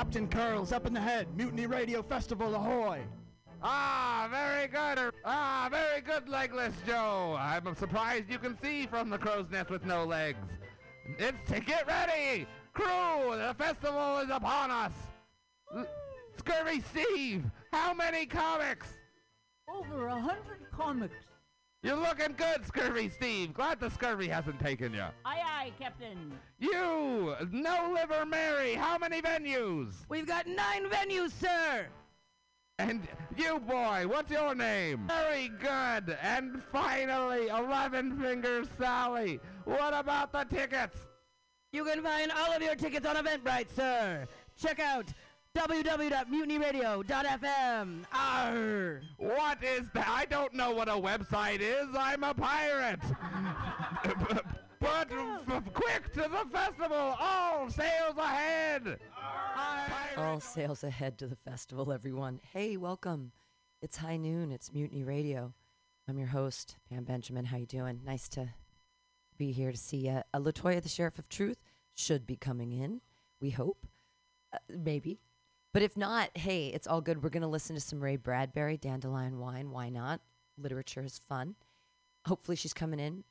Captain 0.00 0.26
Curls 0.28 0.72
up 0.72 0.86
in 0.86 0.94
the 0.94 1.00
head. 1.00 1.26
Mutiny 1.36 1.66
Radio 1.66 2.02
Festival, 2.02 2.54
ahoy! 2.54 3.02
Ah, 3.62 4.28
very 4.30 4.66
good. 4.66 5.12
Ah, 5.26 5.68
very 5.70 6.00
good, 6.00 6.26
Legless 6.26 6.72
Joe. 6.86 7.36
I'm 7.38 7.74
surprised 7.74 8.30
you 8.30 8.38
can 8.38 8.58
see 8.58 8.86
from 8.86 9.10
the 9.10 9.18
crow's 9.18 9.50
nest 9.50 9.68
with 9.68 9.84
no 9.84 10.06
legs. 10.06 10.48
It's 11.18 11.36
to 11.52 11.60
get 11.60 11.86
ready, 11.86 12.46
crew. 12.72 13.36
The 13.36 13.54
festival 13.58 14.20
is 14.20 14.30
upon 14.30 14.70
us. 14.70 14.92
L- 15.76 15.86
Scurvy 16.38 16.80
Steve, 16.80 17.44
how 17.70 17.92
many 17.92 18.24
comics? 18.24 18.86
Over 19.68 20.06
a 20.06 20.18
hundred 20.18 20.66
comics. 20.74 21.26
You're 21.82 21.96
looking 21.96 22.34
good, 22.36 22.66
Scurvy 22.66 23.08
Steve. 23.08 23.54
Glad 23.54 23.80
the 23.80 23.88
scurvy 23.88 24.28
hasn't 24.28 24.60
taken 24.60 24.92
you. 24.92 25.04
Aye, 25.24 25.42
aye, 25.42 25.72
Captain. 25.78 26.32
You, 26.58 27.34
No 27.50 27.94
Liver 27.94 28.26
Mary, 28.26 28.74
how 28.74 28.98
many 28.98 29.22
venues? 29.22 29.94
We've 30.10 30.26
got 30.26 30.46
nine 30.46 30.90
venues, 30.90 31.30
sir. 31.32 31.86
And 32.78 33.08
you, 33.36 33.60
boy, 33.60 34.04
what's 34.06 34.30
your 34.30 34.54
name? 34.54 35.06
Very 35.06 35.48
good. 35.48 36.18
And 36.22 36.62
finally, 36.70 37.48
Eleven 37.48 38.18
Fingers 38.20 38.68
Sally. 38.78 39.40
What 39.64 39.94
about 39.94 40.32
the 40.32 40.44
tickets? 40.44 40.98
You 41.72 41.84
can 41.84 42.02
find 42.02 42.30
all 42.32 42.52
of 42.52 42.62
your 42.62 42.74
tickets 42.74 43.06
on 43.06 43.16
Eventbrite, 43.16 43.74
sir. 43.74 44.26
Check 44.60 44.80
out 44.80 45.06
www.mutinyradio.fm. 45.56 48.04
Arr. 48.12 49.00
What 49.16 49.62
is 49.64 49.88
that? 49.94 50.06
I 50.08 50.24
don't 50.26 50.54
know 50.54 50.70
what 50.70 50.88
a 50.88 50.92
website 50.92 51.58
is. 51.60 51.88
I'm 51.98 52.22
a 52.22 52.32
pirate. 52.32 53.00
but 54.80 55.08
f- 55.10 55.62
quick 55.74 56.12
to 56.14 56.20
the 56.22 56.46
festival. 56.52 57.16
All 57.18 57.68
sails 57.68 58.16
ahead. 58.16 59.00
All 60.16 60.38
sails 60.40 60.84
ahead 60.84 61.18
to 61.18 61.26
the 61.26 61.34
festival, 61.36 61.92
everyone. 61.92 62.40
Hey, 62.52 62.76
welcome. 62.76 63.32
It's 63.82 63.96
high 63.96 64.18
noon. 64.18 64.52
It's 64.52 64.72
Mutiny 64.72 65.02
Radio. 65.02 65.52
I'm 66.08 66.16
your 66.18 66.28
host, 66.28 66.76
Pam 66.88 67.02
Benjamin. 67.04 67.44
How 67.44 67.56
you 67.56 67.66
doing? 67.66 68.00
Nice 68.04 68.28
to 68.30 68.48
be 69.36 69.50
here 69.50 69.72
to 69.72 69.78
see 69.78 70.06
you. 70.08 70.22
Uh, 70.32 70.38
Latoya, 70.38 70.80
the 70.82 70.88
Sheriff 70.88 71.18
of 71.18 71.28
Truth, 71.28 71.58
should 71.94 72.24
be 72.26 72.36
coming 72.36 72.70
in. 72.72 73.00
We 73.40 73.50
hope, 73.50 73.86
uh, 74.52 74.58
maybe. 74.68 75.18
But 75.72 75.82
if 75.82 75.96
not, 75.96 76.30
hey, 76.36 76.68
it's 76.68 76.86
all 76.86 77.00
good. 77.00 77.22
We're 77.22 77.30
going 77.30 77.42
to 77.42 77.48
listen 77.48 77.76
to 77.76 77.80
some 77.80 78.00
Ray 78.00 78.16
Bradbury, 78.16 78.76
Dandelion 78.76 79.38
Wine. 79.38 79.70
Why 79.70 79.88
not? 79.88 80.20
Literature 80.58 81.04
is 81.04 81.20
fun. 81.28 81.54
Hopefully, 82.26 82.56
she's 82.56 82.74
coming 82.74 82.98
in. 82.98 83.24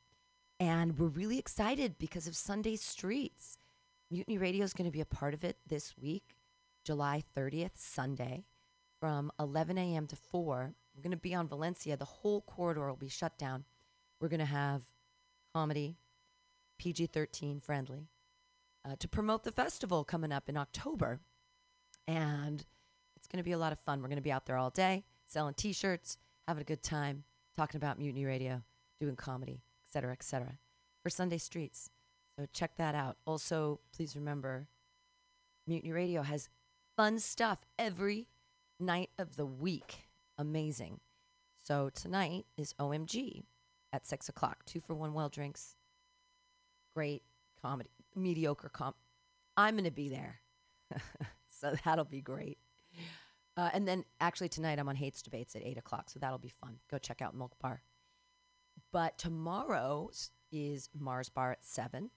And 0.59 0.97
we're 0.97 1.07
really 1.07 1.37
excited 1.37 1.97
because 1.97 2.27
of 2.27 2.35
Sunday 2.35 2.75
Streets. 2.75 3.57
Mutiny 4.09 4.37
Radio 4.37 4.63
is 4.63 4.73
going 4.73 4.89
to 4.89 4.91
be 4.91 5.01
a 5.01 5.05
part 5.05 5.33
of 5.33 5.43
it 5.43 5.57
this 5.67 5.95
week, 6.01 6.35
July 6.83 7.23
30th, 7.37 7.75
Sunday, 7.75 8.45
from 8.99 9.31
11 9.39 9.77
a.m. 9.77 10.07
to 10.07 10.15
4. 10.15 10.73
We're 10.95 11.03
going 11.03 11.11
to 11.11 11.17
be 11.17 11.35
on 11.35 11.47
Valencia. 11.47 11.95
The 11.95 12.05
whole 12.05 12.41
corridor 12.41 12.87
will 12.87 12.95
be 12.95 13.09
shut 13.09 13.37
down. 13.37 13.65
We're 14.19 14.29
going 14.29 14.39
to 14.39 14.45
have 14.45 14.83
comedy, 15.53 15.97
PG 16.77 17.07
13 17.07 17.59
friendly, 17.59 18.07
uh, 18.83 18.95
to 18.99 19.07
promote 19.07 19.43
the 19.43 19.51
festival 19.51 20.03
coming 20.03 20.31
up 20.31 20.49
in 20.49 20.57
October. 20.57 21.19
And 22.09 22.65
it's 23.15 23.27
going 23.27 23.37
to 23.37 23.43
be 23.43 23.51
a 23.51 23.57
lot 23.57 23.71
of 23.71 23.77
fun. 23.77 24.01
We're 24.01 24.07
going 24.07 24.15
to 24.15 24.23
be 24.23 24.31
out 24.31 24.47
there 24.47 24.57
all 24.57 24.71
day 24.71 25.03
selling 25.27 25.53
t 25.53 25.73
shirts, 25.73 26.17
having 26.47 26.61
a 26.61 26.65
good 26.65 26.81
time, 26.81 27.23
talking 27.55 27.77
about 27.77 27.99
Mutiny 27.99 28.25
Radio, 28.25 28.63
doing 28.99 29.15
comedy, 29.15 29.61
et 29.87 29.93
cetera, 29.93 30.11
et 30.11 30.23
cetera, 30.23 30.57
for 31.03 31.11
Sunday 31.11 31.37
Streets. 31.37 31.91
So 32.35 32.47
check 32.51 32.75
that 32.77 32.95
out. 32.95 33.17
Also, 33.27 33.79
please 33.95 34.15
remember 34.15 34.67
Mutiny 35.67 35.91
Radio 35.91 36.23
has 36.23 36.49
fun 36.97 37.19
stuff 37.19 37.59
every 37.77 38.27
night 38.79 39.11
of 39.19 39.35
the 39.35 39.45
week. 39.45 40.07
Amazing. 40.39 40.99
So 41.63 41.91
tonight 41.93 42.47
is 42.57 42.73
OMG 42.79 43.43
at 43.93 44.07
six 44.07 44.29
o'clock. 44.29 44.65
Two 44.65 44.79
for 44.79 44.95
one 44.95 45.13
well 45.13 45.29
drinks. 45.29 45.75
Great 46.95 47.21
comedy, 47.61 47.91
mediocre 48.15 48.69
comp. 48.69 48.95
I'm 49.55 49.75
going 49.75 49.83
to 49.83 49.91
be 49.91 50.09
there. 50.09 50.39
so 51.59 51.75
that'll 51.85 52.05
be 52.05 52.21
great. 52.21 52.57
Uh, 53.57 53.69
and 53.73 53.87
then 53.87 54.05
actually 54.19 54.49
tonight 54.49 54.79
I'm 54.79 54.87
on 54.87 54.95
Hates 54.95 55.21
Debates 55.21 55.55
at 55.55 55.63
eight 55.63 55.77
o'clock. 55.77 56.09
So 56.09 56.19
that'll 56.19 56.37
be 56.37 56.53
fun. 56.61 56.77
Go 56.89 56.97
check 56.97 57.21
out 57.21 57.35
Milk 57.35 57.57
Bar. 57.59 57.83
But 58.91 59.17
tomorrow 59.17 60.09
is 60.51 60.89
Mars 60.97 61.29
Bar 61.29 61.51
at 61.51 61.65
seven 61.65 62.11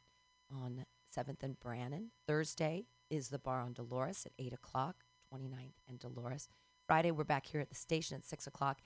on 0.55 0.85
7th 1.15 1.43
and 1.43 1.59
Brannan. 1.61 2.11
Thursday 2.27 2.87
is 3.11 3.29
the 3.29 3.39
bar 3.39 3.61
on 3.61 3.73
Dolores 3.73 4.25
at 4.27 4.33
8 4.39 4.53
o'clock, 4.53 5.05
29th 5.33 5.75
and 5.89 5.99
Dolores. 5.99 6.49
Friday, 6.87 7.11
we're 7.11 7.25
back 7.25 7.47
here 7.47 7.61
at 7.61 7.69
the 7.69 7.75
station 7.75 8.17
at 8.17 8.25
6 8.25 8.47
o'clock. 8.47 8.81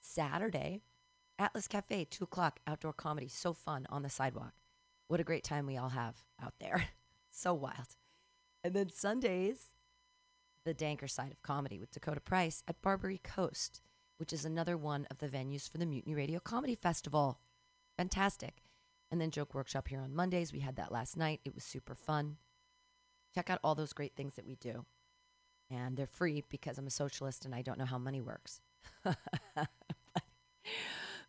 Saturday, 0.00 0.82
Atlas 1.38 1.66
Cafe, 1.66 2.06
2 2.10 2.24
o'clock, 2.24 2.60
outdoor 2.66 2.92
comedy. 2.92 3.28
So 3.28 3.52
fun 3.52 3.86
on 3.90 4.02
the 4.02 4.08
sidewalk. 4.08 4.52
What 5.08 5.20
a 5.20 5.24
great 5.24 5.44
time 5.44 5.66
we 5.66 5.76
all 5.76 5.90
have 5.90 6.16
out 6.42 6.54
there. 6.60 6.88
so 7.30 7.54
wild. 7.54 7.96
And 8.62 8.74
then 8.74 8.88
Sundays, 8.90 9.70
the 10.64 10.74
danker 10.74 11.10
side 11.10 11.32
of 11.32 11.42
comedy 11.42 11.78
with 11.78 11.90
Dakota 11.90 12.20
Price 12.20 12.62
at 12.68 12.80
Barbary 12.82 13.20
Coast, 13.22 13.80
which 14.18 14.32
is 14.32 14.44
another 14.44 14.76
one 14.76 15.06
of 15.10 15.18
the 15.18 15.28
venues 15.28 15.68
for 15.68 15.78
the 15.78 15.86
Mutiny 15.86 16.14
Radio 16.14 16.38
Comedy 16.40 16.74
Festival. 16.74 17.40
Fantastic. 17.96 18.62
And 19.10 19.20
then 19.20 19.30
Joke 19.30 19.54
Workshop 19.54 19.88
here 19.88 20.00
on 20.00 20.14
Mondays. 20.14 20.52
We 20.52 20.60
had 20.60 20.76
that 20.76 20.92
last 20.92 21.16
night. 21.16 21.40
It 21.44 21.54
was 21.54 21.64
super 21.64 21.94
fun. 21.94 22.36
Check 23.34 23.50
out 23.50 23.60
all 23.62 23.74
those 23.74 23.92
great 23.92 24.14
things 24.16 24.36
that 24.36 24.46
we 24.46 24.54
do. 24.56 24.84
And 25.70 25.96
they're 25.96 26.06
free 26.06 26.44
because 26.48 26.78
I'm 26.78 26.86
a 26.86 26.90
socialist 26.90 27.44
and 27.44 27.54
I 27.54 27.62
don't 27.62 27.78
know 27.78 27.84
how 27.84 27.98
money 27.98 28.20
works. 28.20 28.60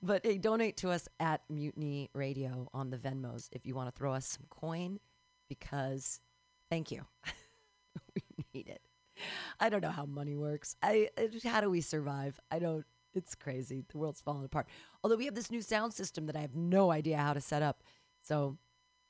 but 0.03 0.25
hey, 0.25 0.37
donate 0.37 0.77
to 0.77 0.91
us 0.91 1.07
at 1.19 1.41
Mutiny 1.49 2.09
Radio 2.13 2.69
on 2.73 2.89
the 2.89 2.97
Venmos 2.97 3.49
if 3.51 3.65
you 3.65 3.75
want 3.75 3.93
to 3.93 3.97
throw 3.97 4.13
us 4.13 4.25
some 4.27 4.45
coin 4.49 4.99
because 5.49 6.19
thank 6.69 6.91
you. 6.91 7.05
we 8.15 8.21
need 8.53 8.69
it. 8.69 8.81
I 9.59 9.69
don't 9.69 9.81
know 9.81 9.89
how 9.89 10.05
money 10.05 10.35
works. 10.35 10.75
I 10.81 11.09
how 11.43 11.61
do 11.61 11.69
we 11.69 11.81
survive? 11.81 12.39
I 12.51 12.59
don't. 12.59 12.85
It's 13.13 13.35
crazy. 13.35 13.83
The 13.89 13.97
world's 13.97 14.21
falling 14.21 14.45
apart. 14.45 14.67
Although 15.03 15.17
we 15.17 15.25
have 15.25 15.35
this 15.35 15.51
new 15.51 15.61
sound 15.61 15.93
system 15.93 16.25
that 16.25 16.35
I 16.35 16.41
have 16.41 16.55
no 16.55 16.91
idea 16.91 17.17
how 17.17 17.33
to 17.33 17.41
set 17.41 17.61
up, 17.61 17.83
so 18.21 18.57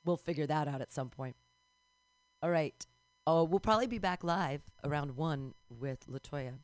we'll 0.05 0.17
figure 0.17 0.47
that 0.47 0.67
out 0.67 0.81
at 0.81 0.91
some 0.91 1.09
point. 1.09 1.35
All 2.41 2.49
right. 2.49 2.85
Oh, 3.25 3.45
we'll 3.45 3.61
probably 3.61 3.87
be 3.87 3.99
back 3.99 4.23
live 4.23 4.61
around 4.83 5.15
one 5.15 5.53
with 5.69 6.05
Latoya, 6.07 6.55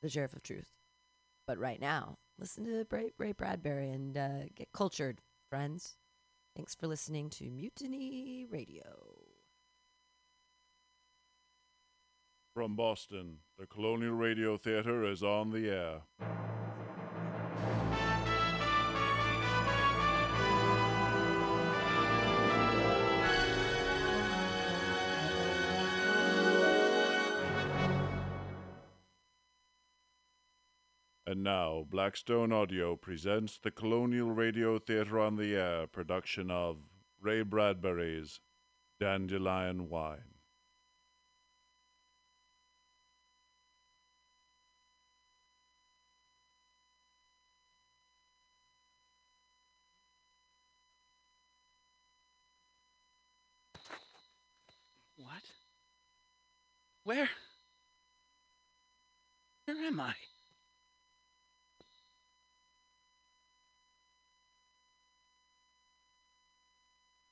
the 0.00 0.08
Sheriff 0.08 0.32
of 0.32 0.44
Truth. 0.44 0.70
But 1.46 1.58
right 1.58 1.80
now, 1.80 2.18
listen 2.38 2.64
to 2.64 2.86
Ray, 2.90 3.10
Ray 3.18 3.32
Bradbury 3.32 3.90
and 3.90 4.16
uh, 4.16 4.44
get 4.54 4.72
cultured, 4.72 5.20
friends. 5.50 5.96
Thanks 6.54 6.74
for 6.76 6.86
listening 6.86 7.30
to 7.30 7.50
Mutiny 7.50 8.46
Radio. 8.48 9.35
From 12.56 12.74
Boston, 12.74 13.40
the 13.58 13.66
Colonial 13.66 14.14
Radio 14.14 14.56
Theater 14.56 15.04
is 15.04 15.22
on 15.22 15.50
the 15.50 15.68
air. 15.68 16.00
And 31.26 31.44
now, 31.44 31.84
Blackstone 31.90 32.52
Audio 32.52 32.96
presents 32.96 33.58
the 33.58 33.70
Colonial 33.70 34.30
Radio 34.30 34.78
Theater 34.78 35.20
on 35.20 35.36
the 35.36 35.54
Air 35.54 35.86
production 35.86 36.50
of 36.50 36.78
Ray 37.20 37.42
Bradbury's 37.42 38.40
Dandelion 38.98 39.90
Wine. 39.90 40.36
What? 55.18 55.50
Where? 57.06 57.28
Where 59.66 59.76
am 59.76 60.00
I? 60.00 60.14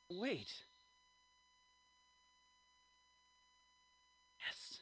Wait. 0.08 0.52
Yes. 4.38 4.78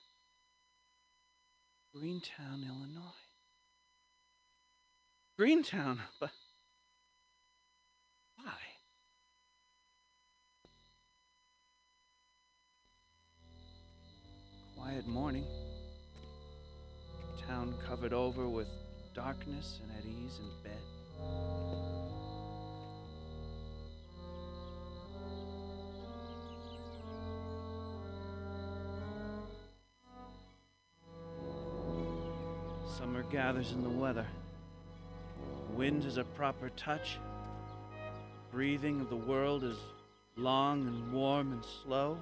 Greentown, 1.94 2.62
Illinois. 2.68 3.00
Greentown, 5.38 6.00
but 6.20 6.32
quiet 14.82 15.06
morning. 15.06 15.44
Town 17.46 17.72
covered 17.86 18.12
over 18.12 18.48
with 18.48 18.66
darkness 19.14 19.78
and 19.82 19.92
at 19.96 20.04
ease 20.04 20.40
in 20.40 20.50
bed. 20.64 20.82
Summer 32.98 33.22
gathers 33.30 33.70
in 33.70 33.84
the 33.84 33.88
weather. 33.88 34.26
Wind 35.74 36.04
is 36.04 36.16
a 36.16 36.24
proper 36.24 36.70
touch. 36.70 37.18
Breathing 38.50 39.00
of 39.00 39.10
the 39.10 39.16
world 39.16 39.62
is 39.62 39.76
long 40.36 40.88
and 40.88 41.12
warm 41.12 41.52
and 41.52 41.64
slow. 41.84 42.18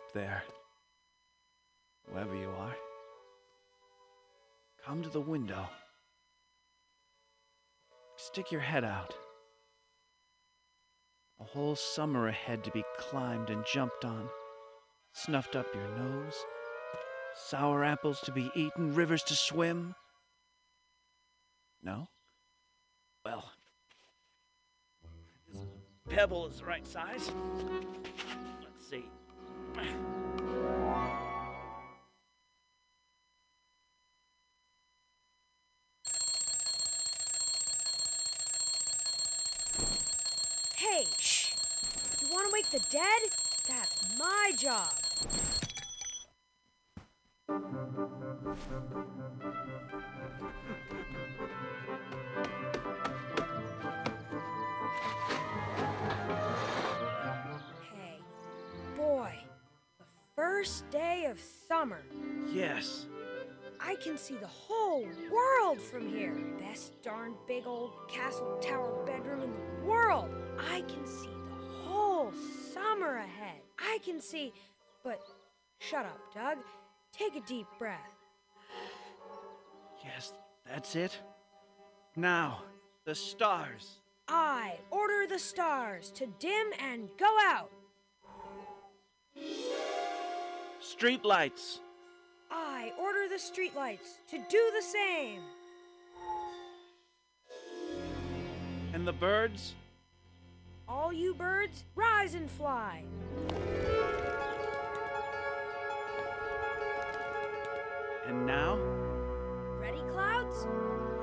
Up 0.00 0.12
there. 0.12 0.42
Whoever 2.10 2.34
you 2.34 2.48
are. 2.58 2.74
Come 4.84 5.02
to 5.02 5.08
the 5.10 5.20
window. 5.20 5.68
Stick 8.16 8.50
your 8.50 8.60
head 8.60 8.84
out. 8.84 9.14
A 11.40 11.44
whole 11.44 11.76
summer 11.76 12.28
ahead 12.28 12.64
to 12.64 12.70
be 12.70 12.84
climbed 12.98 13.50
and 13.50 13.64
jumped 13.72 14.04
on. 14.04 14.28
Snuffed 15.12 15.56
up 15.56 15.66
your 15.74 15.88
nose. 15.98 16.34
Sour 17.34 17.84
apples 17.84 18.20
to 18.22 18.32
be 18.32 18.50
eaten, 18.54 18.94
rivers 18.94 19.22
to 19.24 19.34
swim. 19.34 19.94
No? 21.82 22.08
Well, 23.24 23.50
this 25.52 25.62
pebble 26.08 26.46
is 26.46 26.58
the 26.58 26.64
right 26.64 26.86
size. 26.86 27.30
Let's 28.62 28.88
see. 28.88 29.04
Hey, 40.74 41.04
shh! 41.18 41.52
You 42.20 42.28
want 42.32 42.46
to 42.46 42.52
wake 42.52 42.70
the 42.70 42.80
dead? 42.90 43.22
That's 43.68 44.18
my 44.18 44.52
job. 44.56 44.92
First 60.60 60.90
day 60.90 61.24
of 61.24 61.40
summer. 61.40 62.02
Yes. 62.52 63.06
I 63.80 63.94
can 63.94 64.18
see 64.18 64.34
the 64.34 64.46
whole 64.46 65.08
world 65.32 65.80
from 65.80 66.06
here. 66.06 66.36
Best 66.58 67.00
darn 67.02 67.32
big 67.48 67.66
old 67.66 67.92
castle 68.10 68.58
tower 68.60 69.02
bedroom 69.06 69.40
in 69.40 69.54
the 69.54 69.86
world. 69.88 70.28
I 70.70 70.82
can 70.82 71.06
see 71.06 71.30
the 71.48 71.88
whole 71.88 72.30
summer 72.74 73.16
ahead. 73.16 73.62
I 73.78 74.00
can 74.04 74.20
see. 74.20 74.52
But 75.02 75.22
shut 75.78 76.04
up, 76.04 76.20
Doug. 76.34 76.58
Take 77.10 77.36
a 77.36 77.46
deep 77.46 77.66
breath. 77.78 77.96
Yes, 80.04 80.34
that's 80.70 80.94
it. 80.94 81.18
Now, 82.16 82.64
the 83.06 83.14
stars. 83.14 84.02
I 84.28 84.74
order 84.90 85.26
the 85.26 85.38
stars 85.38 86.10
to 86.16 86.26
dim 86.38 86.66
and 86.78 87.08
go 87.18 87.34
out. 87.46 87.70
Street 90.90 91.24
lights. 91.24 91.78
I 92.50 92.92
order 92.98 93.28
the 93.28 93.36
streetlights 93.36 94.18
to 94.28 94.38
do 94.50 94.72
the 94.74 94.82
same. 94.82 95.40
And 98.92 99.06
the 99.06 99.12
birds. 99.12 99.76
All 100.88 101.12
you 101.12 101.32
birds, 101.32 101.84
rise 101.94 102.34
and 102.34 102.50
fly. 102.50 103.04
And 108.26 108.44
now, 108.44 108.76
Ready, 109.78 110.02
clouds? 110.10 110.66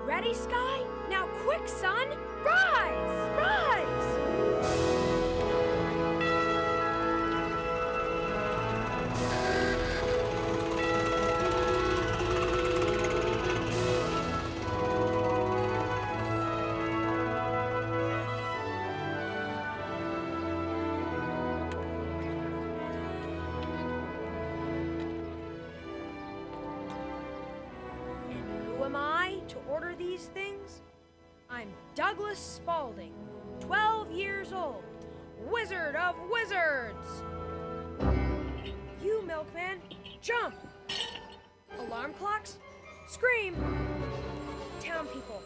Ready, 0.06 0.34
sky? 0.34 0.82
Now, 1.10 1.28
quick, 1.44 1.68
sun! 1.68 2.08
Rise! 2.42 3.38
Rise! 3.38 3.97
Douglas 32.38 32.56
Spaulding, 32.56 33.14
12 33.62 34.12
years 34.12 34.54
old, 34.54 34.84
Wizard 35.50 35.96
of 35.96 36.16
Wizards. 36.32 37.24
You, 39.04 39.26
Milkman, 39.26 39.80
jump! 40.22 40.54
Alarm 41.80 42.14
clocks, 42.14 42.58
scream! 43.08 43.56
Town 44.80 45.08
people, 45.08 45.42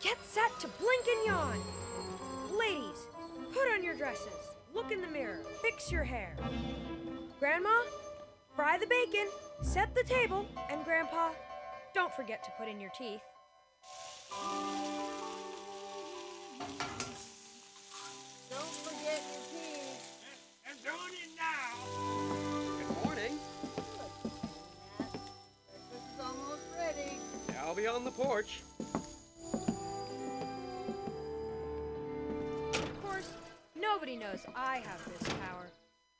get 0.00 0.16
set 0.24 0.56
to 0.60 0.68
blink 0.78 1.06
and 1.08 1.26
yawn! 1.26 1.58
Ladies, 2.56 3.08
put 3.52 3.72
on 3.74 3.82
your 3.82 3.96
dresses, 3.96 4.54
look 4.72 4.92
in 4.92 5.00
the 5.00 5.08
mirror, 5.08 5.40
fix 5.60 5.90
your 5.90 6.04
hair. 6.04 6.36
Grandma, 7.40 7.82
fry 8.54 8.78
the 8.78 8.86
bacon, 8.86 9.26
set 9.62 9.92
the 9.92 10.04
table, 10.04 10.46
and 10.70 10.84
Grandpa, 10.84 11.30
don't 11.94 12.14
forget 12.14 12.44
to 12.44 12.50
put 12.56 12.68
in 12.68 12.80
your 12.80 12.92
teeth. 12.96 13.22
Don't 18.50 18.74
forget 18.84 19.22
your 19.30 19.42
teeth. 19.52 20.02
I'm 20.68 20.76
doing 20.82 21.14
it 21.22 21.30
now. 21.36 21.74
Good 22.78 22.92
morning. 23.04 23.38
Breakfast 25.66 26.04
is 26.14 26.20
almost 26.20 26.66
ready. 26.76 27.12
I'll 27.62 27.74
be 27.74 27.86
on 27.86 28.04
the 28.04 28.10
porch. 28.10 28.62
Of 32.72 33.02
course, 33.02 33.30
nobody 33.78 34.16
knows 34.16 34.44
I 34.56 34.78
have 34.78 35.04
this 35.06 35.28
power. 35.28 35.68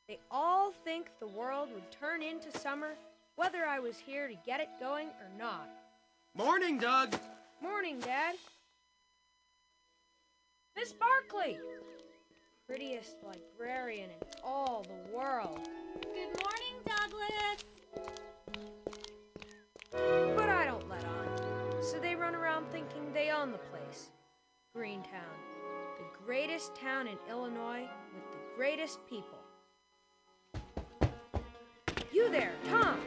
They 0.08 0.18
all 0.30 0.72
think 0.84 1.10
the 1.20 1.26
world 1.26 1.70
would 1.74 1.90
turn 1.90 2.22
into 2.22 2.50
summer 2.58 2.96
whether 3.36 3.64
I 3.64 3.78
was 3.78 3.96
here 3.98 4.28
to 4.28 4.34
get 4.44 4.60
it 4.60 4.68
going 4.80 5.08
or 5.08 5.28
not. 5.38 5.68
Morning, 6.34 6.78
Doug. 6.78 7.14
Morning, 7.62 7.98
Dad. 8.00 8.36
Miss 10.78 10.92
Barkley! 10.92 11.58
Prettiest 12.68 13.16
librarian 13.24 14.10
in 14.10 14.28
all 14.44 14.84
the 14.84 15.16
world. 15.16 15.58
Good 16.02 16.40
morning, 16.40 16.76
Douglas. 16.86 17.64
But 20.36 20.48
I 20.48 20.66
don't 20.66 20.88
let 20.88 21.04
on. 21.04 21.82
So 21.82 21.98
they 21.98 22.14
run 22.14 22.36
around 22.36 22.66
thinking 22.70 23.12
they 23.12 23.30
own 23.30 23.50
the 23.50 23.58
place. 23.58 24.10
Greentown, 24.72 25.34
the 25.98 26.24
greatest 26.24 26.76
town 26.76 27.08
in 27.08 27.18
Illinois 27.28 27.88
with 28.14 28.30
the 28.30 28.56
greatest 28.56 29.00
people. 29.10 29.38
You 32.12 32.30
there, 32.30 32.52
Tom. 32.68 33.00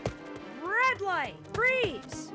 Red 0.62 1.00
light, 1.00 1.36
freeze. 1.54 2.34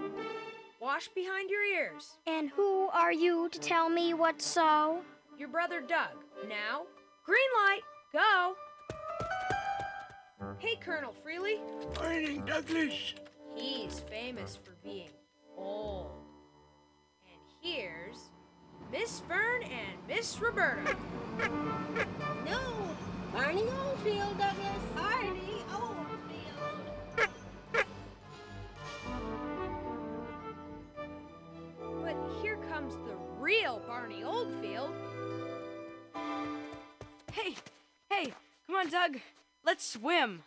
Wash 0.81 1.09
behind 1.09 1.51
your 1.51 1.63
ears. 1.63 2.17
And 2.27 2.49
who 2.49 2.89
are 2.89 3.13
you 3.13 3.51
to 3.51 3.59
tell 3.59 3.91
me 3.91 4.15
what's 4.15 4.47
so? 4.47 5.03
Your 5.39 5.49
brother 5.49 5.81
Doug. 5.83 6.25
Now, 6.49 6.83
green 7.25 7.39
light, 7.67 7.81
go. 8.13 8.55
Hey, 10.59 10.77
Colonel 10.77 11.15
Freeleigh. 11.25 11.61
Morning, 12.01 12.43
Douglas. 12.47 13.15
He's 13.55 14.01
famous 14.01 14.59
for 14.63 14.73
being 14.83 15.11
old. 15.57 16.13
And 17.31 17.41
here's 17.61 18.31
Miss 18.91 19.21
Fern 19.29 19.63
and 19.65 19.99
Miss 20.09 20.41
Roberta. 20.41 20.97
No, 22.47 22.61
Barney 23.35 23.65
Oldfield, 23.85 24.39
Douglas. 24.39 24.83
Barney 24.95 25.65
Oldfield. 25.75 27.29
But 32.03 32.17
here 32.41 32.57
comes 32.71 32.95
the 32.95 33.17
real 33.39 33.83
Barney 33.87 34.23
Oldfield. 34.23 34.93
Hey, 37.37 37.55
hey, 38.09 38.33
come 38.67 38.77
on, 38.77 38.89
Doug. 38.89 39.19
Let's 39.63 39.87
swim. 39.87 40.43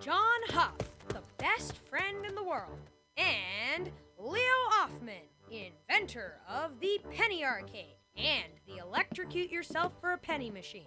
John 0.00 0.40
Huff, 0.48 0.74
the 1.06 1.22
best 1.38 1.76
friend 1.88 2.26
in 2.26 2.34
the 2.34 2.42
world. 2.42 2.80
And 3.16 3.92
Leo 4.18 4.42
Auffmann, 4.72 5.22
inventor 5.52 6.38
of 6.52 6.80
the 6.80 6.98
penny 7.12 7.44
arcade 7.44 7.94
and 8.16 8.52
the 8.66 8.78
electrocute 8.78 9.52
yourself 9.52 9.92
for 10.00 10.14
a 10.14 10.18
penny 10.18 10.50
machine. 10.50 10.82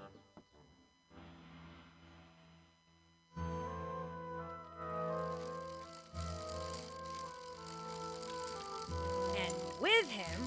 And 9.37 9.55
with 9.79 10.09
him, 10.09 10.41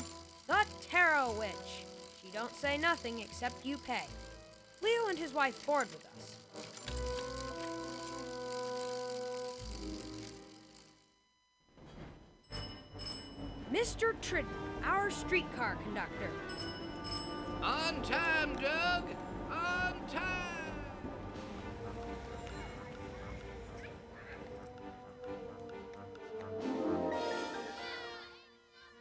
the 0.47 0.67
Tarot 0.83 1.35
Witch. 1.39 1.87
She 2.23 2.31
don't 2.31 2.55
say 2.55 2.77
nothing 2.77 3.21
except 3.21 3.65
you 3.65 3.79
pay. 3.79 4.05
Leo 4.83 5.09
and 5.09 5.19
his 5.19 5.33
wife 5.33 5.65
board 5.67 5.89
with 5.89 6.05
us. 6.05 6.37
Mr. 13.73 14.19
Tridden, 14.23 14.51
our 14.85 15.11
streetcar 15.11 15.77
conductor. 15.77 16.31
On 17.63 18.03
time, 18.03 18.57
Doug! 18.57 19.05
On 19.51 19.95
time! 20.09 20.49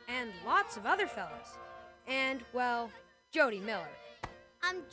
And 0.07 0.31
lots 0.45 0.75
of 0.75 0.85
other 0.85 1.07
fellows. 1.07 1.57
And, 2.07 2.41
well, 2.53 2.89
Jody 3.31 3.59
Miller. 3.59 3.87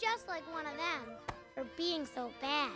Just 0.00 0.26
like 0.28 0.42
one 0.52 0.66
of 0.66 0.76
them 0.76 1.16
for 1.54 1.64
being 1.76 2.04
so 2.04 2.30
bad. 2.40 2.72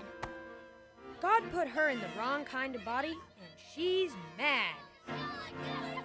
God 1.20 1.42
put 1.52 1.66
her 1.66 1.88
in 1.88 1.98
the 1.98 2.06
wrong 2.16 2.44
kind 2.44 2.76
of 2.76 2.84
body, 2.84 3.08
and 3.08 3.48
she's 3.74 4.12
mad. 4.36 4.76
Oh, 5.08 5.97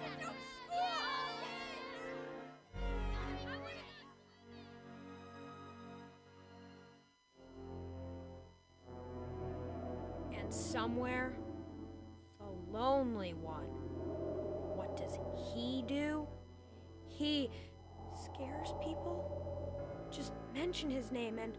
his 20.94 21.10
name 21.10 21.40
and 21.40 21.52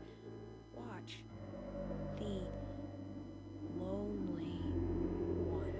watch. 0.73 1.19
The 2.17 2.39
lonely 3.77 4.61
one. 5.51 5.73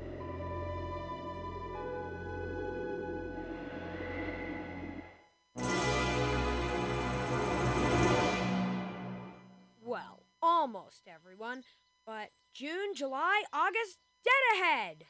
Well, 9.85 10.23
almost 10.41 11.07
everyone, 11.07 11.63
but 12.05 12.31
June, 12.53 12.93
July, 12.93 13.43
August, 13.53 13.99
dead 14.25 14.59
ahead. 14.61 15.05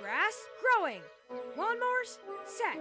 Grass 0.00 0.34
growing, 0.60 1.02
lawnmowers 1.56 2.18
set, 2.46 2.78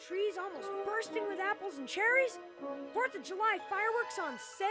trees 0.00 0.38
almost 0.38 0.68
bursting 0.86 1.26
with 1.28 1.38
apples 1.38 1.76
and 1.76 1.86
cherries, 1.86 2.38
Fourth 2.94 3.14
of 3.14 3.22
July 3.22 3.58
fireworks 3.68 4.18
on 4.18 4.38
sale, 4.38 4.68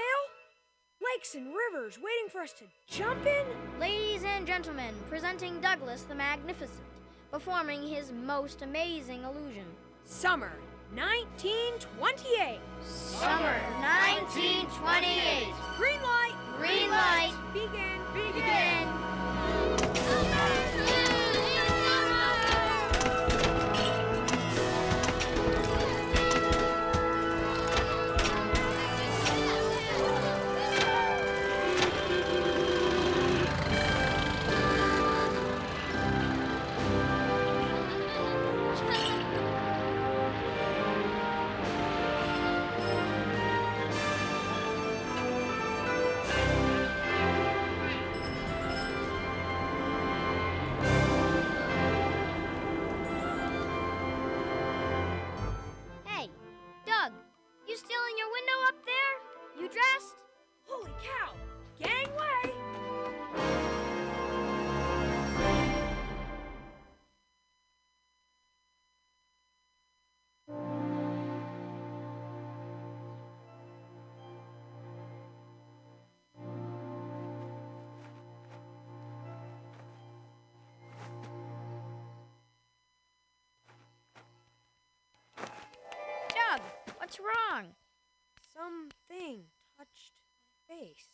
lakes 1.14 1.36
and 1.36 1.54
rivers 1.54 2.00
waiting 2.02 2.30
for 2.32 2.42
us 2.42 2.54
to 2.54 2.66
jump 2.88 3.26
in. 3.28 3.46
Ladies 3.80 4.24
and 4.24 4.48
gentlemen, 4.48 4.96
presenting 5.08 5.62
Douglas 5.62 6.04
the 6.04 6.16
Magnificent, 6.16 6.82
performing 7.32 7.84
his 7.84 8.12
most 8.12 8.64
amazing 8.64 9.24
illusion. 9.24 9.66
Summer 10.04 10.52
1928. 10.96 12.60
Summer 12.84 13.56
1928. 13.82 15.54
Green 15.78 16.02
light. 16.02 16.34
Green 16.58 16.90
light. 16.90 17.34
Begin. 17.54 18.00
Begin. 18.14 18.99
What's 87.20 87.38
wrong? 87.54 87.66
Something 88.54 89.44
touched 89.78 90.14
my 90.70 90.76
face. 90.76 91.10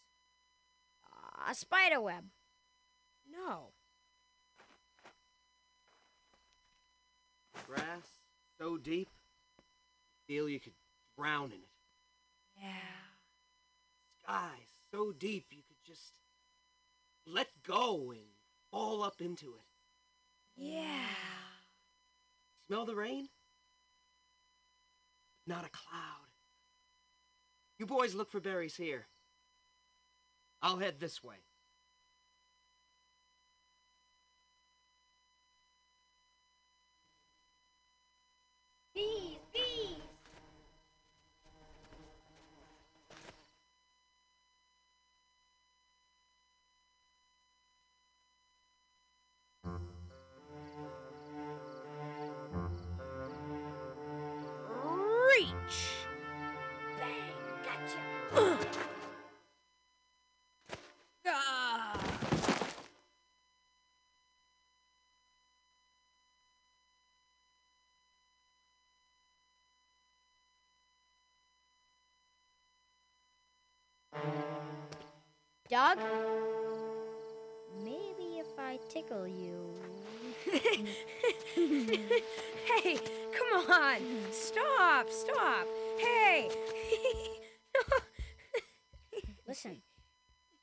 Uh, 1.06 1.52
a 1.52 1.56
spider 1.56 2.02
web. 2.02 2.26
No. 3.32 3.70
Grass 7.68 8.08
so 8.60 8.78
deep, 8.78 9.10
you 9.58 10.36
feel 10.36 10.50
you 10.50 10.60
could 10.60 10.74
drown 11.18 11.46
in 11.46 11.54
it. 11.54 12.62
Yeah. 12.62 12.70
Sky 14.24 14.52
so 14.92 15.12
deep 15.12 15.48
you 15.52 15.62
could 15.68 15.84
just 15.86 16.14
let 17.26 17.48
go 17.68 18.12
and 18.12 18.22
fall 18.72 19.04
up 19.04 19.20
into 19.20 19.48
it. 19.48 19.66
Yeah. 20.56 20.84
Smell 22.68 22.86
the 22.86 22.96
rain? 22.96 23.30
Not 25.48 25.66
a 25.66 25.70
cloud. 25.70 26.26
You 27.78 27.86
boys 27.86 28.16
look 28.16 28.32
for 28.32 28.40
berries 28.40 28.76
here. 28.76 29.08
I'll 30.62 30.78
head 30.78 31.00
this 31.00 31.24
way. 31.24 31.36
Bees, 38.96 39.38
bees. 39.54 40.05
Doug? 75.76 76.00
Maybe 77.84 78.40
if 78.40 78.58
I 78.58 78.80
tickle 78.88 79.28
you. 79.28 79.74
hey, 81.54 82.98
come 83.38 83.70
on. 83.70 83.98
Stop, 84.32 85.10
stop. 85.10 85.68
Hey. 85.98 86.50
Listen. 89.46 89.82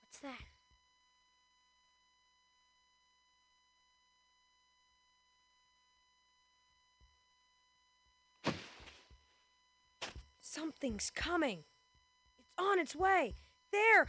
What's 0.00 0.20
that? 0.20 0.38
Something's 10.40 11.10
coming. 11.10 11.64
It's 12.38 12.48
on 12.56 12.78
its 12.78 12.96
way. 12.96 13.34
There. 13.72 14.06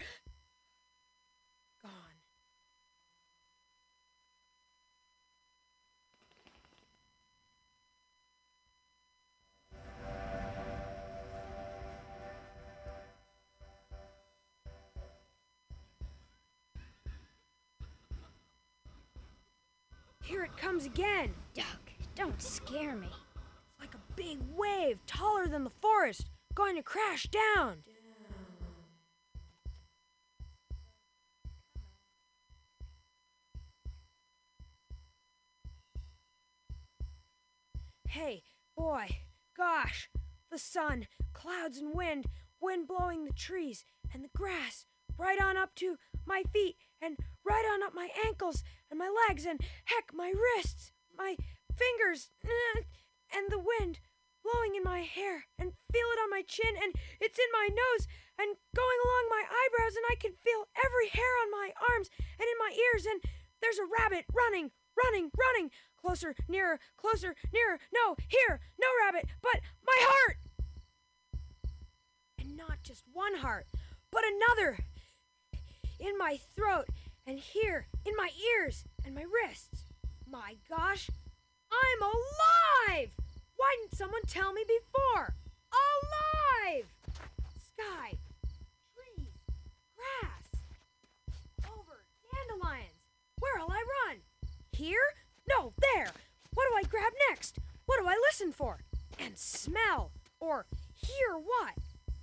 Again. 20.93 21.33
Doug, 21.55 21.65
don't 22.15 22.41
scare 22.41 22.95
me. 22.95 23.07
It's 23.07 23.79
like 23.79 23.95
a 23.95 24.13
big 24.15 24.39
wave, 24.55 24.99
taller 25.07 25.47
than 25.47 25.63
the 25.63 25.69
forest, 25.69 26.29
going 26.53 26.75
to 26.75 26.83
crash 26.83 27.27
down. 27.27 27.83
Hey, 38.07 38.43
boy, 38.77 39.07
gosh, 39.57 40.11
the 40.51 40.59
sun, 40.59 41.07
clouds 41.33 41.79
and 41.79 41.95
wind, 41.95 42.27
wind 42.61 42.87
blowing 42.87 43.25
the 43.25 43.33
trees 43.33 43.83
and 44.13 44.23
the 44.23 44.29
grass 44.35 44.85
right 45.17 45.41
on 45.41 45.57
up 45.57 45.73
to 45.75 45.95
my 46.27 46.43
feet 46.53 46.75
and 47.01 47.17
right 47.45 47.65
on 47.73 47.83
up 47.83 47.93
my 47.93 48.09
ankles 48.25 48.63
and 48.89 48.97
my 48.97 49.11
legs 49.27 49.45
and 49.45 49.61
heck, 49.85 50.11
my 50.13 50.33
wrists, 50.33 50.91
my 51.17 51.35
fingers, 51.75 52.29
eh, 52.43 52.81
and 53.35 53.49
the 53.49 53.59
wind 53.59 53.99
blowing 54.43 54.75
in 54.75 54.83
my 54.83 55.01
hair 55.01 55.47
and 55.57 55.71
feel 55.91 56.09
it 56.11 56.19
on 56.19 56.29
my 56.29 56.43
chin 56.45 56.75
and 56.75 56.93
it's 57.21 57.39
in 57.39 57.51
my 57.53 57.69
nose 57.71 58.07
and 58.37 58.59
going 58.75 58.99
along 59.07 59.23
my 59.31 59.43
eyebrows 59.47 59.95
and 59.95 60.03
I 60.11 60.19
can 60.19 60.35
feel 60.35 60.67
every 60.75 61.07
hair 61.07 61.33
on 61.41 61.49
my 61.49 61.71
arms 61.79 62.11
and 62.37 62.43
in 62.43 62.59
my 62.59 62.75
ears 62.75 63.07
and 63.07 63.23
there's 63.61 63.79
a 63.79 63.87
rabbit 63.87 64.25
running, 64.35 64.71
running, 64.99 65.31
running 65.31 65.71
closer, 66.03 66.35
nearer, 66.49 66.79
closer, 66.97 67.35
nearer. 67.53 67.79
No, 67.93 68.15
here, 68.27 68.59
no 68.79 68.87
rabbit, 69.05 69.29
but 69.41 69.61
my 69.85 69.97
heart. 69.99 70.37
And 72.37 72.57
not 72.57 72.83
just 72.83 73.03
one 73.13 73.35
heart, 73.35 73.67
but 74.11 74.23
another 74.25 74.77
in 75.99 76.17
my 76.17 76.37
throat 76.55 76.87
and 77.25 77.39
here 77.39 77.87
in 78.05 78.13
my 78.17 78.29
ears 78.57 78.83
and 79.05 79.15
my 79.15 79.23
wrists. 79.23 79.85
My 80.29 80.55
gosh, 80.69 81.09
I'm 81.71 82.01
alive! 82.01 83.11
Why 83.55 83.75
didn't 83.79 83.97
someone 83.97 84.23
tell 84.27 84.53
me 84.53 84.63
before? 84.67 85.35
Alive! 85.71 86.85
Sky, 87.73 88.17
trees, 88.93 89.29
grass, 89.95 90.61
over 91.67 92.03
dandelions. 92.31 92.89
Where'll 93.39 93.71
I 93.71 93.83
run? 94.07 94.17
Here? 94.71 94.97
No, 95.47 95.73
there. 95.93 96.11
What 96.53 96.67
do 96.69 96.75
I 96.77 96.83
grab 96.83 97.13
next? 97.29 97.57
What 97.85 97.99
do 97.99 98.07
I 98.07 98.19
listen 98.29 98.51
for? 98.51 98.79
And 99.19 99.37
smell? 99.37 100.11
Or 100.39 100.65
hear 100.93 101.37
what? 101.37 101.77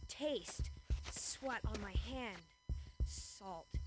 Taste. 0.09 0.71
Sweat 1.11 1.61
on 1.67 1.81
my 1.81 1.95
hand. 2.09 2.39
Salt. 3.05 3.80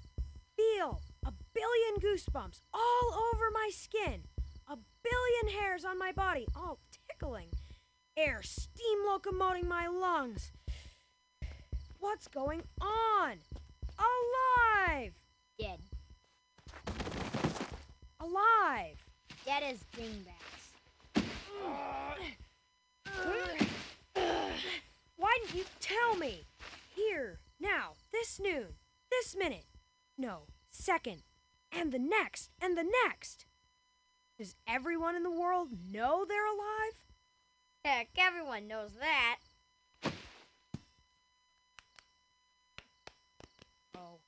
Feel 0.55 1.01
a 1.25 1.33
billion 1.53 1.99
goosebumps 1.99 2.61
all 2.73 3.29
over 3.33 3.45
my 3.53 3.69
skin. 3.71 4.23
A 4.67 4.77
billion 5.03 5.59
hairs 5.59 5.83
on 5.85 5.97
my 5.97 6.11
body, 6.11 6.45
all 6.55 6.79
tickling. 7.09 7.49
Air 8.15 8.41
steam 8.43 8.99
locomoting 9.07 9.67
my 9.67 9.87
lungs. 9.87 10.51
What's 11.99 12.27
going 12.27 12.61
on? 12.81 13.37
Alive! 13.97 15.13
Dead. 15.57 15.79
Alive! 18.19 19.03
Dead 19.45 19.63
as 19.63 19.79
dingbats. 19.95 20.43
Why 25.15 25.37
didn't 25.41 25.55
you 25.57 25.65
tell 25.79 26.15
me? 26.15 26.45
Here, 26.95 27.39
now, 27.59 27.93
this 28.11 28.39
noon, 28.39 28.67
this 29.09 29.35
minute, 29.35 29.65
no, 30.17 30.43
second, 30.69 31.23
and 31.71 31.91
the 31.91 31.99
next, 31.99 32.49
and 32.61 32.77
the 32.77 32.85
next. 33.05 33.45
Does 34.37 34.55
everyone 34.67 35.15
in 35.15 35.23
the 35.23 35.31
world 35.31 35.69
know 35.91 36.25
they're 36.27 36.45
alive? 36.45 37.03
Heck, 37.85 38.09
everyone 38.17 38.67
knows 38.67 38.91
that. 38.99 39.39
Oh, 43.95 44.19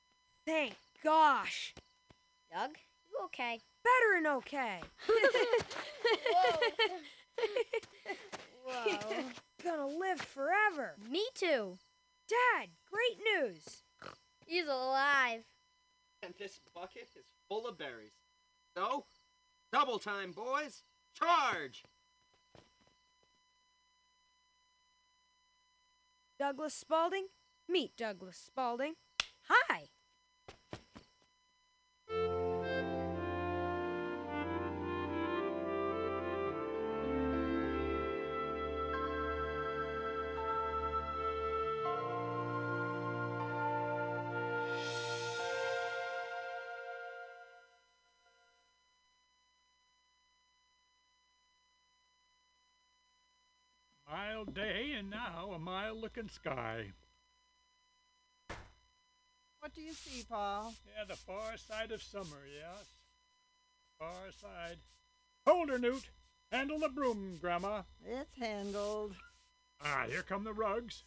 thank 0.44 0.74
gosh. 1.02 1.74
Doug, 2.52 2.76
you 3.08 3.18
okay? 3.24 3.60
Better 3.82 4.22
than 4.22 4.26
okay. 4.38 4.80
Whoa. 6.26 6.60
Gonna 9.62 9.86
live 9.86 10.20
forever. 10.20 10.96
Me 11.10 11.26
too. 11.34 11.78
Dad, 12.28 12.68
great 12.90 13.18
news. 13.34 13.82
He's 14.46 14.66
alive. 14.66 15.44
And 16.22 16.34
this 16.38 16.60
bucket 16.74 17.08
is 17.16 17.26
full 17.48 17.66
of 17.66 17.78
berries. 17.78 18.12
So, 18.76 19.06
double 19.72 19.98
time, 19.98 20.32
boys. 20.32 20.82
Charge! 21.14 21.84
Douglas 26.38 26.74
Spaulding? 26.74 27.28
Meet 27.68 27.96
Douglas 27.96 28.36
Spaulding. 28.36 28.94
Hi. 29.48 29.86
Day 54.56 54.94
and 54.98 55.10
now 55.10 55.50
a 55.54 55.58
mild 55.58 56.00
looking 56.00 56.30
sky. 56.30 56.86
What 59.60 59.74
do 59.74 59.82
you 59.82 59.92
see, 59.92 60.24
Paul? 60.26 60.72
Yeah, 60.96 61.04
the 61.06 61.14
far 61.14 61.58
side 61.58 61.92
of 61.92 62.02
summer, 62.02 62.40
yes. 62.58 62.86
Far 63.98 64.32
side. 64.40 64.78
Hold 65.46 65.68
her, 65.68 65.78
Newt. 65.78 66.08
Handle 66.50 66.78
the 66.78 66.88
broom, 66.88 67.36
Grandma. 67.38 67.82
It's 68.02 68.34
handled. 68.40 69.14
Ah, 69.84 70.04
here 70.08 70.22
come 70.22 70.44
the 70.44 70.54
rugs. 70.54 71.04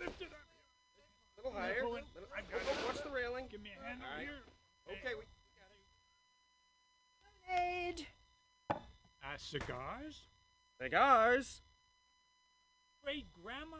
Lift 0.00 0.22
it 0.22 0.28
up. 0.28 0.48
A 1.36 1.48
little 1.48 1.52
higher. 1.52 1.84
Little- 1.84 1.98
I 2.36 2.40
got 2.42 2.60
oh, 2.66 2.72
it. 2.72 2.86
watch 2.86 3.02
the 3.02 3.10
railing. 3.10 3.46
Give 3.50 3.62
me 3.62 3.70
a 3.78 3.86
hand 3.86 4.00
right. 4.02 4.22
here. 4.22 4.42
Okay, 4.88 5.14
we 5.18 5.24
Lemonade. 7.48 8.06
Uh, 8.70 9.36
cigars. 9.36 10.22
Cigars. 10.80 11.62
Great 13.02 13.26
grandma. 13.32 13.76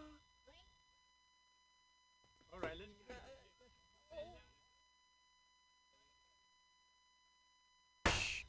All 2.53 2.61
right, 2.61 2.73
let 2.79 2.89
me 2.89 2.95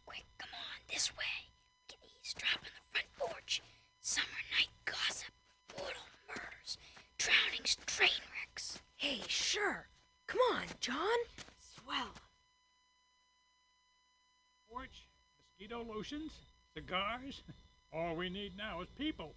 Quick, 0.08 0.26
come 0.40 0.50
on, 0.54 0.80
this 0.92 1.12
way. 1.16 1.52
We 1.78 1.96
can 1.96 2.00
eavesdrop 2.18 2.58
on 2.64 2.72
the 2.74 2.86
front 2.92 3.08
porch. 3.20 3.62
Summer 4.02 4.42
night 4.58 4.70
gossip, 4.86 5.34
brutal 5.68 6.08
murders, 6.28 6.78
drownings, 7.18 7.78
train 7.86 8.22
wrecks. 8.32 8.80
Hey, 8.96 9.22
sure. 9.28 9.90
Come 10.28 10.40
on, 10.54 10.64
John. 10.80 11.18
Swell. 11.60 12.14
Porch, 14.72 15.08
mosquito 15.38 15.84
lotions, 15.84 16.32
cigars. 16.74 17.44
All 17.94 18.16
we 18.16 18.30
need 18.30 18.58
now 18.58 18.82
is 18.82 18.88
people. 18.98 19.36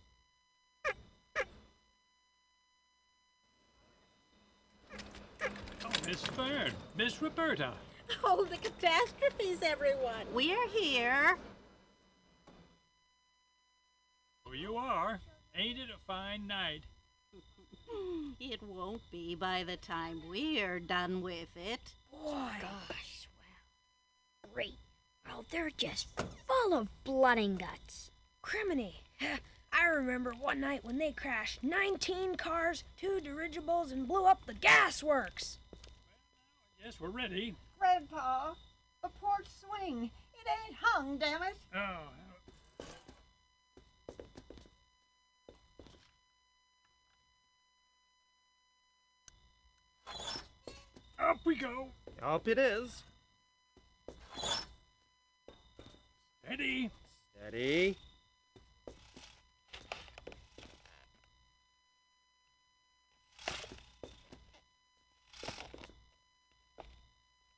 Oh, 5.83 5.91
Miss 6.07 6.23
Fern, 6.23 6.73
Miss 6.97 7.21
Roberta. 7.21 7.73
Oh, 8.25 8.45
the 8.45 8.57
catastrophes, 8.57 9.59
everyone. 9.63 10.27
We're 10.33 10.69
here. 10.69 11.37
Oh, 14.47 14.53
you 14.53 14.77
are. 14.77 15.21
Ain't 15.57 15.79
it 15.79 15.89
a 15.95 15.99
fine 16.07 16.47
night? 16.47 16.85
It 18.39 18.63
won't 18.63 19.03
be 19.11 19.35
by 19.35 19.65
the 19.65 19.77
time 19.77 20.23
we're 20.29 20.81
done 20.81 21.23
with 21.23 21.55
it. 21.57 21.81
Boy. 22.11 22.49
Gosh, 22.61 23.29
well. 23.37 24.51
Great. 24.55 24.79
Well, 25.27 25.45
they're 25.51 25.71
just 25.77 26.07
full 26.47 26.73
of 26.73 26.89
blood 27.05 27.39
and 27.39 27.59
guts. 27.59 28.11
Criminy. 28.43 28.95
I 29.73 29.87
remember 29.87 30.33
one 30.33 30.61
night 30.61 30.85
when 30.85 30.99
they 30.99 31.13
crashed 31.13 31.63
19 31.63 32.37
cars, 32.37 32.85
two 32.97 33.21
dirigibles, 33.21 33.93
and 33.93 34.09
blew 34.09 34.25
up 34.25 34.47
the 34.47 34.55
gas 34.55 35.03
works. 35.03 35.59
Yes, 36.83 36.95
we're 36.99 37.09
ready. 37.11 37.57
Grandpa, 37.81 38.53
the 39.03 39.09
porch 39.09 39.47
swing. 39.59 40.11
It 40.35 40.47
ain't 40.69 40.77
hung, 40.79 41.17
damn 41.17 41.43
it. 41.43 41.57
Oh. 41.75 42.11
Up 51.19 51.39
we 51.45 51.57
go. 51.57 51.89
Up 52.23 52.47
it 52.49 52.59
is. 52.59 53.03
Steady. 56.45 56.91
Steady. 57.35 57.97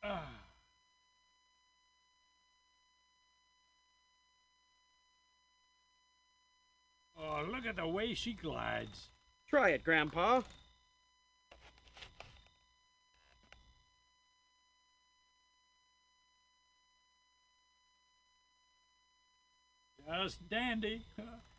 Ah. 0.05 0.29
Oh, 7.17 7.47
look 7.51 7.67
at 7.67 7.77
the 7.77 7.87
way 7.87 8.15
she 8.15 8.33
glides. 8.33 9.11
Try 9.49 9.71
it, 9.71 9.85
Grandpa. 9.85 10.41
Just 20.09 20.49
dandy. 20.49 21.03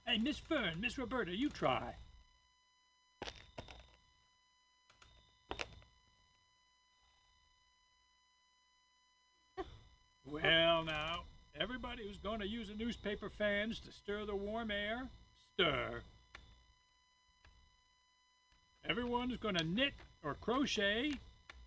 Hey, 0.06 0.18
Miss 0.18 0.38
Fern, 0.38 0.80
Miss 0.80 0.98
Roberta, 0.98 1.36
you 1.36 1.50
try. 1.50 1.96
Well, 10.26 10.84
now, 10.84 11.24
everybody 11.94 12.10
who's 12.10 12.18
going 12.18 12.40
to 12.40 12.48
use 12.48 12.70
the 12.70 12.76
newspaper 12.76 13.30
fans 13.30 13.80
to 13.80 13.92
stir 13.92 14.26
the 14.26 14.36
warm 14.36 14.72
air, 14.72 15.08
stir. 15.54 16.02
Everyone 18.90 19.30
who's 19.30 19.38
going 19.38 19.56
to 19.56 19.64
knit 19.64 19.94
or 20.24 20.34
crochet, 20.34 21.12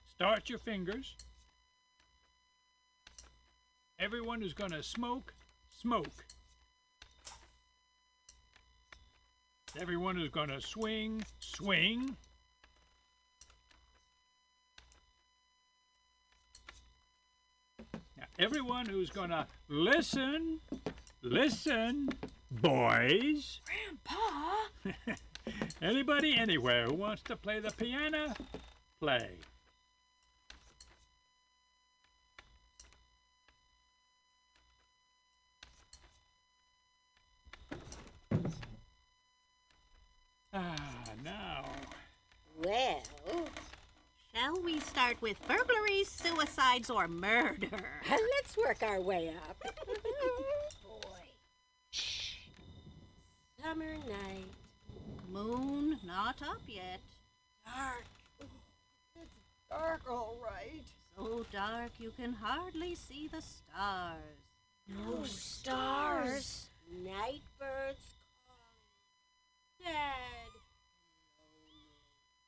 start 0.05 0.49
your 0.49 0.59
fingers. 0.59 1.15
Everyone 4.01 4.41
who's 4.41 4.53
going 4.53 4.73
to 4.73 4.83
smoke, 4.83 5.33
smoke. 5.81 6.25
Everyone 9.81 10.17
who's 10.17 10.31
going 10.31 10.49
to 10.49 10.61
swing, 10.61 11.23
swing. 11.39 12.17
Everyone 18.39 18.87
who's 18.87 19.11
going 19.11 19.31
to 19.31 19.47
listen, 19.69 20.61
listen, 21.23 22.09
boys. 22.51 23.61
Grandpa? 23.65 25.15
Anybody 25.83 26.37
anywhere 26.37 26.87
who 26.87 26.95
wants 26.95 27.23
to 27.23 27.37
play 27.37 27.61
the 27.61 27.71
piano, 27.71 28.35
play. 29.01 29.31
Ah, 40.53 40.75
now. 41.23 41.65
Well, 42.65 43.03
we 44.65 44.81
start 44.81 45.21
with 45.21 45.37
burglaries, 45.47 46.09
suicides, 46.09 46.91
or 46.91 47.09
murder? 47.09 47.69
Let's 48.11 48.57
work 48.57 48.83
our 48.83 49.01
way 49.01 49.33
up. 49.49 49.63
Boy. 50.83 51.91
Summer 53.63 53.95
night. 54.09 54.51
Moon 55.31 55.99
not 56.07 56.41
up 56.43 56.61
yet. 56.67 57.01
dark. 57.65 58.05
It's 59.21 59.41
dark, 59.71 60.03
all 60.09 60.37
right. 60.43 60.83
So 61.17 61.45
dark 61.53 61.93
you 61.99 62.13
can 62.17 62.33
hardly 62.33 62.95
see 62.95 63.29
the 63.29 63.43
stars. 63.43 64.21
No 64.89 65.25
stars. 65.25 66.69
Night 67.05 67.43
birds 67.59 68.21
calling. 68.47 68.87
Sad. 69.83 70.53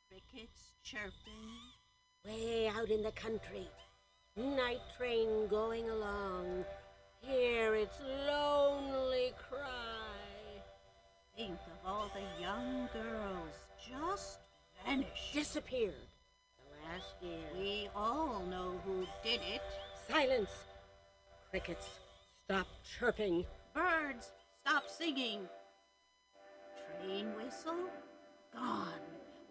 Crickets 0.09 0.73
chirping. 0.83 1.78
Way 2.29 2.69
out 2.69 2.91
in 2.91 3.03
the 3.03 3.13
country. 3.13 3.71
Night 4.37 4.83
train 4.99 5.49
going 5.49 5.89
along. 5.89 6.63
Hear 7.23 7.75
its 7.75 7.99
lonely 8.27 9.33
cry. 9.49 10.61
Think 11.35 11.55
of 11.55 11.89
all 11.89 12.11
the 12.13 12.43
young 12.43 12.87
girls 12.93 13.55
just 13.79 14.41
vanished. 14.85 15.33
Disappeared. 15.33 15.95
The 16.59 16.87
last 16.87 17.15
year. 17.23 17.49
We 17.57 17.89
all 17.97 18.45
know 18.51 18.79
who 18.85 19.07
did 19.25 19.41
it. 19.41 19.63
Silence. 20.07 20.51
Crickets, 21.51 21.89
stop 22.45 22.67
chirping. 22.99 23.47
Birds, 23.73 24.33
stop 24.61 24.85
singing. 24.91 25.49
Train 27.01 27.29
whistle, 27.37 27.89
gone. 28.53 28.89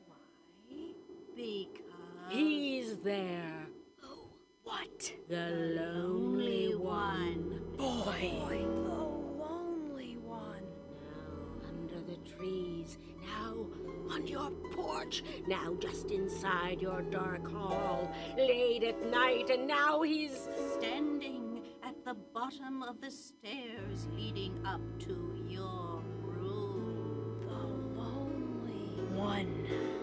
Why? 0.06 0.94
Because. 1.36 1.87
He's 2.30 2.98
there. 2.98 3.68
Oh, 4.04 4.28
what? 4.64 5.14
The 5.30 5.50
lonely 5.80 6.76
one. 6.76 7.62
Boy. 7.78 8.34
The 8.50 8.68
lonely 8.68 10.18
one. 10.18 10.64
Now 11.06 11.70
under 11.70 12.02
the 12.02 12.18
trees. 12.30 12.98
Now 13.22 13.68
on 14.14 14.28
your 14.28 14.52
porch. 14.74 15.24
Now 15.48 15.76
just 15.80 16.12
inside 16.12 16.82
your 16.82 17.02
dark 17.02 17.50
hall. 17.50 18.12
Late 18.38 18.84
at 18.84 19.10
night, 19.10 19.50
and 19.50 19.68
now 19.68 20.02
he's. 20.02 20.50
Standing 20.80 21.62
at 21.84 21.96
the 22.04 22.14
bottom 22.34 22.84
of 22.84 23.00
the 23.02 23.10
stairs 23.10 24.08
leading 24.12 24.66
up 24.66 24.82
to 25.00 25.44
your 25.48 26.02
room. 26.22 27.40
The 27.48 28.00
lonely 28.00 29.02
one. 29.16 29.97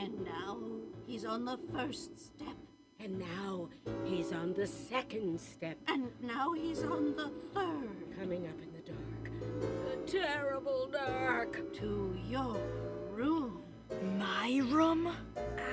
And 0.00 0.24
now 0.24 0.56
he's 1.06 1.26
on 1.26 1.44
the 1.44 1.58
first 1.74 2.18
step. 2.18 2.56
And 3.00 3.18
now 3.18 3.68
he's 4.04 4.32
on 4.32 4.54
the 4.54 4.66
second 4.66 5.38
step. 5.38 5.76
And 5.88 6.08
now 6.22 6.52
he's 6.52 6.82
on 6.82 7.14
the 7.16 7.30
third. 7.54 8.18
Coming 8.18 8.46
up 8.46 8.58
in 8.62 8.72
the 8.72 8.92
dark. 8.92 9.30
The 9.90 10.10
terrible 10.10 10.88
dark. 10.90 11.74
To 11.74 12.18
your 12.26 12.56
room. 13.10 13.62
My 14.18 14.62
room? 14.64 15.14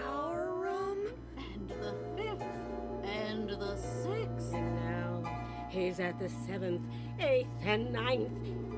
Our 0.06 0.54
room? 0.56 0.98
And 1.38 1.70
the 1.70 1.96
fifth. 2.18 2.44
And 3.06 3.50
the 3.50 3.78
sixth. 3.78 4.54
And 4.54 4.76
now 4.76 5.24
he's 5.70 6.02
at 6.02 6.20
the 6.20 6.30
seventh, 6.46 6.82
eighth, 7.22 7.48
and 7.64 7.94
ninth 7.94 8.77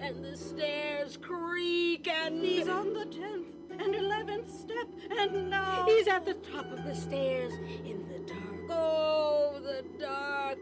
and 0.00 0.24
the 0.24 0.36
stairs 0.36 1.16
creak, 1.16 2.08
and 2.08 2.44
he's 2.44 2.68
on 2.68 2.92
the 2.92 3.06
tenth 3.06 3.46
and 3.78 3.94
eleventh 3.94 4.50
step, 4.50 4.88
and 5.18 5.50
now 5.50 5.84
he's 5.86 6.08
at 6.08 6.24
the 6.24 6.34
top 6.34 6.70
of 6.72 6.84
the 6.84 6.94
stairs 6.94 7.52
in 7.84 8.06
the 8.08 8.18
dark. 8.20 8.70
Oh, 8.70 9.60
the 9.62 9.84
dark! 9.98 10.58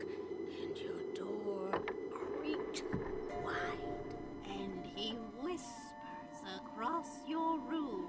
And 0.63 0.77
your 0.79 1.15
door 1.15 1.81
creaked 2.11 2.83
wide, 3.45 4.15
and 4.49 4.87
he 4.95 5.13
whispers 5.43 6.43
across 6.57 7.09
your 7.27 7.59
room. 7.59 8.03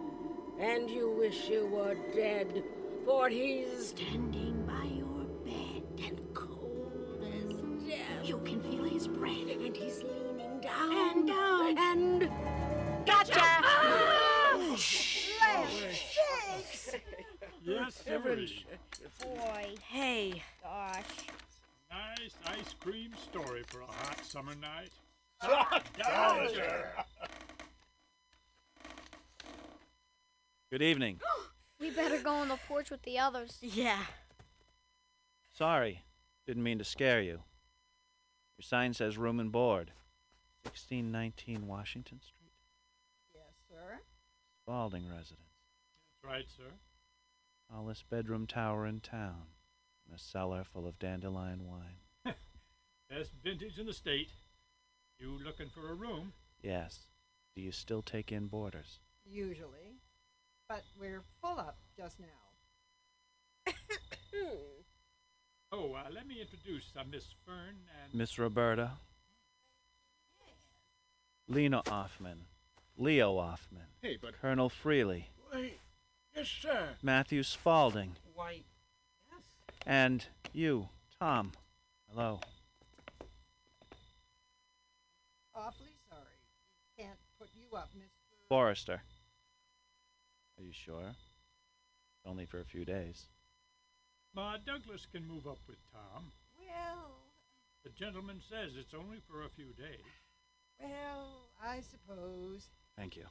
And 0.59 0.89
you 0.89 1.09
wish 1.09 1.49
you 1.49 1.67
were 1.67 1.95
dead, 2.15 2.63
for 3.05 3.29
he's 3.29 3.89
standing 3.89 4.65
by 4.65 4.85
your 4.85 5.25
bed 5.45 5.83
and 6.07 6.19
cold 6.33 7.23
as 7.23 7.87
death. 7.87 8.23
You 8.23 8.39
can 8.45 8.61
feel 8.61 8.83
his 8.83 9.07
breath, 9.07 9.49
and 9.51 9.75
he's 9.75 10.03
down. 10.65 10.97
And 11.17 11.27
down. 11.27 11.77
And. 11.77 12.29
Gotcha! 13.05 13.39
Ah! 13.39 14.77
Yes, 17.63 18.03
sirree. 18.05 18.65
Boy. 19.21 19.75
Hey. 19.87 20.43
Gosh. 20.61 21.03
Nice 21.89 22.35
ice 22.45 22.75
cream 22.79 23.11
story 23.23 23.63
for 23.67 23.81
a 23.81 23.85
hot 23.85 24.23
summer 24.23 24.53
night. 24.55 24.91
Good 30.71 30.81
evening. 30.81 31.19
We 31.77 31.91
better 31.91 32.19
go 32.19 32.31
on 32.31 32.47
the 32.47 32.57
porch 32.69 32.89
with 32.89 33.01
the 33.01 33.19
others. 33.19 33.57
Yeah. 33.61 33.99
Sorry, 35.51 36.05
didn't 36.47 36.63
mean 36.63 36.77
to 36.77 36.85
scare 36.85 37.21
you. 37.21 37.41
Your 38.57 38.63
sign 38.63 38.93
says 38.93 39.17
room 39.17 39.41
and 39.41 39.51
board. 39.51 39.91
1619 40.65 41.67
Washington 41.67 42.19
Street. 42.21 42.51
Yes, 43.33 43.53
sir. 43.69 43.99
Spaulding 44.63 45.07
residence. 45.07 45.39
That's 46.23 46.33
right, 46.33 46.45
sir. 46.57 46.73
Tallest 47.71 48.09
bedroom 48.09 48.47
tower 48.47 48.85
in 48.85 48.99
town. 48.99 49.43
And 50.05 50.15
a 50.15 50.19
cellar 50.19 50.63
full 50.63 50.87
of 50.87 50.99
dandelion 50.99 51.65
wine. 51.65 51.99
Best 53.09 53.31
vintage 53.43 53.79
in 53.79 53.85
the 53.85 53.93
state. 53.93 54.29
You 55.19 55.39
looking 55.43 55.69
for 55.69 55.89
a 55.89 55.93
room? 55.93 56.33
Yes. 56.61 56.99
Do 57.55 57.61
you 57.61 57.71
still 57.71 58.01
take 58.01 58.31
in 58.31 58.47
boarders? 58.47 58.99
Usually. 59.25 59.99
But 60.67 60.83
we're 60.99 61.23
full 61.41 61.59
up 61.59 61.77
just 61.97 62.19
now. 62.19 63.73
Oh, 65.71 65.93
uh, 65.93 66.03
let 66.13 66.25
me 66.25 66.39
introduce 66.39 66.93
uh, 66.97 67.03
Miss 67.11 67.25
Fern 67.45 67.75
and 68.01 68.13
Miss 68.13 68.39
Roberta? 68.39 68.91
Lena 71.47 71.81
Auffmann. 71.83 72.39
Leo 72.97 73.35
Auffmann. 73.37 73.87
Hey, 74.01 74.17
but 74.21 74.39
Colonel 74.39 74.69
Freeleigh. 74.69 75.25
why, 75.51 75.71
yes, 76.35 76.47
sir. 76.47 76.89
Matthew 77.03 77.43
Spaulding. 77.43 78.15
Why, 78.33 78.61
yes. 79.31 79.41
And 79.85 80.25
you, 80.53 80.89
Tom. 81.19 81.51
Hello. 82.09 82.39
Awfully 85.53 85.89
sorry. 86.09 86.21
Can't 86.97 87.19
put 87.39 87.49
you 87.53 87.77
up, 87.77 87.89
Mr. 87.97 88.47
Forrester. 88.49 89.01
Are 90.57 90.63
you 90.63 90.71
sure? 90.73 91.15
Only 92.25 92.45
for 92.45 92.59
a 92.59 92.65
few 92.65 92.85
days. 92.85 93.25
Ma 94.33 94.57
Douglas 94.65 95.05
can 95.11 95.25
move 95.27 95.45
up 95.47 95.59
with 95.67 95.77
Tom. 95.91 96.31
Well, 96.57 97.11
The 97.83 97.89
gentleman 97.91 98.41
says 98.49 98.71
it's 98.77 98.93
only 98.93 99.19
for 99.29 99.43
a 99.43 99.49
few 99.49 99.73
days. 99.73 100.01
Well, 100.79 101.49
I 101.63 101.81
suppose. 101.81 102.67
Thank 102.97 103.15
you. 103.15 103.25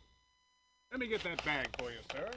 Let 0.90 1.00
me 1.00 1.07
get 1.07 1.22
that 1.24 1.44
bag 1.44 1.68
for 1.78 1.90
you, 1.90 1.98
sir. 2.12 2.30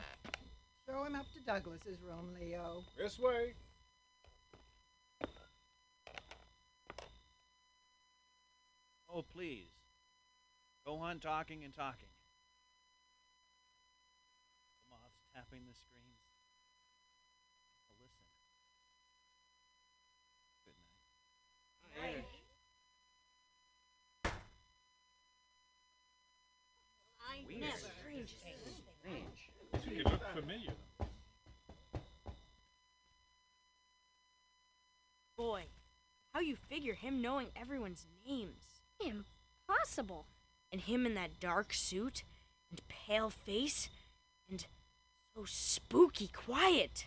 Throw 0.88 1.04
him 1.04 1.16
up 1.16 1.26
to 1.34 1.40
Douglas's 1.42 2.02
room, 2.02 2.34
Leo. 2.40 2.84
This 2.98 3.20
way. 3.20 3.54
Oh, 9.10 9.22
please. 9.22 9.72
Go 10.86 10.98
on 10.98 11.20
talking 11.20 11.64
and 11.64 11.74
talking. 11.74 12.10
The 14.86 14.96
moths 14.96 15.26
tapping 15.34 15.66
the 15.68 15.74
screens. 15.74 16.22
Oh, 17.90 17.96
listen. 18.00 18.24
Good 20.64 20.76
night. 22.02 22.24
I 22.24 22.37
Weird. 27.48 27.62
never. 27.62 27.78
You 29.96 30.04
look 30.04 30.22
familiar. 30.36 30.74
Boy, 35.38 35.64
how 36.34 36.40
you 36.40 36.56
figure 36.56 36.94
him 36.94 37.22
knowing 37.22 37.48
everyone's 37.56 38.06
names? 38.28 38.82
Impossible. 39.00 40.26
And 40.72 40.82
him 40.82 41.06
in 41.06 41.14
that 41.14 41.40
dark 41.40 41.74
suit 41.74 42.24
and 42.70 42.82
pale 42.90 43.30
face 43.30 43.90
and 44.50 44.66
so 45.36 45.46
spooky 45.46 46.28
quiet. 46.28 47.06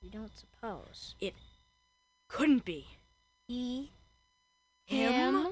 You 0.00 0.10
don't 0.10 0.36
suppose. 0.36 1.14
It 1.20 1.34
couldn't 2.28 2.64
be. 2.64 2.86
He. 3.46 3.90
Him? 4.84 5.48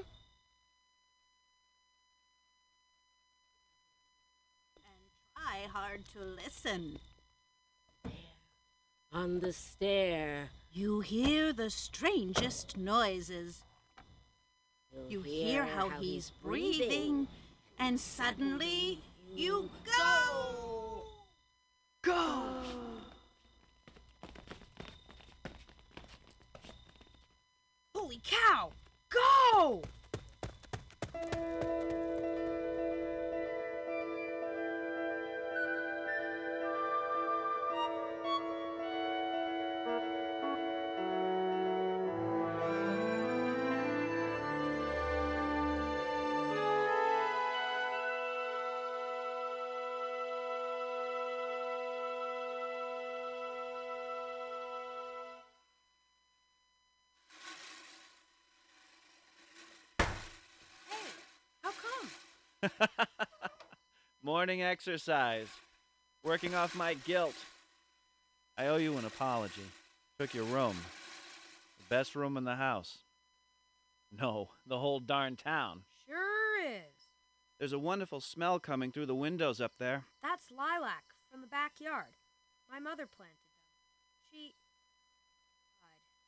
Try 5.59 5.81
hard 5.81 6.01
to 6.13 6.19
listen. 6.43 6.99
On 9.11 9.39
the 9.39 9.51
stair. 9.51 10.49
You 10.71 10.99
hear 11.01 11.51
the 11.51 11.69
strangest 11.69 12.77
noises. 12.77 13.63
You 15.09 15.21
hear 15.21 15.65
how 15.65 15.89
he's 15.89 16.31
breathing, 16.43 17.27
and 17.77 17.99
suddenly 17.99 19.01
you 19.29 19.69
go. 19.85 21.03
Go! 22.03 22.53
Holy 27.95 28.21
cow! 28.23 28.71
Go! 29.09 29.81
Morning 64.49 64.63
exercise. 64.63 65.47
Working 66.23 66.55
off 66.55 66.73
my 66.73 66.95
guilt. 66.95 67.35
I 68.57 68.65
owe 68.65 68.77
you 68.77 68.97
an 68.97 69.05
apology. 69.05 69.69
Took 70.19 70.33
your 70.33 70.45
room. 70.45 70.75
The 71.77 71.83
best 71.87 72.15
room 72.15 72.35
in 72.35 72.45
the 72.45 72.55
house. 72.55 72.97
No, 74.11 74.49
the 74.65 74.79
whole 74.79 75.01
darn 75.01 75.35
town. 75.35 75.83
Sure 76.03 76.65
is. 76.67 77.11
There's 77.59 77.73
a 77.73 77.77
wonderful 77.77 78.21
smell 78.21 78.59
coming 78.59 78.91
through 78.91 79.05
the 79.05 79.13
windows 79.13 79.61
up 79.61 79.73
there. 79.77 80.05
That's 80.23 80.49
lilac 80.49 81.03
from 81.29 81.41
the 81.41 81.47
backyard. 81.47 82.17
My 82.67 82.79
mother 82.79 83.05
planted 83.05 83.37
them. 83.53 83.61
She 84.31 84.55
died 85.79 86.01
after 86.09 86.25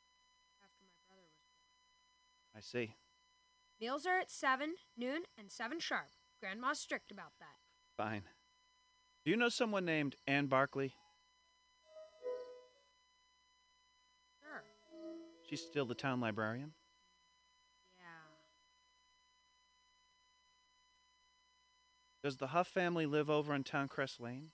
my 0.59 0.67
brother 0.77 0.85
was 1.09 2.55
I 2.55 2.59
see. 2.61 2.93
Meals 3.79 4.05
are 4.05 4.19
at 4.19 4.29
7, 4.29 4.75
noon, 4.95 5.23
and 5.39 5.49
7 5.49 5.79
sharp. 5.79 6.09
Grandma's 6.39 6.77
strict 6.77 7.09
about 7.09 7.31
that. 7.39 7.60
Fine. 8.01 8.23
Do 9.23 9.29
you 9.29 9.37
know 9.37 9.49
someone 9.49 9.85
named 9.85 10.15
Anne 10.25 10.47
Barkley? 10.47 10.95
Sure. 14.41 14.63
She's 15.47 15.61
still 15.61 15.85
the 15.85 15.93
town 15.93 16.19
librarian? 16.19 16.73
Yeah. 17.99 18.05
Does 22.23 22.37
the 22.37 22.47
Huff 22.47 22.67
family 22.67 23.05
live 23.05 23.29
over 23.29 23.53
in 23.53 23.63
Towncrest 23.63 24.19
Lane? 24.19 24.49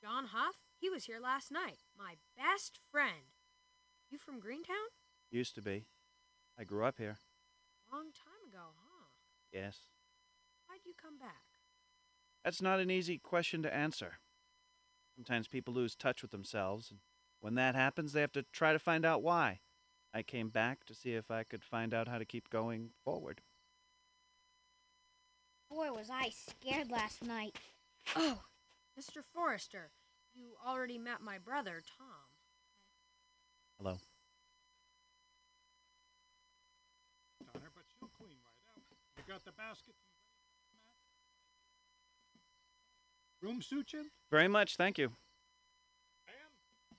John 0.00 0.26
Huff, 0.26 0.54
he 0.78 0.88
was 0.88 1.06
here 1.06 1.18
last 1.20 1.50
night. 1.50 1.78
My 1.98 2.14
best 2.36 2.78
friend. 2.92 3.34
You 4.08 4.18
from 4.18 4.38
Greentown? 4.38 4.76
Used 5.32 5.56
to 5.56 5.62
be. 5.62 5.86
I 6.56 6.62
grew 6.62 6.84
up 6.84 6.98
here. 6.98 7.18
Long 7.90 8.12
time 8.12 8.48
ago, 8.48 8.68
huh? 8.76 9.06
Yes. 9.52 9.78
Why'd 10.68 10.82
you 10.86 10.92
come 10.96 11.18
back? 11.18 11.53
That's 12.44 12.60
not 12.60 12.78
an 12.78 12.90
easy 12.90 13.18
question 13.18 13.62
to 13.62 13.74
answer. 13.74 14.18
Sometimes 15.16 15.48
people 15.48 15.72
lose 15.72 15.94
touch 15.94 16.20
with 16.20 16.30
themselves, 16.30 16.90
and 16.90 17.00
when 17.40 17.54
that 17.54 17.74
happens, 17.74 18.12
they 18.12 18.20
have 18.20 18.32
to 18.32 18.44
try 18.52 18.72
to 18.72 18.78
find 18.78 19.06
out 19.06 19.22
why. 19.22 19.60
I 20.12 20.22
came 20.22 20.50
back 20.50 20.84
to 20.84 20.94
see 20.94 21.14
if 21.14 21.30
I 21.30 21.42
could 21.42 21.64
find 21.64 21.94
out 21.94 22.06
how 22.06 22.18
to 22.18 22.24
keep 22.24 22.50
going 22.50 22.90
forward. 23.02 23.40
Boy, 25.70 25.90
was 25.90 26.10
I 26.10 26.30
scared 26.30 26.90
last 26.90 27.24
night. 27.24 27.56
Oh, 28.14 28.40
Mr. 29.00 29.22
Forrester, 29.32 29.90
you 30.34 30.52
already 30.64 30.98
met 30.98 31.22
my 31.22 31.38
brother, 31.38 31.82
Tom. 31.98 32.06
Hello. 33.78 33.98
Donner, 37.52 37.70
but 37.74 37.84
she'll 37.98 38.10
clean 38.18 38.36
right 38.44 38.76
up. 38.76 38.82
You 39.16 39.24
got 39.32 39.44
the 39.44 39.52
basket? 39.52 39.94
Room 43.44 43.60
suit 43.60 43.92
you? 43.92 44.06
Very 44.30 44.48
much, 44.48 44.76
thank 44.76 44.96
you. 44.96 45.12
And 46.26 46.36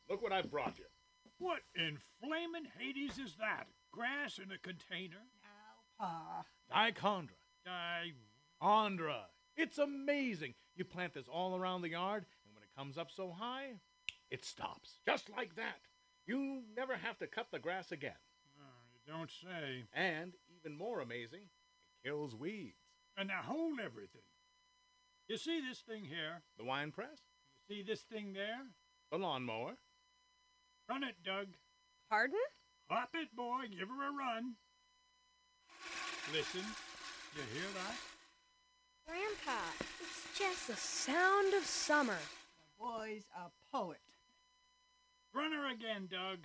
Look 0.07 0.21
what 0.21 0.31
I 0.31 0.43
brought 0.43 0.77
you. 0.77 0.85
What 1.39 1.61
in 1.75 1.97
flamin' 2.21 2.67
Hades 2.77 3.17
is 3.17 3.33
that? 3.39 3.65
Grass 3.91 4.37
in 4.37 4.51
a 4.51 4.57
container? 4.59 5.23
Pa. 5.99 6.45
Ah. 6.71 6.91
Dichondra. 6.91 7.29
Dichondra. 7.65 9.21
It's 9.57 9.79
amazing. 9.79 10.53
You 10.75 10.85
plant 10.85 11.15
this 11.15 11.27
all 11.27 11.55
around 11.55 11.81
the 11.81 11.89
yard, 11.89 12.25
and 12.45 12.53
when 12.53 12.61
it 12.61 12.69
comes 12.77 12.97
up 12.99 13.09
so 13.09 13.31
high, 13.31 13.79
it 14.29 14.45
stops. 14.45 14.99
Just 15.07 15.31
like 15.35 15.55
that. 15.55 15.79
You 16.27 16.61
never 16.77 16.95
have 16.95 17.17
to 17.19 17.27
cut 17.27 17.47
the 17.51 17.59
grass 17.59 17.91
again. 17.91 18.21
Oh, 18.59 18.83
you 18.93 19.11
don't 19.11 19.31
say. 19.31 19.85
And 19.93 20.33
even 20.59 20.77
more 20.77 20.99
amazing, 20.99 21.41
it 21.41 22.07
kills 22.07 22.35
weeds. 22.35 22.77
And 23.17 23.29
now 23.29 23.41
hold 23.43 23.79
everything. 23.79 24.21
You 25.27 25.37
see 25.37 25.59
this 25.59 25.79
thing 25.79 26.03
here? 26.03 26.41
The 26.57 26.65
wine 26.65 26.91
press? 26.91 27.25
You 27.67 27.75
see 27.77 27.81
this 27.81 28.01
thing 28.01 28.33
there? 28.33 28.61
The 29.11 29.17
lawnmower? 29.17 29.73
Run 30.87 31.03
it, 31.03 31.15
Doug. 31.25 31.47
Pardon? 32.09 32.37
Hop 32.89 33.09
it, 33.15 33.35
boy. 33.35 33.63
Give 33.71 33.89
her 33.89 34.09
a 34.09 34.13
run. 34.13 34.53
Listen. 36.31 36.61
You 37.35 37.41
hear 37.53 37.69
that? 37.73 37.97
Grandpa, 39.07 39.59
it's 39.99 40.37
just 40.37 40.67
The 40.67 40.75
sound 40.75 41.53
of 41.53 41.65
summer. 41.65 42.17
The 42.59 42.83
boy's 42.83 43.23
a 43.35 43.49
poet. 43.75 43.99
Run 45.33 45.51
her 45.51 45.71
again, 45.71 46.07
Doug. 46.09 46.39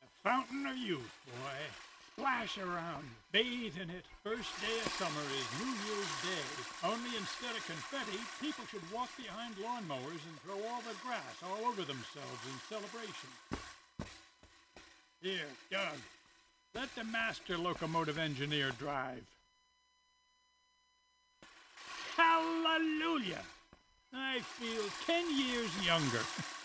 The 0.00 0.08
fountain 0.28 0.66
of 0.66 0.76
youth, 0.76 1.12
boy. 1.26 1.89
Splash 2.20 2.58
around, 2.58 3.08
bathe 3.32 3.80
in 3.80 3.88
it. 3.88 4.04
First 4.22 4.52
day 4.60 4.76
of 4.84 4.92
summer 4.92 5.24
is 5.40 5.64
New 5.64 5.72
Year's 5.72 6.14
Day. 6.20 6.84
Only 6.84 7.16
instead 7.16 7.56
of 7.56 7.64
confetti, 7.64 8.18
people 8.42 8.62
should 8.70 8.82
walk 8.92 9.08
behind 9.16 9.54
lawnmowers 9.56 10.20
and 10.28 10.36
throw 10.44 10.56
all 10.68 10.82
the 10.82 10.94
grass 11.02 11.40
all 11.42 11.66
over 11.66 11.80
themselves 11.80 12.44
in 12.44 12.60
celebration. 12.68 13.30
Here, 15.22 15.48
Doug, 15.70 15.96
let 16.74 16.94
the 16.94 17.04
master 17.04 17.56
locomotive 17.56 18.18
engineer 18.18 18.70
drive. 18.78 19.24
Hallelujah! 22.18 23.44
I 24.12 24.40
feel 24.40 24.82
ten 25.06 25.24
years 25.38 25.70
younger. 25.86 26.20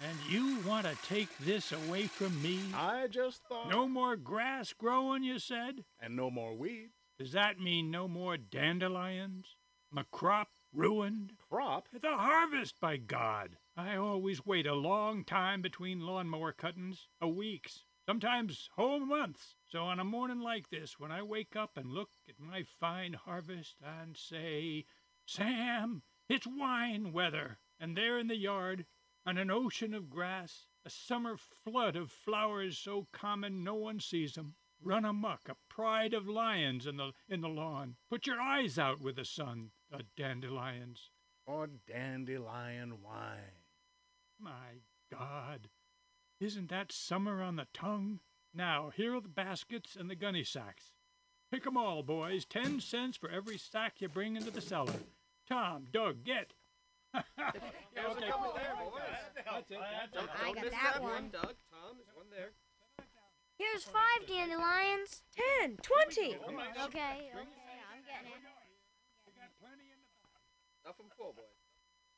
And 0.00 0.18
you 0.28 0.58
want 0.66 0.86
to 0.86 0.96
take 1.08 1.36
this 1.38 1.72
away 1.72 2.06
from 2.06 2.42
me? 2.42 2.60
I 2.74 3.06
just 3.06 3.42
thought. 3.48 3.70
No 3.70 3.88
more 3.88 4.16
grass 4.16 4.72
growing, 4.72 5.22
you 5.22 5.38
said? 5.38 5.84
And 6.00 6.16
no 6.16 6.30
more 6.30 6.54
weeds. 6.54 6.94
Does 7.18 7.32
that 7.32 7.60
mean 7.60 7.90
no 7.90 8.08
more 8.08 8.36
dandelions? 8.36 9.56
My 9.90 10.04
crop 10.10 10.48
ruined? 10.72 11.32
Crop? 11.48 11.88
The 11.92 12.16
harvest, 12.16 12.80
by 12.80 12.96
God! 12.96 13.56
I 13.76 13.96
always 13.96 14.44
wait 14.44 14.66
a 14.66 14.74
long 14.74 15.24
time 15.24 15.62
between 15.62 16.00
lawnmower 16.00 16.52
cuttings, 16.52 17.06
a 17.20 17.28
weeks, 17.28 17.84
sometimes 18.06 18.68
whole 18.76 19.00
months. 19.00 19.54
So 19.70 19.84
on 19.84 20.00
a 20.00 20.04
morning 20.04 20.40
like 20.40 20.70
this, 20.70 20.98
when 20.98 21.12
I 21.12 21.22
wake 21.22 21.54
up 21.54 21.76
and 21.76 21.92
look 21.92 22.10
at 22.28 22.40
my 22.40 22.64
fine 22.80 23.14
harvest 23.14 23.76
and 23.80 24.16
say, 24.16 24.84
Sam, 25.26 26.02
it's 26.28 26.46
wine 26.46 27.12
weather, 27.12 27.58
and 27.78 27.96
there 27.96 28.18
in 28.18 28.26
the 28.26 28.36
yard, 28.36 28.86
on 29.26 29.38
an 29.38 29.50
ocean 29.50 29.94
of 29.94 30.10
grass, 30.10 30.66
a 30.84 30.90
summer 30.90 31.36
flood 31.36 31.96
of 31.96 32.10
flowers 32.10 32.78
so 32.78 33.06
common 33.10 33.64
no 33.64 33.74
one 33.74 33.98
sees 33.98 34.36
'em, 34.36 34.54
run 34.80 35.04
amuck, 35.04 35.48
a 35.48 35.56
pride 35.68 36.12
of 36.12 36.28
lions 36.28 36.86
in 36.86 36.96
the 36.98 37.12
in 37.26 37.40
the 37.40 37.48
lawn. 37.48 37.96
Put 38.10 38.26
your 38.26 38.40
eyes 38.40 38.78
out 38.78 39.00
with 39.00 39.16
the 39.16 39.24
sun, 39.24 39.72
the 39.88 40.04
dandelions. 40.16 41.10
Or 41.46 41.66
dandelion 41.66 43.02
wine. 43.02 43.64
My 44.38 44.80
God, 45.10 45.70
isn't 46.40 46.68
that 46.68 46.92
summer 46.92 47.42
on 47.42 47.56
the 47.56 47.68
tongue? 47.72 48.20
Now, 48.52 48.90
here 48.90 49.14
are 49.14 49.20
the 49.20 49.28
baskets 49.28 49.96
and 49.96 50.10
the 50.10 50.14
gunny 50.14 50.44
sacks. 50.44 50.92
Pick 51.50 51.66
'em 51.66 51.76
all, 51.76 52.02
boys. 52.02 52.44
Ten 52.44 52.80
cents 52.80 53.16
for 53.16 53.30
every 53.30 53.56
sack 53.56 54.00
you 54.00 54.08
bring 54.08 54.36
into 54.36 54.50
the 54.50 54.60
cellar. 54.60 55.00
Tom, 55.46 55.86
Doug, 55.86 56.24
get. 56.24 56.52
There's 57.14 58.16
a 58.16 58.26
couple 58.26 58.52
there, 58.56 58.74
boys. 58.74 59.02
That's 59.36 59.70
it. 59.70 59.78
That's 60.12 60.24
it. 60.24 60.30
I 60.42 60.52
got 60.52 60.70
that 60.70 61.02
one. 61.02 61.30
Doug, 61.30 61.54
Tom, 61.70 61.96
there's 61.96 62.14
one 62.14 62.26
there. 62.30 62.50
Here's 63.58 63.84
five 63.84 64.26
dandelions. 64.26 65.22
Ten, 65.30 65.78
twenty. 65.80 66.34
Okay, 66.34 66.82
okay, 66.82 67.30
I'm 67.30 68.02
getting 68.02 68.32
it. 68.34 68.54
Stuff 70.80 70.96
'em 71.00 71.06
full, 71.16 71.32
boys. 71.32 71.44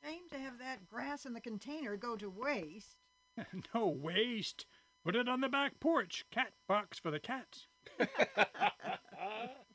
Shame 0.02 0.28
to 0.30 0.38
have 0.38 0.58
that 0.58 0.86
grass 0.86 1.26
in 1.26 1.34
the 1.34 1.40
container 1.40 1.96
go 1.96 2.16
to 2.16 2.30
waste. 2.30 2.96
no 3.74 3.86
waste. 3.86 4.66
Put 5.04 5.14
it 5.14 5.28
on 5.28 5.40
the 5.40 5.48
back 5.48 5.78
porch. 5.78 6.24
Cat 6.30 6.52
box 6.66 6.98
for 6.98 7.10
the 7.10 7.20
cats. 7.20 7.66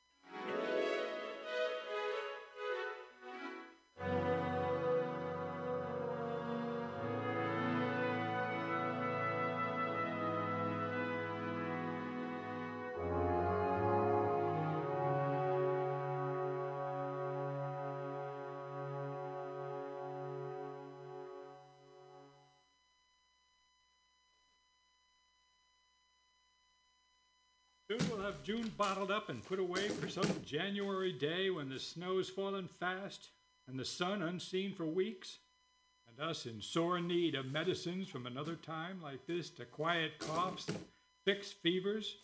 Soon 27.92 28.10
we'll 28.10 28.26
have 28.26 28.42
June 28.42 28.72
bottled 28.78 29.12
up 29.12 29.28
and 29.28 29.44
put 29.44 29.60
away 29.60 29.90
for 29.90 30.08
some 30.08 30.30
January 30.46 31.12
day 31.12 31.50
when 31.50 31.68
the 31.68 31.78
snow's 31.78 32.30
fallen 32.30 32.70
fast 32.80 33.32
and 33.68 33.78
the 33.78 33.84
sun 33.84 34.22
unseen 34.22 34.74
for 34.74 34.86
weeks, 34.86 35.40
and 36.08 36.26
us 36.26 36.46
in 36.46 36.62
sore 36.62 37.02
need 37.02 37.36
of 37.36 37.52
medicines 37.52 38.08
from 38.08 38.26
another 38.26 38.56
time 38.56 39.02
like 39.02 39.28
this 39.28 39.50
to 39.50 39.66
quiet 39.66 40.20
coughs 40.20 40.68
fix 41.26 41.52
fevers. 41.52 42.16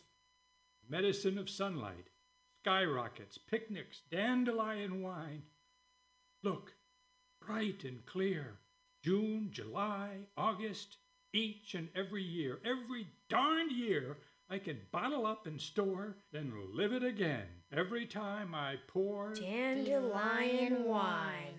Medicine 0.88 1.38
of 1.38 1.50
sunlight, 1.50 2.08
skyrockets, 2.64 3.38
picnics, 3.38 4.04
dandelion 4.10 5.02
wine. 5.02 5.42
Look, 6.44 6.76
bright 7.46 7.84
and 7.84 8.06
clear, 8.06 8.54
June, 9.04 9.50
July, 9.52 10.12
August, 10.38 10.96
each 11.34 11.76
and 11.76 11.90
every 11.94 12.24
year, 12.24 12.60
every 12.64 13.08
darned 13.28 13.72
year, 13.72 14.16
I 14.50 14.60
can 14.60 14.80
bottle 14.92 15.26
up 15.26 15.46
and 15.46 15.60
store, 15.60 16.16
then 16.32 16.54
live 16.74 16.94
it 16.94 17.04
again 17.04 17.48
every 17.76 18.06
time 18.06 18.56
I 18.56 18.76
pour. 18.88 19.34
Dandelion 19.34 20.86
wine. 20.86 21.56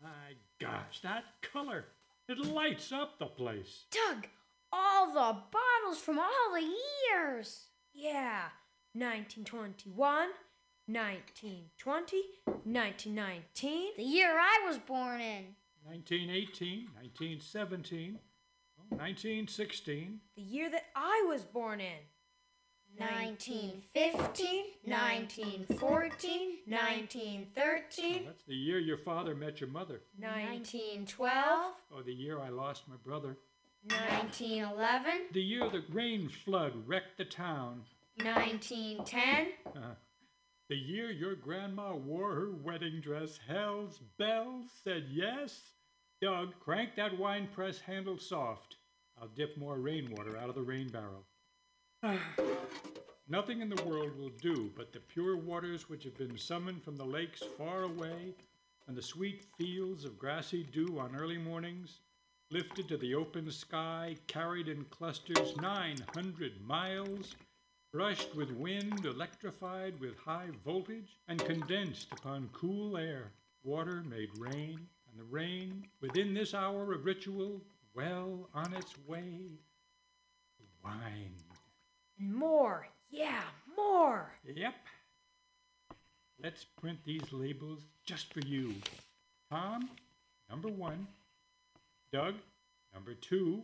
My 0.00 0.34
gosh, 0.60 1.00
that 1.02 1.24
color! 1.42 1.86
It 2.28 2.38
lights 2.38 2.92
up 2.92 3.18
the 3.18 3.26
place. 3.26 3.86
Doug, 3.90 4.28
all 4.72 5.08
the 5.08 5.40
bottles 5.50 5.98
from 6.00 6.20
all 6.20 6.52
the 6.54 6.62
years. 6.62 7.66
Yeah, 7.92 8.44
1921, 8.92 9.96
1920, 10.86 12.16
1919. 12.44 13.92
The 13.96 14.02
year 14.02 14.38
I 14.38 14.62
was 14.66 14.78
born 14.78 15.20
in. 15.20 15.56
1918, 15.82 16.88
1917, 16.94 18.18
oh, 18.18 18.20
1916. 18.98 20.20
The 20.36 20.42
year 20.42 20.70
that 20.70 20.84
I 20.94 21.24
was 21.28 21.42
born 21.44 21.80
in. 21.80 21.98
1915, 22.96 24.64
1914, 24.84 26.58
1913, 26.66 28.24
That's 28.24 28.44
the 28.44 28.54
year 28.54 28.78
your 28.78 28.98
father 28.98 29.34
met 29.34 29.60
your 29.60 29.70
mother, 29.70 30.00
1912, 30.18 31.74
or 31.90 32.02
the 32.04 32.12
year 32.12 32.38
I 32.40 32.50
lost 32.50 32.84
my 32.88 32.94
brother. 33.04 33.36
1911, 33.90 35.26
The 35.32 35.42
year 35.42 35.68
the 35.68 35.82
rain 35.92 36.28
flood 36.28 36.72
wrecked 36.86 37.18
the 37.18 37.24
town. 37.24 37.82
1910, 38.22 39.48
Uh, 39.76 39.94
the 40.68 40.76
year 40.76 41.10
your 41.10 41.34
grandma 41.34 41.96
wore 41.96 42.32
her 42.34 42.52
wedding 42.52 43.00
dress, 43.00 43.38
hell's 43.46 43.98
bells, 44.18 44.70
said 44.84 45.08
yes. 45.10 45.72
Doug, 46.22 46.54
crank 46.60 46.94
that 46.94 47.18
wine 47.18 47.48
press 47.52 47.80
handle 47.80 48.18
soft. 48.18 48.76
I'll 49.24 49.30
dip 49.30 49.56
more 49.56 49.78
rainwater 49.78 50.36
out 50.36 50.50
of 50.50 50.54
the 50.54 50.60
rain 50.60 50.90
barrel. 50.90 51.24
Nothing 53.26 53.62
in 53.62 53.70
the 53.70 53.76
world 53.78 54.18
will 54.18 54.32
do 54.42 54.70
but 54.76 54.92
the 54.92 55.00
pure 55.00 55.34
waters 55.34 55.88
which 55.88 56.04
have 56.04 56.18
been 56.18 56.36
summoned 56.36 56.84
from 56.84 56.96
the 56.96 57.06
lakes 57.06 57.42
far 57.56 57.84
away 57.84 58.34
and 58.86 58.94
the 58.94 59.00
sweet 59.00 59.46
fields 59.56 60.04
of 60.04 60.18
grassy 60.18 60.62
dew 60.62 60.98
on 60.98 61.16
early 61.16 61.38
mornings, 61.38 62.00
lifted 62.50 62.86
to 62.88 62.98
the 62.98 63.14
open 63.14 63.50
sky, 63.50 64.14
carried 64.26 64.68
in 64.68 64.84
clusters 64.90 65.56
900 65.56 66.60
miles, 66.60 67.34
brushed 67.94 68.34
with 68.34 68.50
wind, 68.50 69.06
electrified 69.06 69.98
with 70.00 70.18
high 70.18 70.50
voltage, 70.66 71.16
and 71.28 71.46
condensed 71.46 72.12
upon 72.12 72.50
cool 72.52 72.98
air. 72.98 73.32
Water 73.62 74.02
made 74.02 74.28
rain, 74.38 74.86
and 75.08 75.18
the 75.18 75.24
rain, 75.24 75.88
within 76.02 76.34
this 76.34 76.52
hour 76.52 76.92
of 76.92 77.06
ritual, 77.06 77.62
well 77.94 78.48
on 78.54 78.74
its 78.74 78.94
way 79.06 79.58
to 80.58 80.64
wine. 80.82 81.34
And 82.18 82.34
more. 82.34 82.88
Yeah, 83.10 83.42
more. 83.76 84.32
Yep. 84.44 84.74
Let's 86.42 86.64
print 86.64 86.98
these 87.04 87.32
labels 87.32 87.82
just 88.04 88.32
for 88.32 88.40
you. 88.40 88.74
Tom, 89.50 89.88
number 90.50 90.68
one. 90.68 91.06
Doug, 92.12 92.34
number 92.92 93.14
two. 93.14 93.62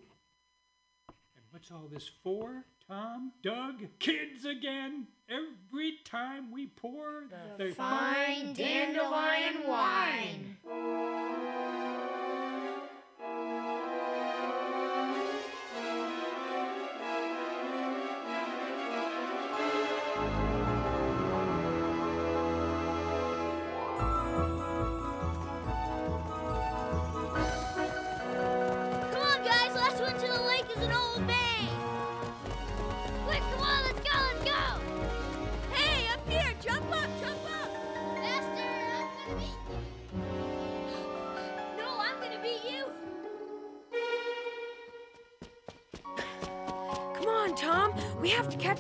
And 1.09 1.45
what's 1.51 1.71
all 1.71 1.89
this 1.91 2.11
for? 2.23 2.65
Tom, 2.89 3.33
Doug, 3.43 3.85
kids 3.99 4.45
again. 4.45 5.07
Every 5.29 5.99
time 6.05 6.51
we 6.51 6.67
pour 6.67 7.25
the, 7.57 7.73
Fine 7.73 8.55
dandelion 8.55 9.67
wine. 9.69 10.57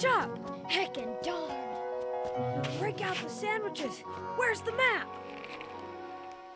Catch 0.00 0.10
up. 0.10 0.70
Heckin' 0.70 1.22
darn. 1.22 1.52
Break 2.78 3.02
out 3.02 3.16
the 3.22 3.28
sandwiches. 3.28 4.02
Where's 4.36 4.60
the 4.60 4.72
map? 4.72 5.08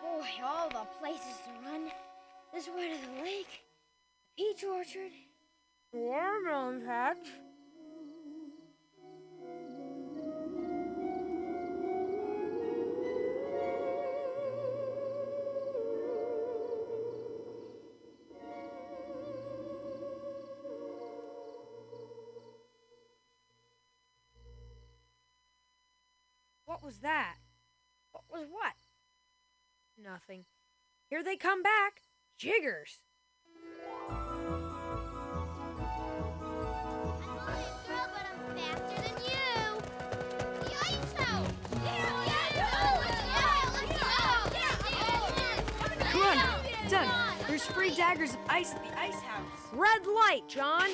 Boy, 0.03 0.27
all 0.45 0.69
the 0.69 0.87
places 1.01 1.39
to 1.45 1.69
run. 1.69 1.91
This 2.53 2.69
way 2.69 2.91
to 2.93 3.07
the 3.07 3.23
lake, 3.23 3.63
peach 4.37 4.65
orchard, 4.65 5.11
watermelon 5.93 6.83
patch. 6.87 7.27
What? 28.51 28.75
Nothing. 30.03 30.45
Here 31.09 31.23
they 31.23 31.37
come 31.37 31.63
back. 31.63 32.03
Jiggers. 32.39 33.01
but 37.87 38.23
I'm 38.27 38.57
faster 38.57 39.03
than 39.03 39.17
you. 39.25 39.81
The 40.61 40.75
ice 40.75 41.13
house. 41.15 41.53
Come 46.11 46.23
on, 46.23 46.39
Doug. 46.89 47.09
There's 47.49 47.67
free 47.67 47.95
daggers 47.95 48.35
of 48.35 48.41
ice 48.49 48.75
at 48.75 48.83
the 48.83 48.99
ice 48.99 49.21
house. 49.21 49.45
Red 49.73 50.07
light, 50.07 50.43
John. 50.49 50.91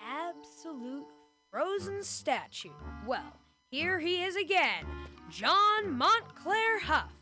Absolute 0.00 1.06
frozen 1.50 2.02
statue. 2.02 2.70
Well, 3.06 3.36
here 3.70 4.00
he 4.00 4.22
is 4.24 4.34
again. 4.34 4.84
John 5.30 5.96
Montclair 5.96 6.80
Huff. 6.80 7.12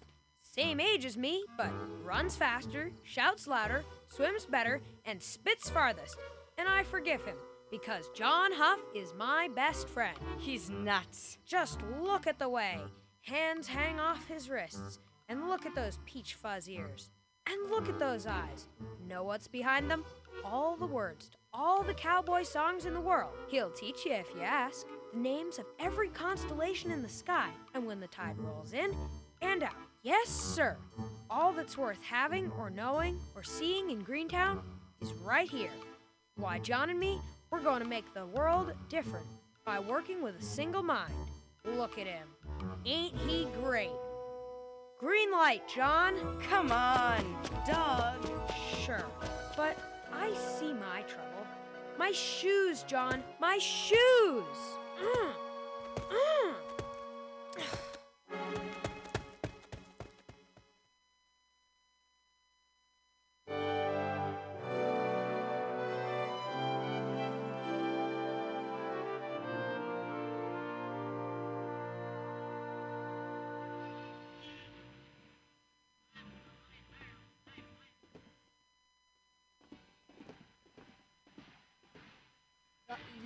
Same 0.40 0.80
age 0.80 1.05
as 1.05 1.18
me, 1.18 1.44
but 1.59 1.70
runs 2.03 2.36
faster, 2.36 2.90
shouts 3.05 3.46
louder, 3.46 3.84
swims 4.07 4.46
better, 4.46 4.80
and 5.05 5.22
spits 5.22 5.68
farthest. 5.68 6.16
And 6.57 6.66
I 6.66 6.84
forgive 6.84 7.22
him 7.24 7.36
because 7.70 8.09
John 8.14 8.53
Huff 8.53 8.80
is 8.94 9.12
my 9.14 9.49
best 9.55 9.88
friend. 9.88 10.16
He's 10.38 10.70
nuts. 10.70 11.36
Just 11.44 11.80
look 12.01 12.26
at 12.26 12.38
the 12.38 12.49
way. 12.49 12.80
Hands 13.20 13.66
hang 13.68 14.01
off 14.01 14.26
his 14.26 14.49
wrists. 14.49 14.99
And 15.28 15.49
look 15.49 15.66
at 15.66 15.74
those 15.74 15.99
peach 16.07 16.34
fuzz 16.34 16.66
ears. 16.66 17.11
And 17.46 17.70
look 17.70 17.90
at 17.90 17.99
those 17.99 18.26
eyes. 18.26 18.68
Know 19.07 19.22
what's 19.22 19.49
behind 19.49 19.90
them? 19.90 20.05
All 20.42 20.76
the 20.76 20.86
words 20.86 21.28
to 21.28 21.38
all 21.53 21.82
the 21.82 21.94
cowboy 21.94 22.42
songs 22.42 22.84
in 22.84 22.94
the 22.94 23.01
world. 23.01 23.32
He'll 23.49 23.70
teach 23.70 24.05
you 24.05 24.12
if 24.12 24.28
you 24.34 24.42
ask. 24.42 24.86
The 25.12 25.18
names 25.18 25.59
of 25.59 25.66
every 25.78 26.09
constellation 26.09 26.90
in 26.90 27.02
the 27.02 27.09
sky. 27.09 27.50
And 27.74 27.86
when 27.86 28.00
the 28.00 28.09
tide 28.09 28.38
rolls 28.38 28.72
in 28.72 28.94
and 29.42 29.62
out. 29.62 29.72
Yes, 30.02 30.28
sir. 30.28 30.76
All 31.30 31.52
that's 31.52 31.76
worth 31.76 32.02
having 32.02 32.50
or 32.52 32.70
knowing 32.70 33.18
or 33.34 33.42
seeing 33.42 33.90
in 33.90 34.00
Greentown 34.00 34.62
is 35.00 35.12
right 35.24 35.48
here. 35.48 35.70
Why, 36.36 36.59
John 36.59 36.90
and 36.90 36.98
me, 36.98 37.20
we're 37.50 37.61
going 37.61 37.82
to 37.82 37.88
make 37.88 38.12
the 38.14 38.26
world 38.26 38.72
different 38.88 39.26
by 39.64 39.80
working 39.80 40.22
with 40.22 40.38
a 40.38 40.42
single 40.42 40.82
mind. 40.82 41.12
Look 41.64 41.98
at 41.98 42.06
him. 42.06 42.28
Ain't 42.86 43.16
he 43.26 43.48
great? 43.61 43.90
Green 44.98 45.30
light, 45.30 45.62
John. 45.68 46.40
Come 46.48 46.72
on, 46.72 47.36
Doug. 47.66 48.26
Sure, 48.84 49.04
but 49.56 49.76
I 50.12 50.32
see 50.59 50.72
my 50.72 51.02
trouble. 51.02 51.46
My 51.98 52.12
shoes, 52.12 52.82
John. 52.84 53.22
My 53.40 53.59
shoes. 53.59 54.44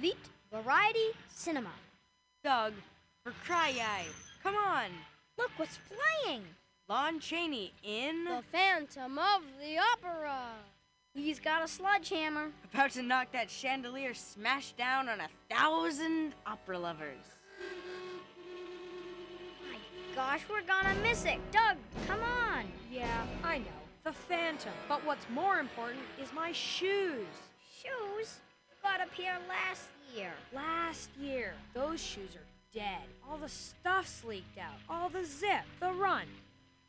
Elite 0.03 0.19
Variety 0.51 1.13
Cinema. 1.43 1.73
Doug, 2.45 2.73
for 3.25 3.33
cry 3.45 3.75
Come 4.45 4.55
on. 4.55 4.91
Look 5.37 5.51
what's 5.57 5.77
playing. 5.89 6.43
Lon 6.89 7.19
Chaney 7.19 7.73
in. 7.83 8.27
The 8.27 8.45
Phantom 8.53 9.19
of 9.19 9.43
the 9.61 9.77
Opera. 9.77 10.39
He's 11.15 11.41
got 11.41 11.65
a 11.65 11.67
sledgehammer. 11.67 12.53
About 12.73 12.93
to 12.93 13.03
knock 13.03 13.33
that 13.33 13.51
chandelier 13.51 14.15
smash 14.15 14.71
down 14.75 15.09
on 15.09 15.19
a 15.19 15.29
thousand 15.53 16.35
opera 16.47 16.79
lovers. 16.79 17.25
My 19.69 19.79
gosh, 20.15 20.43
we're 20.49 20.63
gonna 20.63 20.95
miss 21.03 21.25
it. 21.25 21.41
Doug, 21.51 21.77
come 22.07 22.21
on. 22.23 22.67
Yeah, 22.89 23.27
I 23.43 23.59
know. 23.59 23.65
The 24.05 24.13
Phantom. 24.13 24.73
But 24.89 25.05
what's 25.05 25.27
more 25.29 25.59
important 25.59 26.03
is 26.23 26.33
my 26.33 26.53
shoes. 26.53 27.27
Shoes? 27.83 28.39
A 29.01 29.07
pair 29.17 29.37
last 29.49 29.89
year. 30.15 30.33
Last 30.55 31.11
year, 31.21 31.55
those 31.75 32.01
shoes 32.01 32.37
are 32.37 32.47
dead. 32.73 33.03
All 33.29 33.37
the 33.37 33.49
stuff's 33.49 34.23
leaked 34.23 34.59
out. 34.59 34.75
All 34.89 35.09
the 35.09 35.25
zip, 35.25 35.65
the 35.81 35.91
run. 35.93 36.27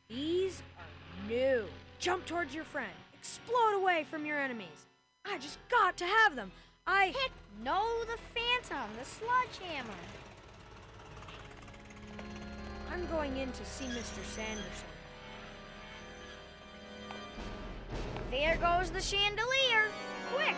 These 0.08 0.62
are 0.78 1.28
new. 1.28 1.64
Jump 1.98 2.24
towards 2.26 2.54
your 2.54 2.64
friend. 2.64 2.92
Explode 3.14 3.80
away 3.80 4.06
from 4.08 4.24
your 4.24 4.38
enemies. 4.38 4.86
I 5.24 5.38
just 5.38 5.58
got 5.68 5.96
to 5.96 6.04
have 6.04 6.36
them. 6.36 6.52
I. 6.86 7.06
Heck 7.06 7.32
no, 7.64 7.82
the 8.04 8.18
Phantom, 8.34 8.88
the 8.98 9.04
sledgehammer. 9.04 9.88
I'm 12.92 13.06
going 13.06 13.36
in 13.38 13.50
to 13.50 13.64
see 13.64 13.86
Mr. 13.86 14.22
Sanderson. 14.36 14.92
There 18.30 18.56
goes 18.60 18.90
the 18.90 19.00
chandelier. 19.00 19.88
Quick. 20.32 20.54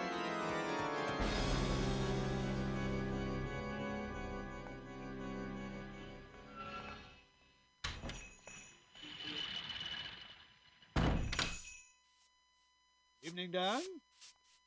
Evening, 13.37 13.51
Don. 13.51 13.83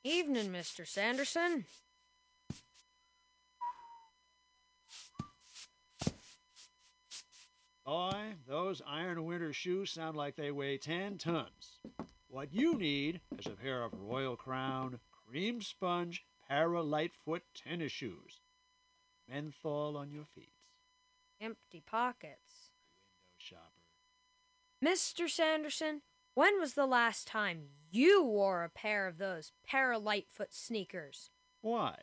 Evening, 0.04 0.52
Mr. 0.52 0.86
Sanderson. 0.88 1.66
Boy, 7.84 8.14
those 8.48 8.84
Iron 8.86 9.26
Winter 9.26 9.54
shoes 9.54 9.90
sound 9.90 10.16
like 10.16 10.36
they 10.36 10.52
weigh 10.52 10.78
10 10.78 11.18
tons. 11.18 11.80
What 12.28 12.54
you 12.54 12.76
need 12.76 13.22
is 13.40 13.48
a 13.48 13.56
pair 13.56 13.82
of 13.82 13.92
Royal 14.00 14.36
Crown 14.36 15.00
cream 15.28 15.64
sponge 15.64 16.24
para 16.48 16.84
Litefoot 16.84 17.42
tennis 17.56 17.92
shoes. 17.92 18.40
Menthol 19.28 19.98
on 19.98 20.12
your 20.12 20.26
feet. 20.36 20.54
Empty 21.42 21.82
pockets. 21.90 22.70
Window 23.18 23.40
Shopper. 23.40 23.80
Mr. 24.86 25.28
Sanderson, 25.28 26.02
when 26.40 26.58
was 26.58 26.74
the 26.74 26.86
last 26.86 27.28
time 27.28 27.64
you 27.92 28.24
wore 28.24 28.64
a 28.64 28.70
pair 28.70 29.08
of 29.08 29.18
those 29.18 29.52
para 29.68 30.00
Litefoot 30.00 30.52
sneakers? 30.54 31.32
Why? 31.60 31.96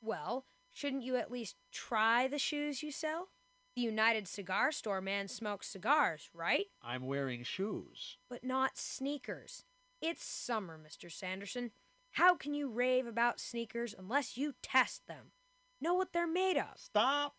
Well, 0.00 0.46
shouldn't 0.72 1.02
you 1.02 1.16
at 1.16 1.30
least 1.30 1.56
try 1.70 2.28
the 2.28 2.38
shoes 2.38 2.82
you 2.82 2.90
sell? 2.90 3.28
The 3.76 3.82
United 3.82 4.26
Cigar 4.26 4.72
Store 4.72 5.02
man 5.02 5.28
smokes 5.28 5.68
cigars, 5.68 6.30
right? 6.32 6.64
I'm 6.82 7.04
wearing 7.04 7.42
shoes. 7.42 8.16
But 8.30 8.42
not 8.42 8.78
sneakers. 8.78 9.64
It's 10.00 10.24
summer, 10.24 10.80
Mr. 10.82 11.12
Sanderson. 11.12 11.72
How 12.12 12.36
can 12.36 12.54
you 12.54 12.70
rave 12.70 13.06
about 13.06 13.38
sneakers 13.38 13.94
unless 13.98 14.38
you 14.38 14.54
test 14.62 15.06
them? 15.06 15.32
Know 15.78 15.92
what 15.92 16.14
they're 16.14 16.26
made 16.26 16.56
of? 16.56 16.78
Stop! 16.78 17.34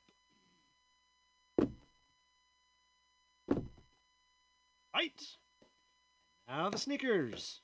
Right. 4.94 5.40
Now 6.50 6.68
the 6.72 6.80
sneakers. 6.80 7.62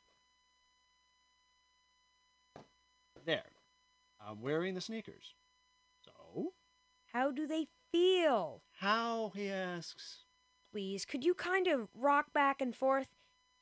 There. 3.25 3.41
I'm 4.23 4.41
wearing 4.41 4.75
the 4.75 4.81
sneakers. 4.81 5.33
So? 6.05 6.53
How 7.11 7.31
do 7.31 7.47
they 7.47 7.67
feel? 7.91 8.61
How, 8.79 9.31
he 9.35 9.49
asks. 9.49 10.19
Please, 10.71 11.03
could 11.03 11.25
you 11.25 11.33
kind 11.33 11.65
of 11.65 11.87
rock 11.95 12.31
back 12.31 12.61
and 12.61 12.75
forth? 12.75 13.07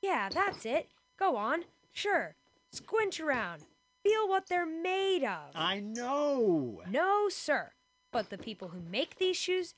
Yeah, 0.01 0.27
that's 0.27 0.65
it. 0.65 0.89
Go 1.17 1.37
on. 1.37 1.63
Sure. 1.93 2.35
Squinch 2.73 3.21
around. 3.21 3.63
Feel 4.03 4.27
what 4.27 4.49
they're 4.49 4.65
made 4.65 5.23
of. 5.23 5.55
I 5.55 5.79
know. 5.79 6.81
No, 6.89 7.29
sir. 7.29 7.71
But 8.11 8.29
the 8.29 8.37
people 8.37 8.69
who 8.69 8.81
make 8.81 9.17
these 9.17 9.37
shoes, 9.37 9.73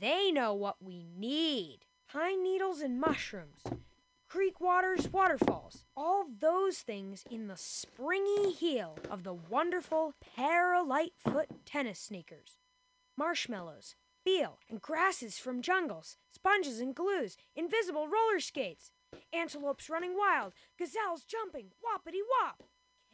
they 0.00 0.32
know 0.32 0.54
what 0.54 0.82
we 0.82 1.06
need. 1.16 1.84
Pine 2.10 2.42
needles 2.42 2.80
and 2.80 3.00
mushrooms. 3.00 3.62
Creek 4.28 4.60
waters, 4.60 5.10
waterfalls. 5.10 5.86
All 5.96 6.26
those 6.38 6.80
things 6.80 7.24
in 7.30 7.46
the 7.46 7.56
springy 7.56 8.52
heel 8.52 8.98
of 9.10 9.22
the 9.22 9.32
wonderful 9.32 10.12
Para 10.36 10.84
Litefoot 10.84 11.46
tennis 11.64 11.98
sneakers. 11.98 12.58
Marshmallows, 13.16 13.94
feel, 14.22 14.58
and 14.68 14.82
grasses 14.82 15.38
from 15.38 15.62
jungles, 15.62 16.18
sponges 16.30 16.78
and 16.78 16.94
glues, 16.94 17.38
invisible 17.56 18.06
roller 18.06 18.38
skates, 18.38 18.90
antelopes 19.32 19.88
running 19.88 20.14
wild, 20.14 20.52
gazelles 20.78 21.24
jumping, 21.24 21.70
whoppity 21.82 22.20
whop, 22.30 22.64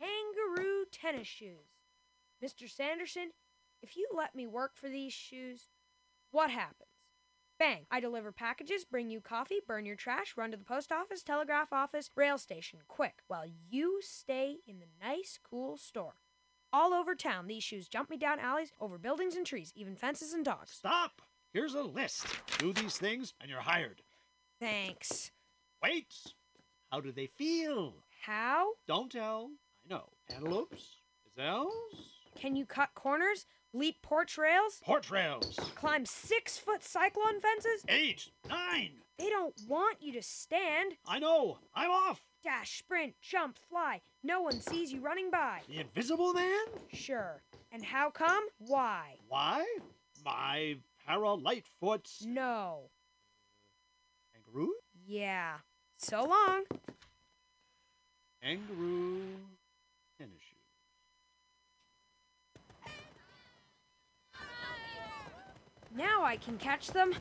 kangaroo 0.00 0.84
tennis 0.90 1.28
shoes. 1.28 1.78
Mr. 2.44 2.68
Sanderson, 2.68 3.30
if 3.80 3.96
you 3.96 4.08
let 4.12 4.34
me 4.34 4.48
work 4.48 4.72
for 4.74 4.88
these 4.88 5.12
shoes, 5.12 5.68
what 6.32 6.50
happens? 6.50 6.93
Bang! 7.58 7.86
I 7.90 8.00
deliver 8.00 8.32
packages, 8.32 8.84
bring 8.84 9.10
you 9.10 9.20
coffee, 9.20 9.60
burn 9.66 9.86
your 9.86 9.94
trash, 9.94 10.34
run 10.36 10.50
to 10.50 10.56
the 10.56 10.64
post 10.64 10.90
office, 10.90 11.22
telegraph 11.22 11.72
office, 11.72 12.10
rail 12.16 12.36
station, 12.36 12.80
quick, 12.88 13.20
while 13.28 13.44
you 13.70 14.00
stay 14.02 14.56
in 14.66 14.80
the 14.80 14.88
nice, 15.00 15.38
cool 15.48 15.76
store. 15.76 16.16
All 16.72 16.92
over 16.92 17.14
town, 17.14 17.46
these 17.46 17.62
shoes 17.62 17.86
jump 17.86 18.10
me 18.10 18.16
down 18.16 18.40
alleys, 18.40 18.72
over 18.80 18.98
buildings 18.98 19.36
and 19.36 19.46
trees, 19.46 19.72
even 19.76 19.94
fences 19.94 20.32
and 20.32 20.44
dogs. 20.44 20.72
Stop! 20.72 21.22
Here's 21.52 21.74
a 21.74 21.82
list. 21.82 22.26
Do 22.58 22.72
these 22.72 22.98
things 22.98 23.34
and 23.40 23.48
you're 23.48 23.60
hired. 23.60 24.02
Thanks. 24.58 25.30
Wait! 25.80 26.12
How 26.90 27.00
do 27.00 27.12
they 27.12 27.26
feel? 27.26 27.94
How? 28.20 28.70
Don't 28.88 29.12
tell. 29.12 29.50
I 29.84 29.94
know. 29.94 30.08
Antelopes? 30.34 30.96
Gazelles? 31.24 31.70
Can 32.34 32.56
you 32.56 32.66
cut 32.66 32.88
corners? 32.94 33.46
Leap 33.74 34.00
porch 34.02 34.38
rails? 34.38 34.80
Porch 34.84 35.10
rails. 35.10 35.58
Climb 35.74 36.06
six 36.06 36.56
foot 36.56 36.84
cyclone 36.84 37.40
fences? 37.40 37.84
Eight. 37.88 38.28
Nine. 38.48 38.92
They 39.18 39.28
don't 39.28 39.52
want 39.66 39.96
you 40.00 40.12
to 40.12 40.22
stand. 40.22 40.92
I 41.08 41.18
know. 41.18 41.58
I'm 41.74 41.90
off. 41.90 42.20
Dash, 42.44 42.78
sprint, 42.78 43.14
jump, 43.20 43.58
fly. 43.68 44.00
No 44.22 44.42
one 44.42 44.60
sees 44.60 44.92
you 44.92 45.00
running 45.00 45.28
by. 45.28 45.58
The 45.68 45.80
Invisible 45.80 46.32
Man? 46.32 46.64
Sure. 46.92 47.42
And 47.72 47.84
how 47.84 48.10
come? 48.10 48.44
Why? 48.58 49.16
Why? 49.28 49.66
My 50.24 50.76
para 51.04 51.34
Litefoots. 51.34 52.24
No. 52.24 52.90
Kangaroo? 54.32 54.72
Yeah. 55.04 55.54
So 55.98 56.22
long. 56.22 56.62
Kangaroo 58.40 59.22
tennis 60.16 60.38
shoes. 60.38 60.54
Now 65.96 66.24
I 66.24 66.36
can 66.38 66.58
catch 66.58 66.88
them. 66.88 67.14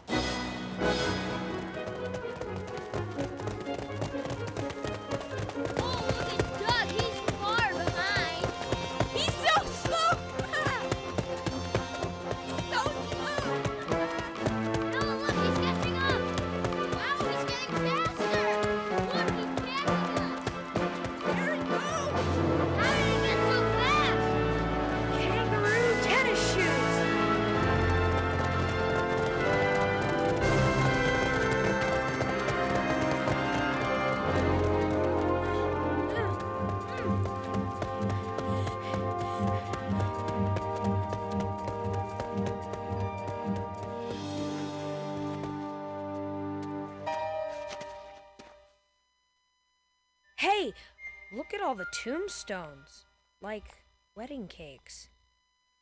All 51.73 51.77
the 51.77 51.85
tombstones. 51.85 53.05
Like 53.41 53.83
wedding 54.15 54.47
cakes. 54.47 55.09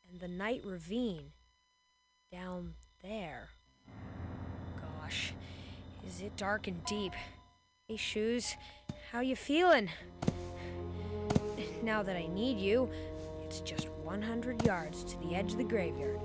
And 0.09 0.21
the 0.21 0.27
night 0.29 0.61
ravine. 0.63 1.31
Down 2.31 2.75
there. 3.03 3.49
Gosh, 4.79 5.33
is 6.07 6.21
it 6.21 6.37
dark 6.37 6.67
and 6.67 6.81
deep? 6.85 7.11
Hey, 7.89 7.97
Shoes, 7.97 8.55
how 9.11 9.19
you 9.19 9.35
feeling? 9.35 9.89
Now 11.83 12.03
that 12.03 12.15
I 12.15 12.27
need 12.27 12.57
you, 12.57 12.89
it's 13.43 13.59
just 13.59 13.89
100 13.89 14.65
yards 14.65 15.03
to 15.03 15.17
the 15.19 15.35
edge 15.35 15.51
of 15.51 15.57
the 15.57 15.65
graveyard. 15.65 16.21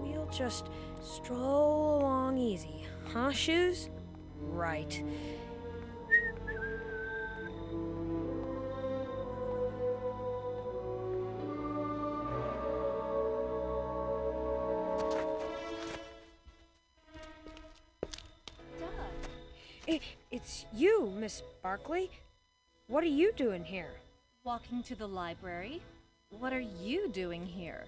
We'll 0.00 0.28
just 0.30 0.66
stroll 1.02 2.02
along 2.02 2.36
easy, 2.36 2.84
huh, 3.10 3.32
Shoes? 3.32 3.88
Right. 4.38 5.02
It's 20.30 20.66
you, 20.74 21.10
Miss 21.16 21.42
Barkley. 21.62 22.10
What 22.88 23.02
are 23.02 23.06
you 23.06 23.32
doing 23.32 23.64
here? 23.64 23.94
Walking 24.44 24.82
to 24.82 24.94
the 24.94 25.08
library? 25.08 25.80
What 26.28 26.52
are 26.52 26.60
you 26.60 27.08
doing 27.08 27.46
here? 27.46 27.86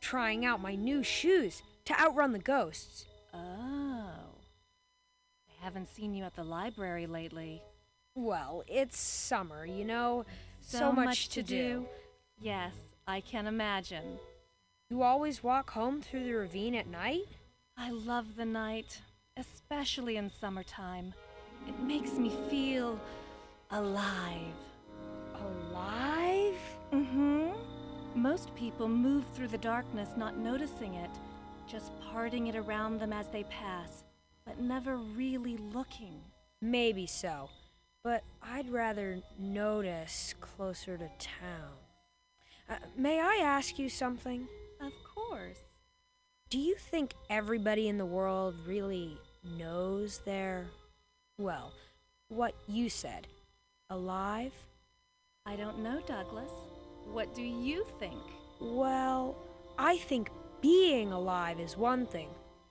Trying 0.00 0.44
out 0.44 0.60
my 0.60 0.76
new 0.76 1.02
shoes 1.02 1.62
to 1.86 2.00
outrun 2.00 2.32
the 2.32 2.38
ghosts. 2.38 3.06
Oh. 3.34 3.38
I 5.48 5.64
haven't 5.64 5.88
seen 5.88 6.14
you 6.14 6.22
at 6.22 6.36
the 6.36 6.44
library 6.44 7.06
lately. 7.08 7.60
Well, 8.14 8.62
it's 8.68 8.98
summer, 9.00 9.66
you 9.66 9.84
know. 9.84 10.24
So, 10.60 10.78
So 10.78 10.92
much, 10.92 11.06
much 11.06 11.28
to 11.30 11.34
to 11.34 11.42
do. 11.42 11.56
do. 11.56 11.86
Yes, 12.40 12.74
I 13.08 13.20
can 13.20 13.48
imagine. 13.48 14.18
You 14.90 15.02
always 15.02 15.42
walk 15.42 15.70
home 15.70 16.02
through 16.02 16.24
the 16.24 16.34
ravine 16.34 16.76
at 16.76 16.86
night? 16.86 17.26
I 17.76 17.90
love 17.90 18.36
the 18.36 18.44
night, 18.44 19.00
especially 19.36 20.16
in 20.16 20.30
summertime. 20.30 21.14
It 21.68 21.78
makes 21.80 22.12
me 22.12 22.30
feel 22.48 22.98
alive. 23.70 24.54
Alive? 25.34 26.58
Mm 26.92 27.06
hmm. 27.08 27.48
Most 28.14 28.54
people 28.54 28.88
move 28.88 29.24
through 29.34 29.48
the 29.48 29.58
darkness 29.58 30.10
not 30.16 30.36
noticing 30.36 30.94
it, 30.94 31.10
just 31.66 31.92
parting 32.12 32.48
it 32.48 32.56
around 32.56 33.00
them 33.00 33.12
as 33.12 33.28
they 33.28 33.44
pass, 33.44 34.04
but 34.44 34.60
never 34.60 34.96
really 34.96 35.56
looking. 35.56 36.20
Maybe 36.60 37.06
so, 37.06 37.48
but 38.04 38.22
I'd 38.42 38.68
rather 38.68 39.20
notice 39.38 40.34
closer 40.40 40.98
to 40.98 41.08
town. 41.18 41.72
Uh, 42.68 42.76
may 42.96 43.18
I 43.20 43.40
ask 43.42 43.78
you 43.78 43.88
something? 43.88 44.46
Of 44.80 44.92
course. 45.14 45.58
Do 46.50 46.58
you 46.58 46.74
think 46.74 47.14
everybody 47.30 47.88
in 47.88 47.96
the 47.96 48.04
world 48.04 48.54
really 48.66 49.16
knows 49.58 50.20
they're, 50.26 50.66
well, 51.38 51.72
what 52.28 52.54
you 52.68 52.88
said, 52.88 53.26
alive? 53.90 54.52
I 55.46 55.56
don't 55.56 55.80
know, 55.80 56.00
Douglas. 56.06 56.50
What 57.10 57.34
do 57.34 57.42
you 57.42 57.84
think? 57.98 58.20
Well, 58.60 59.36
I 59.78 59.96
think 59.96 60.30
being 60.60 61.12
alive 61.12 61.58
is 61.58 61.76
one 61.76 62.06
thing, 62.06 62.28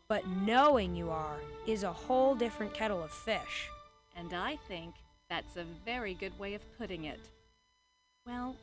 but 0.08 0.28
knowing 0.28 0.96
you 0.96 1.10
are 1.10 1.38
is 1.68 1.84
a 1.84 1.92
whole 1.92 2.36
different 2.36 2.74
kettle 2.74 3.04
of 3.04 3.12
fish. 3.12 3.70
And 4.16 4.34
I 4.34 4.56
think 4.68 4.96
that's 5.30 5.58
a 5.58 5.66
very 5.86 6.14
good 6.14 6.38
way 6.40 6.54
of 6.54 6.62
putting 6.78 7.06
it. 7.06 7.20
Well, 8.26 8.56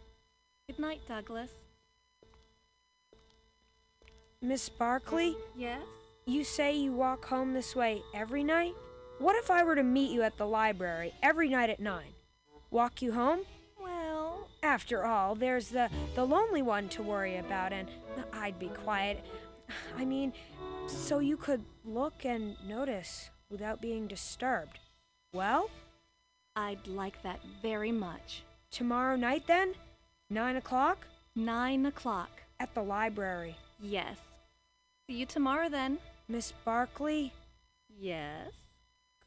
good 0.67 0.79
night, 0.79 1.01
Douglas. 1.07 1.51
Miss 4.41 4.69
Barkley? 4.69 5.37
Yes? 5.57 5.83
You 6.27 6.45
say 6.45 6.77
you 6.77 6.93
walk 6.93 7.25
home 7.25 7.55
this 7.55 7.75
way 7.75 8.03
every 8.15 8.45
night? 8.45 8.75
What 9.19 9.35
if 9.35 9.51
I 9.51 9.65
were 9.65 9.75
to 9.75 9.83
meet 9.83 10.13
you 10.13 10.23
at 10.23 10.37
the 10.37 10.47
library 10.47 11.13
every 11.25 11.49
night 11.49 11.71
at 11.71 11.81
9? 11.81 12.05
Walk 12.71 13.03
you 13.03 13.13
home? 13.13 13.41
Well, 13.81 14.49
after 14.63 15.05
all, 15.05 15.35
there's 15.35 15.71
the 15.71 15.91
the 16.15 16.25
lonely 16.25 16.63
one 16.63 16.89
to 16.91 17.03
worry 17.03 17.39
about 17.39 17.73
and 17.73 17.89
I'd 18.33 18.59
be 18.61 18.69
quiet. 18.69 19.25
I 19.97 20.05
mean, 20.05 20.33
so 20.87 21.19
you 21.19 21.37
could 21.37 21.65
look 21.85 22.25
and 22.25 22.57
notice 22.67 23.31
without 23.51 23.83
being 23.83 24.07
disturbed. 24.07 24.79
Well, 25.33 25.69
I'd 26.55 26.87
like 26.87 27.21
that 27.23 27.41
very 27.61 27.93
much. 27.93 28.45
Tomorrow 28.71 29.17
night 29.17 29.47
then? 29.47 29.75
Nine 30.31 30.57
o'clock? 30.57 31.07
Nine 31.35 31.87
o'clock. 31.87 32.31
At 32.61 32.75
the 32.75 32.83
library. 32.83 33.57
Yes. 33.81 34.17
See 35.09 35.17
you 35.17 35.27
tomorrow 35.27 35.69
then. 35.69 35.99
Miss 36.29 36.53
Barkley? 36.65 37.33
Yes. 37.89 38.68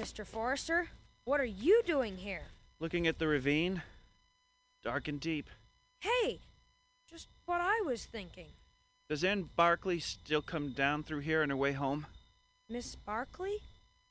Mr. 0.00 0.26
Forrester. 0.26 0.88
What 1.24 1.40
are 1.42 1.44
you 1.44 1.82
doing 1.84 2.16
here? 2.16 2.44
Looking 2.78 3.06
at 3.06 3.18
the 3.18 3.28
ravine? 3.28 3.82
Dark 4.82 5.08
and 5.08 5.20
deep. 5.20 5.50
Hey, 5.98 6.40
just 7.06 7.28
what 7.44 7.60
I 7.60 7.82
was 7.84 8.06
thinking. 8.06 8.46
Does 9.10 9.22
Ann 9.22 9.50
Barkley 9.56 9.98
still 10.00 10.40
come 10.40 10.70
down 10.70 11.02
through 11.02 11.18
here 11.18 11.42
on 11.42 11.50
her 11.50 11.56
way 11.56 11.72
home? 11.72 12.06
Miss 12.66 12.94
Barkley? 12.94 13.58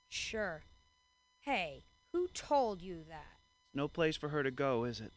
Sure. 0.10 0.62
Hey, 1.42 1.86
who 2.14 2.28
told 2.28 2.84
you 2.84 3.00
that? 3.10 3.40
No 3.74 3.88
place 3.88 4.16
for 4.16 4.30
her 4.30 4.44
to 4.44 4.52
go, 4.52 4.84
is 4.84 5.02
it? 5.02 5.12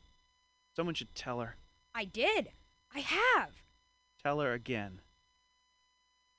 Someone 0.74 0.94
should 0.94 1.14
tell 1.14 1.40
her. 1.40 1.56
I 1.94 2.06
did. 2.06 2.48
I 2.94 3.00
have. 3.00 3.50
Tell 4.22 4.40
her 4.40 4.54
again. 4.54 5.02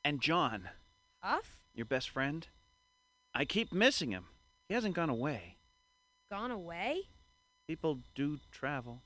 And 0.03 0.19
John, 0.21 0.69
Huff? 1.19 1.59
your 1.75 1.85
best 1.85 2.09
friend? 2.09 2.47
I 3.35 3.45
keep 3.45 3.73
missing 3.73 4.11
him. 4.11 4.25
He 4.67 4.75
hasn't 4.75 4.95
gone 4.95 5.09
away. 5.09 5.57
Gone 6.31 6.51
away? 6.51 7.03
People 7.67 7.99
do 8.15 8.39
travel. 8.51 9.01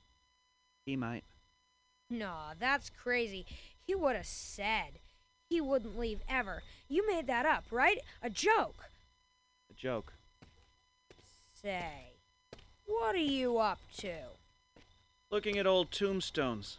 He 0.84 0.96
might. 0.96 1.24
Nah, 2.10 2.54
that's 2.58 2.90
crazy. 2.90 3.46
He 3.86 3.94
would 3.94 4.16
have 4.16 4.26
said. 4.26 5.00
He 5.48 5.60
wouldn't 5.60 5.98
leave 5.98 6.20
ever. 6.28 6.62
You 6.88 7.06
made 7.06 7.26
that 7.26 7.46
up, 7.46 7.64
right? 7.70 7.98
A 8.22 8.28
joke. 8.28 8.84
A 9.70 9.74
joke. 9.74 10.12
Say, 11.52 12.12
what 12.84 13.14
are 13.14 13.18
you 13.18 13.58
up 13.58 13.80
to? 13.98 14.12
Looking 15.30 15.58
at 15.58 15.66
old 15.66 15.90
tombstones. 15.90 16.76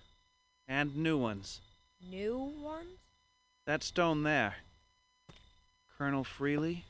And 0.68 0.96
new 0.96 1.18
ones. 1.18 1.62
New 2.10 2.54
ones? 2.62 3.00
That 3.66 3.84
stone 3.84 4.24
there. 4.24 4.58
Colonel 5.98 6.24
Freeleigh? 6.24 6.84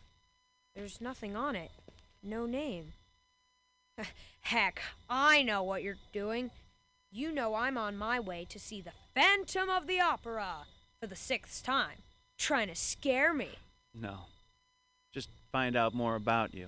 There's 0.76 1.01
nothing 1.01 1.36
on 1.36 1.55
it. 1.55 1.72
No 2.24 2.45
name. 2.45 2.93
Heck, 4.41 4.82
I 5.09 5.43
know 5.43 5.63
what 5.63 5.84
you're 5.84 5.97
doing. 6.13 6.51
You 7.11 7.32
know 7.32 7.55
I'm 7.55 7.78
on 7.78 7.97
my 7.97 8.20
way 8.20 8.45
to 8.49 8.59
see 8.59 8.82
the 8.82 8.91
Phantom 9.15 9.70
of 9.70 9.88
the 9.88 9.99
Opera 9.99 10.65
for 10.99 11.07
the 11.07 11.15
sixth 11.15 11.63
time. 11.63 11.97
Trying 12.38 12.67
to 12.67 12.76
scare 12.76 13.34
me. 13.34 13.49
No. 13.93 14.26
Just 15.13 15.30
find 15.51 15.76
out 15.76 15.93
more 15.93 16.15
about 16.15 16.53
you. 16.53 16.67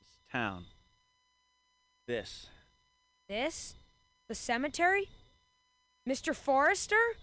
This 0.00 0.18
town. 0.32 0.64
This. 2.06 2.48
This? 3.28 3.74
The 4.28 4.34
cemetery? 4.34 5.08
Mr. 6.08 6.34
Forrester? 6.34 7.16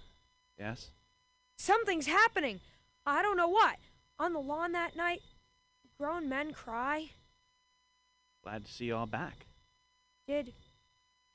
Yes? 0.58 0.90
Something's 1.58 2.08
happening. 2.08 2.60
I 3.06 3.22
don't 3.22 3.38
know 3.38 3.48
what. 3.48 3.78
On 4.20 4.34
the 4.34 4.40
lawn 4.40 4.72
that 4.72 4.96
night, 4.96 5.22
grown 5.98 6.30
men 6.30 6.54
cry. 6.54 7.12
Glad 8.44 8.66
to 8.66 8.72
see 8.72 8.86
you 8.86 8.96
all 8.96 9.06
back. 9.06 9.46
Did. 10.28 10.54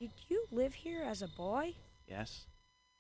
Did 0.01 0.11
you 0.29 0.45
live 0.53 0.75
here 0.75 1.03
as 1.03 1.23
a 1.23 1.29
boy? 1.29 1.75
Yes? 2.07 2.47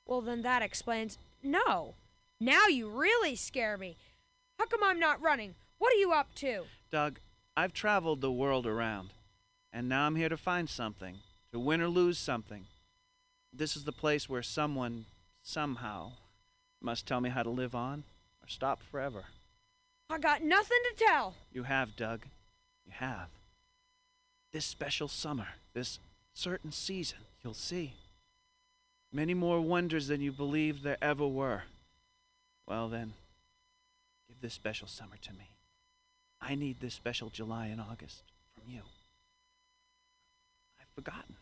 Well, 0.07 0.21
then 0.21 0.43
that 0.43 0.63
explains. 0.63 1.19
No. 1.43 1.95
Now 2.41 2.67
you 2.67 2.89
really 2.89 3.37
scare 3.37 3.77
me. 3.77 3.97
How 4.59 4.67
come 4.67 4.83
I'm 4.83 4.99
not 4.99 5.23
running? 5.23 5.55
What 5.79 5.93
are 5.93 5.99
you 5.99 6.13
up 6.13 6.35
to? 6.37 6.65
Doug, 6.91 7.21
I've 7.57 7.73
traveled 7.73 8.21
the 8.21 8.33
world 8.33 8.67
around, 8.67 9.11
and 9.73 9.89
now 9.89 10.07
I'm 10.07 10.17
here 10.17 10.29
to 10.29 10.37
find 10.37 10.69
something, 10.69 11.19
to 11.53 11.59
win 11.59 11.81
or 11.81 11.89
lose 11.89 12.19
something. 12.19 12.67
This 13.53 13.77
is 13.77 13.85
the 13.85 13.93
place 13.93 14.29
where 14.29 14.43
someone, 14.43 15.07
somehow, 15.43 16.13
must 16.81 17.07
tell 17.07 17.21
me 17.21 17.31
how 17.31 17.43
to 17.43 17.51
live 17.51 17.75
on 17.75 18.05
or 18.43 18.49
stop 18.49 18.83
forever. 18.83 19.25
I 20.11 20.19
got 20.19 20.43
nothing 20.43 20.79
to 20.91 21.05
tell. 21.05 21.35
You 21.53 21.65
have, 21.65 21.97
Doug. 21.97 22.23
You 22.87 22.93
have. 22.93 23.29
This 24.53 24.65
special 24.65 25.09
summer, 25.09 25.49
this 25.75 25.99
certain 26.33 26.73
season, 26.73 27.19
you'll 27.43 27.55
see. 27.55 27.93
Many 29.13 29.35
more 29.35 29.61
wonders 29.61 30.09
than 30.09 30.21
you 30.21 30.33
believed 30.33 30.83
there 30.83 30.97
ever 31.03 31.27
were. 31.27 31.63
Well, 32.67 32.89
then, 32.89 33.13
give 34.29 34.41
this 34.41 34.55
special 34.55 34.89
summer 34.89 35.17
to 35.23 35.33
me. 35.33 35.51
I 36.41 36.55
need 36.55 36.81
this 36.81 36.95
special 36.95 37.31
July 37.31 37.67
and 37.67 37.81
August 37.81 38.23
from 38.55 38.73
you. 38.73 38.83
I've 40.81 40.89
forgotten. 40.95 41.37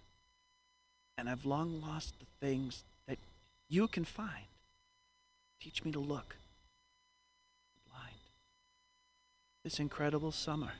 And 1.19 1.29
I've 1.29 1.45
long 1.45 1.81
lost 1.81 2.15
the 2.19 2.47
things 2.47 2.85
that 3.09 3.19
you 3.69 3.89
can 3.89 4.05
find. 4.05 4.47
Teach 5.61 5.85
me 5.85 5.91
to 5.93 5.99
look. 5.99 6.37
Blind. 7.91 8.15
This 9.67 9.81
incredible 9.81 10.31
summer, 10.31 10.71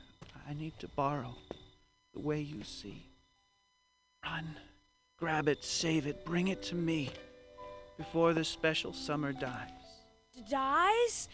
I 0.47 0.53
need 0.53 0.79
to 0.79 0.87
borrow 0.87 1.35
the 2.13 2.21
way 2.21 2.39
you 2.39 2.63
see. 2.63 3.03
Run, 4.23 4.55
grab 5.19 5.49
it, 5.49 5.61
save 5.65 6.07
it, 6.07 6.23
bring 6.23 6.47
it 6.47 6.63
to 6.63 6.75
me 6.75 7.09
before 7.97 8.33
this 8.33 8.47
special 8.47 8.93
summer 8.93 9.33
dies. 9.33 9.71
Dies? 10.49 11.27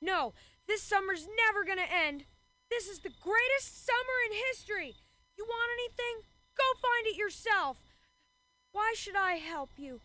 No, 0.00 0.32
this 0.68 0.80
summer's 0.80 1.26
never 1.26 1.64
gonna 1.64 1.90
end. 1.92 2.22
This 2.70 2.86
is 2.86 3.00
the 3.00 3.10
greatest 3.20 3.84
summer 3.84 4.16
in 4.30 4.38
history. 4.50 4.94
You 5.36 5.44
want 5.44 5.72
anything? 5.80 6.22
Go 6.56 6.62
find 6.80 7.08
it 7.08 7.18
yourself. 7.18 7.78
Why 8.70 8.92
should 8.94 9.16
I 9.16 9.32
help 9.32 9.70
you? 9.76 10.02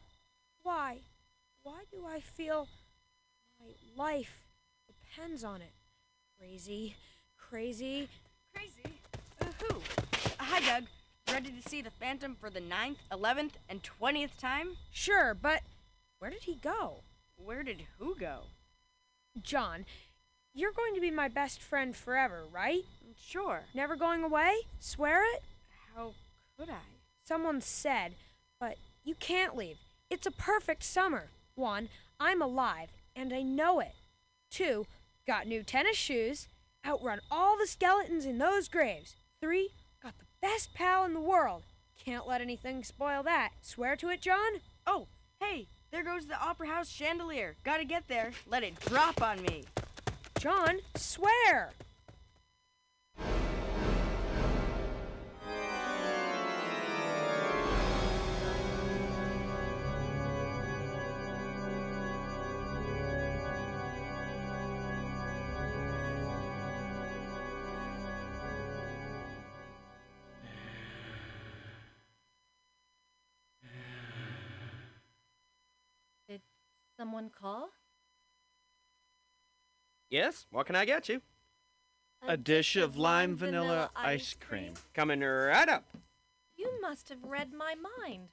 Why? 0.64 1.02
Why 1.62 1.84
do 1.92 2.08
I 2.08 2.22
feel 2.22 2.68
my 3.60 4.04
life 4.04 4.43
depends 5.16 5.44
on 5.44 5.62
it? 5.62 5.72
Crazy, 6.40 6.96
crazy, 7.38 8.08
crazy. 8.54 8.98
Ugh. 9.42 9.48
who? 9.62 9.76
Uh, 9.76 10.44
hi, 10.44 10.60
Doug. 10.60 10.86
Ready 11.32 11.52
to 11.52 11.70
see 11.70 11.82
the 11.82 11.92
Phantom 11.92 12.36
for 12.40 12.50
the 12.50 12.60
ninth, 12.60 12.98
eleventh, 13.12 13.58
and 13.70 13.84
twentieth 13.84 14.38
time? 14.40 14.78
Sure, 14.92 15.36
but 15.40 15.62
where 16.20 16.32
did 16.32 16.44
he 16.44 16.56
go? 16.56 17.02
Where 17.36 17.64
did 17.64 17.84
who 18.00 18.16
go? 18.16 18.42
John, 19.42 19.86
you're 20.54 20.72
going 20.72 20.96
to 20.96 21.02
be 21.02 21.12
my 21.12 21.28
best 21.28 21.60
friend 21.62 21.96
forever, 21.96 22.44
right? 22.52 22.84
Mm, 23.06 23.14
sure. 23.18 23.64
Never 23.74 23.96
going 23.96 24.24
away? 24.24 24.54
Swear 24.80 25.24
it? 25.36 25.44
How 25.96 26.14
could 26.58 26.70
I? 26.70 26.86
Someone 27.24 27.62
said, 27.62 28.14
but 28.60 28.78
you 29.04 29.16
can't 29.16 29.56
leave. 29.56 29.78
It's 30.10 30.28
a 30.28 30.32
perfect 30.32 30.84
summer. 30.84 31.30
One, 31.56 31.90
I'm 32.20 32.42
alive, 32.42 32.90
and 33.16 33.34
I 33.34 33.42
know 33.42 33.80
it. 33.80 33.94
Two, 34.52 34.86
got 35.28 35.48
new 35.48 35.64
tennis 35.64 35.98
shoes, 35.98 36.48
outrun 36.86 37.22
all 37.32 37.58
the 37.58 37.68
skeletons 37.68 38.26
in 38.26 38.38
those 38.38 38.68
graves. 38.68 39.16
Three, 39.42 39.70
got 40.02 40.18
the 40.18 40.26
best 40.42 40.74
pal 40.74 41.06
in 41.06 41.14
the 41.14 41.20
world. 41.20 41.64
Can't 42.04 42.28
let 42.28 42.42
anything 42.42 42.84
spoil 42.84 43.24
that. 43.24 43.52
Swear 43.62 43.96
to 43.98 44.10
it, 44.10 44.22
John? 44.22 44.60
Oh, 44.86 45.08
hey, 45.40 45.68
there 45.92 46.04
goes 46.04 46.28
the 46.28 46.42
Opera 46.42 46.68
House 46.68 46.90
chandelier. 46.90 47.56
Gotta 47.64 47.86
get 47.86 48.08
there. 48.08 48.32
Let 48.48 48.64
it 48.64 48.80
drop 48.82 49.22
on 49.22 49.42
me. 49.44 49.64
John, 50.40 50.80
swear! 50.96 51.72
Someone 77.04 77.30
call? 77.38 77.68
Yes, 80.10 80.46
what 80.52 80.66
can 80.68 80.78
I 80.78 80.86
get 80.86 81.10
you? 81.10 81.22
A 82.26 82.38
dish 82.38 82.78
of 82.78 82.96
lime 82.96 83.36
vanilla 83.36 83.90
ice 83.94 84.38
cream. 84.40 84.76
Coming 84.94 85.20
right 85.20 85.68
up. 85.68 85.84
You 86.56 86.70
must 86.82 87.10
have 87.10 87.22
read 87.26 87.52
my 87.52 87.76
mind. 87.76 88.30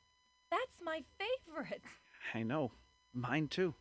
That's 0.52 0.78
my 0.80 1.02
favorite. 1.18 1.82
I 2.34 2.44
know. 2.44 2.70
Mine 3.12 3.48
too. 3.48 3.74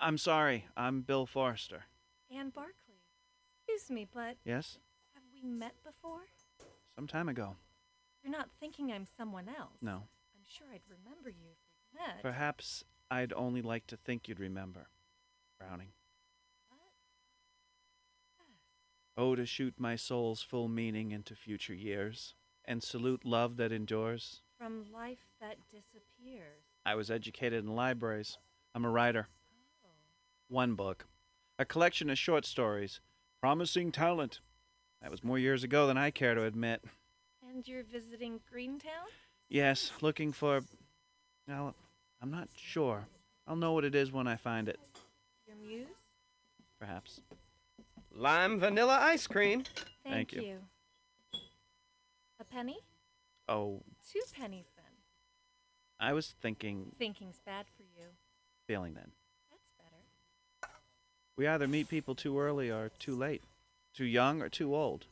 I'm 0.00 0.18
sorry. 0.18 0.64
I'm 0.76 1.02
Bill 1.02 1.24
Forrester. 1.24 1.84
Anne 2.28 2.50
Barkley. 2.50 3.04
Excuse 3.68 3.88
me, 3.94 4.04
but 4.12 4.36
Yes? 4.44 4.78
have 5.14 5.22
we 5.32 5.48
met 5.48 5.74
before? 5.84 6.22
Some 6.96 7.06
time 7.06 7.28
ago. 7.28 7.54
You're 8.24 8.32
not 8.32 8.48
thinking 8.58 8.90
I'm 8.90 9.06
someone 9.16 9.46
else. 9.48 9.78
No. 9.80 9.92
I'm 10.34 10.44
sure 10.44 10.66
I'd 10.74 10.80
remember 10.90 11.28
you 11.30 11.50
if 11.52 11.58
we 11.94 12.00
met. 12.00 12.20
Perhaps 12.20 12.82
I'd 13.10 13.32
only 13.32 13.62
like 13.62 13.86
to 13.88 13.96
think 13.96 14.28
you'd 14.28 14.40
remember. 14.40 14.88
Browning. 15.58 15.88
Oh, 19.16 19.34
to 19.34 19.44
shoot 19.44 19.74
my 19.78 19.96
soul's 19.96 20.42
full 20.42 20.68
meaning 20.68 21.10
into 21.10 21.34
future 21.34 21.74
years, 21.74 22.34
and 22.64 22.80
salute 22.80 23.24
love 23.24 23.56
that 23.56 23.72
endures. 23.72 24.42
From 24.56 24.84
life 24.92 25.26
that 25.40 25.56
disappears. 25.72 26.62
I 26.86 26.94
was 26.94 27.10
educated 27.10 27.64
in 27.64 27.74
libraries. 27.74 28.38
I'm 28.76 28.84
a 28.84 28.90
writer. 28.90 29.26
Oh. 29.84 29.88
One 30.46 30.74
book. 30.76 31.06
A 31.58 31.64
collection 31.64 32.10
of 32.10 32.18
short 32.18 32.44
stories. 32.44 33.00
Promising 33.40 33.90
talent. 33.90 34.38
That 35.02 35.10
was 35.10 35.24
more 35.24 35.38
years 35.38 35.64
ago 35.64 35.88
than 35.88 35.98
I 35.98 36.12
care 36.12 36.36
to 36.36 36.44
admit. 36.44 36.84
And 37.42 37.66
you're 37.66 37.82
visiting 37.82 38.38
Greentown? 38.48 39.08
Yes, 39.48 39.90
looking 40.00 40.30
for. 40.30 40.62
Well, 41.48 41.74
I'm 42.20 42.30
not 42.30 42.48
sure. 42.56 43.06
I'll 43.46 43.56
know 43.56 43.72
what 43.72 43.84
it 43.84 43.94
is 43.94 44.12
when 44.12 44.26
I 44.26 44.36
find 44.36 44.68
it. 44.68 44.78
Your 45.46 45.56
muse? 45.56 45.86
Perhaps. 46.78 47.20
Lime 48.14 48.58
vanilla 48.58 48.98
ice 49.00 49.26
cream. 49.26 49.64
Thank 50.04 50.32
you. 50.32 50.58
A 52.40 52.44
penny? 52.44 52.78
Oh, 53.48 53.82
Two 54.12 54.20
pennies 54.38 54.66
then. 54.76 54.84
I 56.00 56.12
was 56.12 56.34
thinking, 56.40 56.92
Thinking's 56.98 57.40
bad 57.44 57.66
for 57.76 57.82
you. 57.82 58.06
feeling 58.66 58.94
then. 58.94 59.10
That's 59.50 59.68
better. 59.78 60.72
We 61.36 61.46
either 61.46 61.66
meet 61.66 61.88
people 61.88 62.14
too 62.14 62.38
early 62.38 62.70
or 62.70 62.90
too 62.98 63.16
late, 63.16 63.42
too 63.94 64.04
young 64.04 64.42
or 64.42 64.48
too 64.48 64.74
old. 64.74 65.06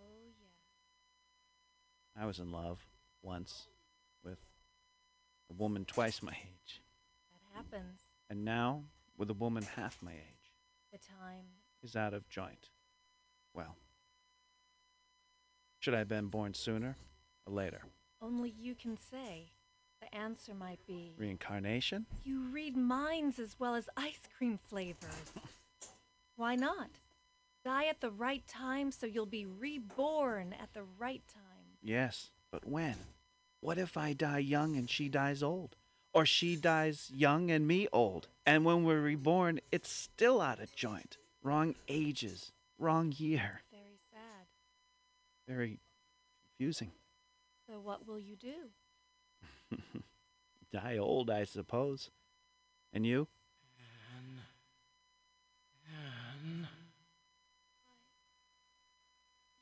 Oh, 0.00 0.04
yeah. 2.16 2.22
I 2.22 2.26
was 2.26 2.38
in 2.38 2.50
love 2.52 2.78
once 3.22 3.66
with 3.66 3.71
a 5.52 5.62
woman 5.62 5.84
twice 5.84 6.22
my 6.22 6.32
age, 6.32 6.80
That 7.52 7.56
happens. 7.56 8.00
and 8.30 8.44
now 8.44 8.84
with 9.16 9.30
a 9.30 9.34
woman 9.34 9.62
half 9.76 9.98
my 10.02 10.12
age. 10.12 10.52
The 10.92 10.98
time. 10.98 11.44
is 11.82 11.96
out 11.96 12.14
of 12.14 12.28
joint. 12.28 12.68
Well, 13.54 13.76
should 15.80 15.94
I 15.94 15.98
have 15.98 16.08
been 16.08 16.28
born 16.28 16.54
sooner 16.54 16.96
or 17.46 17.52
later? 17.52 17.82
Only 18.20 18.50
you 18.50 18.74
can 18.74 18.96
say. 18.96 19.50
The 20.00 20.14
answer 20.14 20.54
might 20.54 20.84
be. 20.86 21.14
Reincarnation? 21.16 22.06
You 22.24 22.42
read 22.50 22.76
minds 22.76 23.38
as 23.38 23.56
well 23.58 23.74
as 23.74 23.88
ice 23.96 24.20
cream 24.36 24.58
flavors. 24.68 25.32
Why 26.36 26.56
not? 26.56 26.90
Die 27.64 27.86
at 27.86 28.00
the 28.00 28.10
right 28.10 28.46
time 28.48 28.90
so 28.90 29.06
you'll 29.06 29.26
be 29.26 29.46
reborn 29.46 30.54
at 30.60 30.72
the 30.72 30.82
right 30.98 31.22
time. 31.32 31.76
Yes, 31.82 32.30
but 32.50 32.66
when? 32.66 32.96
What 33.62 33.78
if 33.78 33.96
I 33.96 34.12
die 34.12 34.38
young 34.40 34.74
and 34.74 34.90
she 34.90 35.08
dies 35.08 35.40
old? 35.40 35.76
Or 36.12 36.26
she 36.26 36.56
dies 36.56 37.12
young 37.14 37.48
and 37.48 37.64
me 37.64 37.86
old? 37.92 38.26
And 38.44 38.64
when 38.64 38.82
we're 38.82 39.00
reborn, 39.00 39.60
it's 39.70 39.88
still 39.88 40.40
out 40.40 40.60
of 40.60 40.74
joint. 40.74 41.16
Wrong 41.44 41.76
ages, 41.86 42.50
wrong 42.76 43.14
year. 43.16 43.62
Very 43.70 44.00
sad. 44.10 44.46
Very 45.46 45.78
confusing. 46.58 46.90
So, 47.70 47.78
what 47.78 48.04
will 48.04 48.18
you 48.18 48.34
do? 48.34 49.78
Die 50.72 50.98
old, 50.98 51.30
I 51.30 51.44
suppose. 51.44 52.10
And 52.92 53.06
you? 53.06 53.28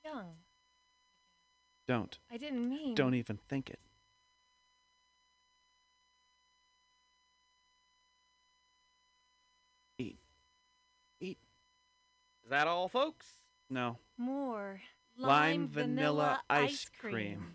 Young. 0.02 0.36
Don't. 1.86 2.18
I 2.32 2.38
didn't 2.38 2.66
mean. 2.66 2.94
Don't 2.94 3.14
even 3.14 3.38
think 3.46 3.68
it. 3.68 3.78
Is 12.50 12.58
that 12.58 12.66
all, 12.66 12.88
folks? 12.88 13.34
No. 13.70 13.98
More. 14.18 14.80
Lime, 15.16 15.68
vanilla, 15.68 16.40
ice 16.50 16.90
cream. 17.00 17.54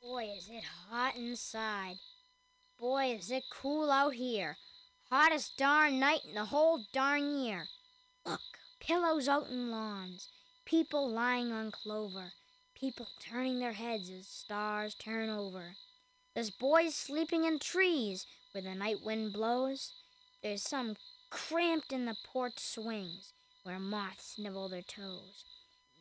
Boy, 0.00 0.30
is 0.38 0.48
it 0.48 0.64
hot 0.88 1.16
inside. 1.16 1.96
Boy, 2.80 3.18
is 3.18 3.30
it 3.30 3.42
cool 3.50 3.90
out 3.90 4.14
here. 4.14 4.56
Hottest 5.10 5.58
darn 5.58 6.00
night 6.00 6.20
in 6.26 6.34
the 6.34 6.46
whole 6.46 6.80
darn 6.94 7.44
year. 7.44 7.66
Pillows 8.80 9.28
out 9.28 9.48
in 9.48 9.70
lawns, 9.70 10.28
people 10.64 11.08
lying 11.10 11.50
on 11.52 11.70
clover, 11.70 12.32
people 12.74 13.08
turning 13.18 13.58
their 13.58 13.72
heads 13.72 14.10
as 14.10 14.26
stars 14.26 14.94
turn 14.94 15.28
over. 15.28 15.76
There's 16.34 16.50
boys 16.50 16.94
sleeping 16.94 17.44
in 17.44 17.58
trees 17.58 18.26
where 18.52 18.62
the 18.62 18.74
night 18.74 19.02
wind 19.02 19.32
blows. 19.32 19.94
There's 20.42 20.62
some 20.62 20.96
cramped 21.30 21.92
in 21.92 22.04
the 22.04 22.16
porch 22.24 22.58
swings 22.58 23.32
where 23.62 23.78
moths 23.78 24.38
nibble 24.38 24.68
their 24.68 24.82
toes. 24.82 25.44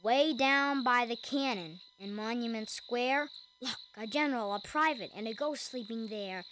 Way 0.03 0.34
down 0.34 0.84
by 0.84 1.05
the 1.05 1.15
cannon 1.15 1.80
in 1.99 2.13
Monument 2.13 2.69
Square, 2.69 3.30
look, 3.61 3.78
a 3.97 4.05
general, 4.05 4.53
a 4.53 4.59
private, 4.59 5.11
and 5.15 5.28
a 5.28 5.34
ghost 5.34 5.71
sleeping 5.71 6.07
there. 6.07 6.43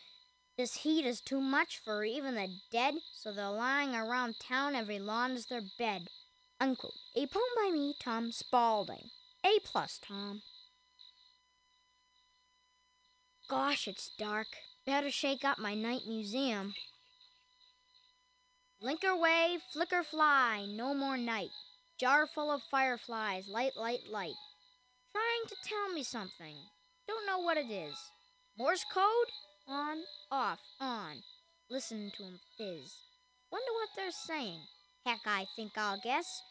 This 0.57 0.77
heat 0.77 1.05
is 1.05 1.19
too 1.19 1.41
much 1.41 1.79
for 1.83 2.03
even 2.03 2.35
the 2.35 2.47
dead, 2.71 2.95
so 3.11 3.31
they're 3.31 3.49
lying 3.49 3.95
around 3.95 4.39
town 4.39 4.75
every 4.75 4.99
lawn's 4.99 5.47
their 5.47 5.63
bed. 5.79 6.07
Unquote. 6.59 6.93
A 7.15 7.25
poem 7.25 7.43
by 7.55 7.71
me, 7.71 7.95
Tom 7.99 8.31
Spaulding. 8.31 9.09
A 9.43 9.59
plus, 9.65 9.99
Tom. 9.99 10.43
Gosh, 13.49 13.87
it's 13.87 14.11
dark. 14.17 14.47
Better 14.85 15.09
shake 15.09 15.43
up 15.43 15.57
my 15.57 15.73
night 15.73 16.01
museum. 16.07 16.75
Blink 18.79 19.01
wave, 19.03 19.61
flicker 19.71 20.03
fly, 20.03 20.65
no 20.69 20.93
more 20.93 21.17
night. 21.17 21.51
Jar 21.99 22.27
full 22.27 22.51
of 22.51 22.61
fireflies, 22.69 23.47
light, 23.47 23.75
light, 23.77 24.01
light. 24.11 24.35
Trying 25.13 25.47
to 25.47 25.55
tell 25.63 25.93
me 25.93 26.03
something. 26.03 26.55
Don't 27.07 27.25
know 27.25 27.39
what 27.39 27.57
it 27.57 27.71
is. 27.71 27.95
Morse 28.57 28.85
code? 28.93 29.29
On, 29.67 30.03
off, 30.31 30.59
on. 30.79 31.23
Listen 31.69 32.11
to 32.17 32.23
'em 32.23 32.39
fizz. 32.57 32.97
Wonder 33.49 33.71
what 33.73 33.89
they're 33.95 34.11
saying. 34.11 34.67
Heck, 35.05 35.25
I 35.25 35.45
think 35.55 35.77
I'll 35.77 35.99
guess. 35.99 36.41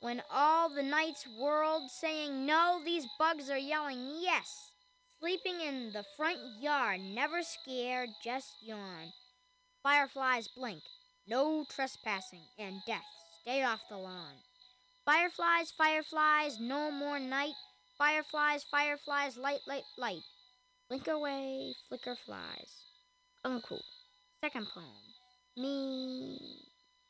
When 0.00 0.22
all 0.30 0.68
the 0.68 0.82
night's 0.82 1.26
world 1.26 1.90
saying 1.90 2.44
no, 2.44 2.82
these 2.84 3.06
bugs 3.18 3.48
are 3.48 3.58
yelling 3.58 4.20
yes. 4.20 4.72
Sleeping 5.20 5.60
in 5.60 5.92
the 5.92 6.04
front 6.16 6.60
yard, 6.60 7.00
never 7.00 7.42
scared, 7.42 8.10
just 8.22 8.60
yawn. 8.60 9.12
Fireflies 9.82 10.48
blink, 10.48 10.82
no 11.26 11.64
trespassing, 11.68 12.46
and 12.58 12.82
death, 12.86 13.06
stay 13.40 13.62
off 13.62 13.80
the 13.88 13.96
lawn. 13.96 14.34
Fireflies, 15.04 15.70
fireflies, 15.70 16.58
no 16.60 16.90
more 16.90 17.20
night. 17.20 17.54
Fireflies, 17.96 18.64
fireflies, 18.64 19.36
light, 19.36 19.60
light, 19.66 19.84
light. 19.96 20.22
Blink 20.92 21.08
away, 21.08 21.72
flicker 21.88 22.14
flies. 22.14 22.84
Uncool. 23.46 23.80
Second 24.42 24.66
poem. 24.74 24.84
Me. 25.56 26.38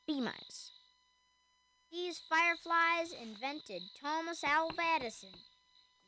Be 0.07 0.21
mice. 0.21 0.71
These 1.91 2.21
fireflies 2.29 3.13
invented 3.13 3.83
Thomas 4.01 4.45
Alva 4.45 4.81
Edison. 4.95 5.31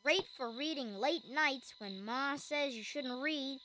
Great 0.04 0.22
for 0.36 0.56
reading 0.56 1.00
late 1.00 1.28
nights 1.28 1.74
when 1.78 2.04
Ma 2.04 2.36
says 2.36 2.76
you 2.76 2.84
shouldn't 2.84 3.20
read. 3.20 3.58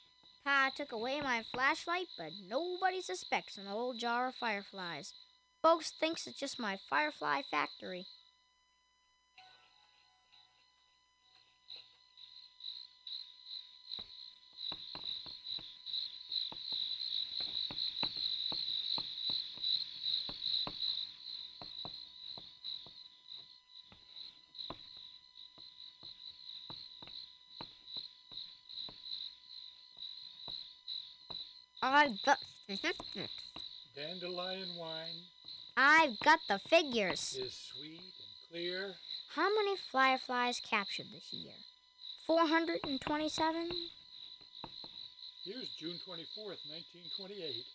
Pa 0.44 0.72
took 0.76 0.92
away 0.92 1.22
my 1.22 1.44
flashlight, 1.54 2.08
but 2.18 2.32
nobody 2.50 3.04
suspects 3.04 3.60
an 3.60 3.68
old 3.68 4.00
jar 4.00 4.30
of 4.30 4.34
fireflies. 4.34 5.14
Folks 5.62 5.92
thinks 5.92 6.26
it's 6.26 6.40
just 6.40 6.60
my 6.60 6.80
firefly 6.90 7.44
factory. 7.52 8.08
Dandelion 33.96 34.76
wine 34.78 35.22
I've 35.78 36.20
got 36.20 36.40
the 36.48 36.58
figures. 36.58 37.38
is 37.40 37.54
sweet 37.54 38.02
and 38.02 38.50
clear. 38.50 38.96
How 39.36 39.48
many 39.54 39.76
fireflies 39.92 40.60
captured 40.60 41.06
this 41.14 41.32
year? 41.32 41.54
427? 42.26 43.70
Here's 45.46 45.70
June 45.78 46.00
24th, 46.06 46.66
1928. 46.68 47.66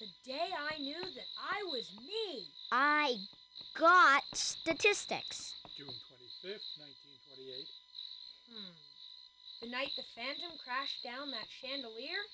The 0.00 0.06
day 0.24 0.48
I 0.54 0.78
knew 0.78 1.02
that 1.02 1.28
I 1.36 1.62
was 1.70 1.90
me. 1.98 2.48
I 2.72 3.16
got 3.78 4.22
statistics. 4.32 5.54
June 5.76 5.86
25th, 5.88 6.78
1928. 6.78 7.68
Hmm. 8.50 8.74
The 9.60 9.68
night 9.68 9.92
the 9.96 10.04
Phantom 10.14 10.56
crashed 10.64 11.02
down 11.04 11.30
that 11.32 11.48
chandelier? 11.60 12.24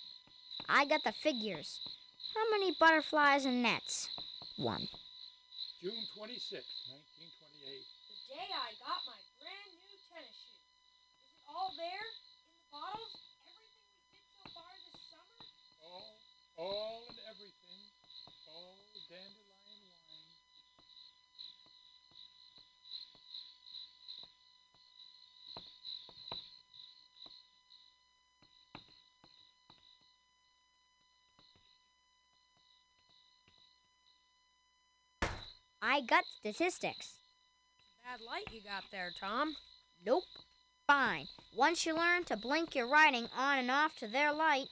I 0.69 0.85
got 0.85 1.05
the 1.05 1.13
figures. 1.13 1.81
How 2.35 2.51
many 2.51 2.73
butterflies 2.79 3.45
and 3.45 3.63
nets? 3.63 4.09
One. 4.57 4.89
June 5.81 6.05
26th, 6.13 6.93
1928. 6.93 7.85
The 8.05 8.17
day 8.35 8.49
I 8.53 8.77
got 8.85 9.01
my 9.09 9.21
brand 9.41 9.71
new 9.81 9.97
tennis 10.13 10.37
shoes. 10.37 10.61
Is 10.85 11.41
it 11.41 11.49
all 11.49 11.73
there? 11.77 12.05
In 12.05 12.61
the 12.61 12.69
bottles? 12.69 13.15
Everything 13.49 13.89
we 13.97 14.13
did 14.13 14.27
so 14.37 14.45
far 14.53 14.71
this 14.85 15.01
summer? 15.09 15.41
All, 15.81 16.21
all 16.61 17.09
and 17.09 17.19
everything. 17.33 17.83
All 18.53 18.81
dandelion 19.11 19.59
wine. 19.67 19.91
I 35.91 36.03
got 36.03 36.23
statistics. 36.25 37.15
Bad 38.05 38.21
light 38.25 38.47
you 38.53 38.61
got 38.63 38.85
there, 38.93 39.11
Tom. 39.19 39.57
Nope. 40.07 40.23
Fine. 40.87 41.27
Once 41.57 41.85
you 41.85 41.97
learn 41.97 42.23
to 42.25 42.37
blink 42.37 42.77
your 42.77 42.89
writing 42.89 43.27
on 43.37 43.59
and 43.59 43.73
off 43.73 43.97
to 43.97 44.07
their 44.07 44.33
light. 44.33 44.69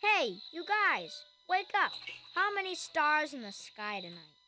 Hey, 0.00 0.36
you 0.52 0.64
guys, 0.64 1.24
wake 1.50 1.72
up. 1.84 1.90
How 2.36 2.54
many 2.54 2.76
stars 2.76 3.34
in 3.34 3.42
the 3.42 3.50
sky 3.50 3.98
tonight? 4.00 4.38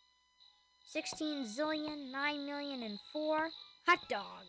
16 0.86 1.46
zillion, 1.46 2.12
9 2.12 2.46
million, 2.46 2.84
and 2.84 3.00
4? 3.12 3.48
Hot 3.88 4.08
dog. 4.08 4.44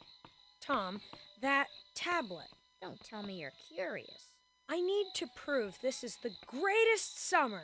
Tom, 0.62 1.02
that 1.42 1.66
tablet. 1.96 2.50
Don't 2.80 3.04
tell 3.04 3.24
me 3.24 3.42
you're 3.42 3.54
curious. 3.76 4.30
I 4.70 4.82
need 4.82 5.08
to 5.16 5.26
prove 5.36 5.80
this 5.82 6.04
is 6.04 6.18
the 6.22 6.36
greatest 6.46 7.28
summer. 7.28 7.64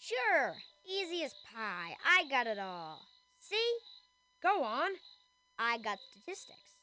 Sure, 0.00 0.56
easy 0.86 1.24
as 1.24 1.34
pie. 1.52 1.96
I 2.04 2.24
got 2.30 2.46
it 2.46 2.58
all. 2.58 3.02
See? 3.40 3.78
Go 4.42 4.64
on. 4.64 4.90
I 5.58 5.78
got 5.78 5.98
statistics. 6.10 6.76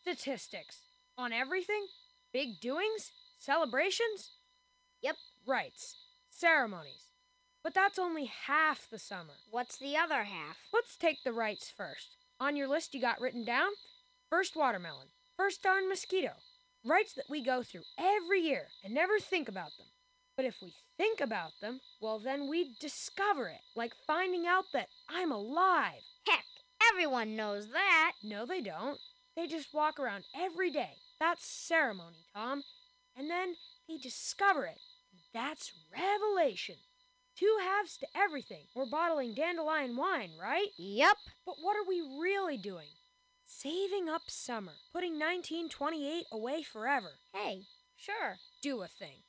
Statistics. 0.00 0.80
On 1.22 1.32
everything? 1.32 1.86
Big 2.32 2.60
doings? 2.60 3.12
Celebrations? 3.38 4.32
Yep. 5.02 5.14
Rites. 5.46 5.94
Ceremonies. 6.30 7.10
But 7.62 7.74
that's 7.74 7.96
only 7.96 8.24
half 8.24 8.90
the 8.90 8.98
summer. 8.98 9.34
What's 9.48 9.76
the 9.76 9.96
other 9.96 10.24
half? 10.24 10.56
Let's 10.74 10.96
take 10.96 11.22
the 11.22 11.32
rites 11.32 11.70
first. 11.70 12.16
On 12.40 12.56
your 12.56 12.66
list 12.66 12.92
you 12.92 13.00
got 13.00 13.20
written 13.20 13.44
down 13.44 13.70
first 14.30 14.56
watermelon, 14.56 15.06
first 15.36 15.62
darn 15.62 15.88
mosquito. 15.88 16.32
Rites 16.84 17.12
that 17.12 17.30
we 17.30 17.40
go 17.40 17.62
through 17.62 17.84
every 17.96 18.40
year 18.40 18.66
and 18.82 18.92
never 18.92 19.20
think 19.20 19.48
about 19.48 19.76
them. 19.78 19.86
But 20.36 20.46
if 20.46 20.56
we 20.60 20.74
think 20.96 21.20
about 21.20 21.52
them, 21.60 21.82
well, 22.00 22.18
then 22.18 22.48
we 22.48 22.74
discover 22.80 23.46
it, 23.46 23.60
like 23.76 23.92
finding 24.08 24.44
out 24.44 24.64
that 24.72 24.88
I'm 25.08 25.30
alive. 25.30 26.02
Heck, 26.26 26.46
everyone 26.90 27.36
knows 27.36 27.68
that. 27.68 28.14
No, 28.24 28.44
they 28.44 28.60
don't. 28.60 28.98
They 29.36 29.46
just 29.46 29.72
walk 29.72 30.00
around 30.00 30.24
every 30.34 30.70
day. 30.70 30.96
That's 31.22 31.46
ceremony, 31.46 32.26
Tom. 32.34 32.64
And 33.16 33.30
then 33.30 33.54
they 33.88 33.96
discover 33.96 34.66
it. 34.66 34.80
That's 35.32 35.70
revelation. 35.96 36.74
Two 37.36 37.58
halves 37.62 37.96
to 37.98 38.08
everything. 38.12 38.64
We're 38.74 38.90
bottling 38.90 39.32
dandelion 39.32 39.96
wine, 39.96 40.32
right? 40.40 40.70
Yep. 40.76 41.16
But 41.46 41.54
what 41.62 41.76
are 41.76 41.88
we 41.88 42.00
really 42.20 42.56
doing? 42.56 42.88
Saving 43.46 44.08
up 44.08 44.22
summer, 44.26 44.72
putting 44.92 45.12
1928 45.12 46.24
away 46.32 46.64
forever. 46.64 47.12
Hey, 47.32 47.66
sure. 47.94 48.38
Do 48.60 48.82
a 48.82 48.88
thing. 48.88 49.22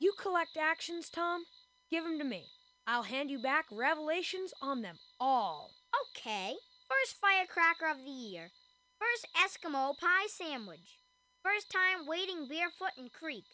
You 0.00 0.14
collect 0.18 0.56
actions, 0.56 1.08
Tom. 1.08 1.44
Give 1.88 2.04
'em 2.04 2.18
to 2.18 2.24
me. 2.24 2.46
I'll 2.88 3.04
hand 3.04 3.30
you 3.30 3.38
back 3.38 3.66
revelations 3.70 4.52
on 4.60 4.82
them 4.82 4.98
all. 5.20 5.70
Okay. 6.08 6.56
First 6.88 7.20
firecracker 7.20 7.86
of 7.86 7.98
the 8.02 8.10
year. 8.10 8.50
First 8.98 9.28
Eskimo 9.32 9.96
pie 9.96 10.26
sandwich. 10.26 10.98
First 11.46 11.70
time 11.70 12.08
wading 12.08 12.48
barefoot 12.48 12.98
in 12.98 13.08
creek. 13.08 13.44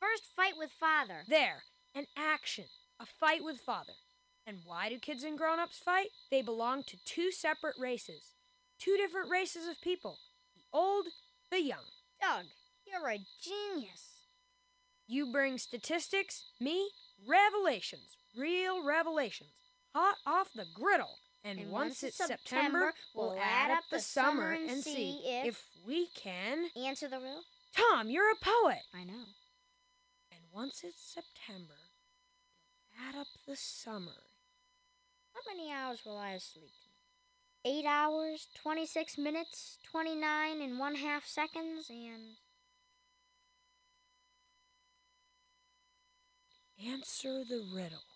First 0.00 0.24
fight 0.34 0.54
with 0.58 0.72
father. 0.72 1.22
There, 1.28 1.62
an 1.94 2.06
action. 2.16 2.64
A 2.98 3.06
fight 3.06 3.44
with 3.44 3.60
father. 3.60 3.92
And 4.44 4.58
why 4.64 4.88
do 4.88 4.98
kids 4.98 5.22
and 5.22 5.38
grown 5.38 5.60
ups 5.60 5.78
fight? 5.78 6.08
They 6.32 6.42
belong 6.42 6.82
to 6.88 6.96
two 7.04 7.30
separate 7.30 7.76
races. 7.78 8.34
Two 8.80 8.96
different 8.96 9.30
races 9.30 9.68
of 9.68 9.80
people 9.80 10.18
the 10.56 10.62
old, 10.76 11.06
the 11.52 11.62
young. 11.62 11.84
Doug, 12.20 12.46
you're 12.84 13.08
a 13.08 13.24
genius. 13.40 14.24
You 15.06 15.30
bring 15.30 15.58
statistics, 15.58 16.46
me, 16.60 16.90
revelations, 17.24 18.16
real 18.36 18.84
revelations, 18.84 19.52
hot 19.94 20.16
off 20.26 20.48
the 20.52 20.66
griddle. 20.74 21.18
And, 21.48 21.60
And 21.60 21.70
once 21.70 21.88
once 21.88 22.02
it's 22.02 22.16
September, 22.18 22.38
September, 22.44 22.94
we'll 23.14 23.38
add 23.40 23.70
up 23.70 23.84
the 23.90 24.00
summer 24.00 24.52
and 24.52 24.84
see 24.84 25.20
if- 25.24 25.46
if 25.46 25.84
we 25.86 26.08
can. 26.08 26.70
Answer 26.76 27.08
the 27.08 27.18
riddle? 27.18 27.46
Tom, 27.72 28.10
you're 28.10 28.30
a 28.30 28.36
poet. 28.36 28.82
I 28.92 29.04
know. 29.04 29.24
And 30.30 30.50
once 30.52 30.84
it's 30.84 31.00
September, 31.00 31.78
we'll 32.90 33.08
add 33.08 33.14
up 33.14 33.28
the 33.46 33.56
summer. 33.56 34.30
How 35.32 35.40
many 35.46 35.72
hours 35.72 36.04
will 36.04 36.18
I 36.18 36.36
sleep? 36.36 36.74
Eight 37.64 37.86
hours, 37.86 38.48
26 38.54 39.16
minutes, 39.16 39.78
29 39.84 40.60
and 40.60 40.78
one 40.78 40.96
half 40.96 41.24
seconds, 41.26 41.88
and. 41.88 42.36
Answer 46.78 47.42
the 47.42 47.60
riddle. 47.72 48.07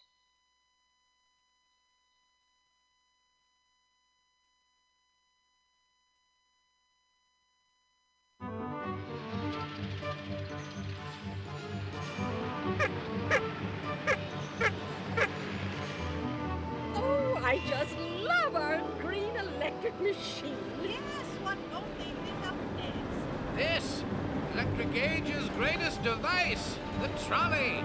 Machine. 20.03 20.57
Yes, 20.83 21.01
what 21.43 21.59
only 21.73 22.11
lit 22.25 22.47
up 22.47 22.57
next. 22.77 23.17
This, 23.57 24.05
Electric 24.53 24.95
Age's 24.97 25.49
greatest 25.51 26.03
device, 26.03 26.77
the 27.01 27.09
trolley. 27.25 27.83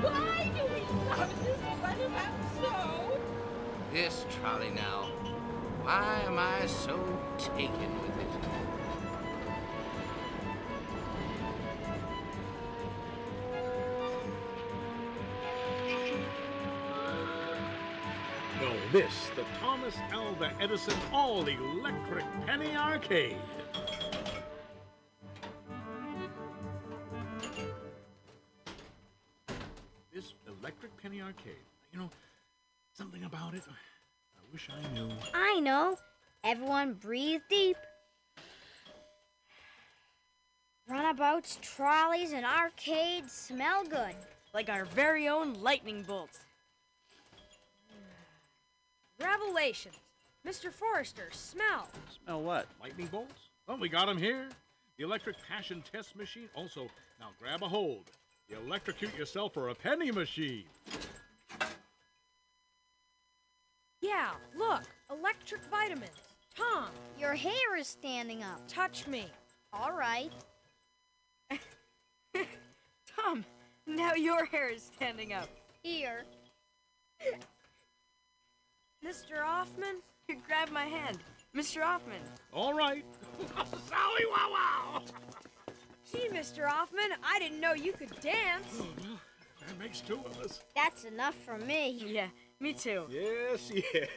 Why 0.00 0.50
do 0.56 0.64
we 0.72 0.80
love 1.10 1.44
this 1.44 1.58
runabout 1.82 2.38
so? 2.60 3.20
This 3.92 4.24
trolley 4.40 4.70
now. 4.70 5.10
Why 5.82 6.22
am 6.26 6.38
I 6.38 6.66
so 6.66 6.96
taken 7.38 7.90
with 8.02 8.16
it? 8.16 8.30
No, 18.60 18.70
this, 18.92 19.14
the 19.28 19.29
Thomas 19.90 20.12
Alva 20.12 20.52
Edison 20.60 20.94
All 21.12 21.46
Electric 21.46 22.24
Penny 22.46 22.76
Arcade. 22.76 23.36
This 30.12 30.34
electric 30.46 30.96
penny 31.00 31.22
arcade, 31.22 31.54
you 31.92 31.98
know, 31.98 32.10
something 32.92 33.24
about 33.24 33.54
it. 33.54 33.62
I 33.68 34.52
wish 34.52 34.68
I 34.70 34.94
knew. 34.94 35.08
I 35.34 35.60
know. 35.60 35.96
Everyone 36.44 36.94
breathe 36.94 37.40
deep. 37.48 37.76
Runabouts, 40.88 41.58
trolleys, 41.62 42.32
and 42.32 42.44
arcades 42.44 43.32
smell 43.32 43.84
good. 43.84 44.14
Like 44.52 44.68
our 44.68 44.84
very 44.84 45.28
own 45.28 45.54
lightning 45.54 46.02
bolts. 46.02 46.40
Revelations. 49.20 49.96
Mr. 50.46 50.72
Forrester, 50.72 51.28
smell. 51.32 51.88
Smell 52.24 52.42
what? 52.42 52.66
Lightning 52.80 53.06
bolts? 53.08 53.50
Well, 53.66 53.76
we 53.78 53.88
got 53.88 54.08
'em 54.08 54.16
here. 54.18 54.48
The 54.96 55.04
electric 55.04 55.36
passion 55.46 55.82
test 55.82 56.16
machine. 56.16 56.48
Also, 56.54 56.88
now 57.18 57.28
grab 57.38 57.62
a 57.62 57.68
hold. 57.68 58.10
You 58.48 58.56
electrocute 58.58 59.14
yourself 59.16 59.54
for 59.54 59.68
a 59.68 59.74
penny 59.74 60.10
machine. 60.10 60.64
Yeah, 64.00 64.30
look, 64.56 64.82
electric 65.10 65.60
vitamins. 65.70 66.10
Tom, 66.56 66.90
Your 67.18 67.34
hair 67.34 67.76
is 67.76 67.86
standing 67.86 68.42
up. 68.42 68.60
touch 68.66 69.06
me. 69.06 69.26
All 69.72 69.92
right. 69.92 70.32
Tom, 73.16 73.44
now 73.86 74.14
your 74.14 74.44
hair 74.46 74.68
is 74.70 74.82
standing 74.82 75.32
up. 75.32 75.48
Here. 75.82 76.24
Mr. 79.04 79.42
Auffmann? 79.44 79.96
you 80.28 80.36
Grab 80.46 80.70
my 80.70 80.84
hand. 80.84 81.18
Mr. 81.56 81.82
Auffmann. 81.82 82.22
All 82.52 82.74
right. 82.74 83.04
Sally 83.88 84.24
wow 84.30 84.50
wow! 84.52 85.02
Gee, 86.10 86.28
Mr. 86.28 86.68
Auffmann, 86.68 87.10
I 87.24 87.38
didn't 87.38 87.60
know 87.60 87.72
you 87.72 87.92
could 87.92 88.10
dance. 88.20 88.66
Oh, 88.80 88.86
well, 89.02 89.20
that 89.66 89.78
makes 89.78 90.00
two 90.00 90.20
of 90.24 90.38
us. 90.40 90.60
That's 90.74 91.04
enough 91.04 91.34
for 91.34 91.56
me. 91.58 92.02
Yeah, 92.06 92.28
me 92.60 92.72
too. 92.72 93.04
Yes, 93.10 93.70
yes. 93.94 94.08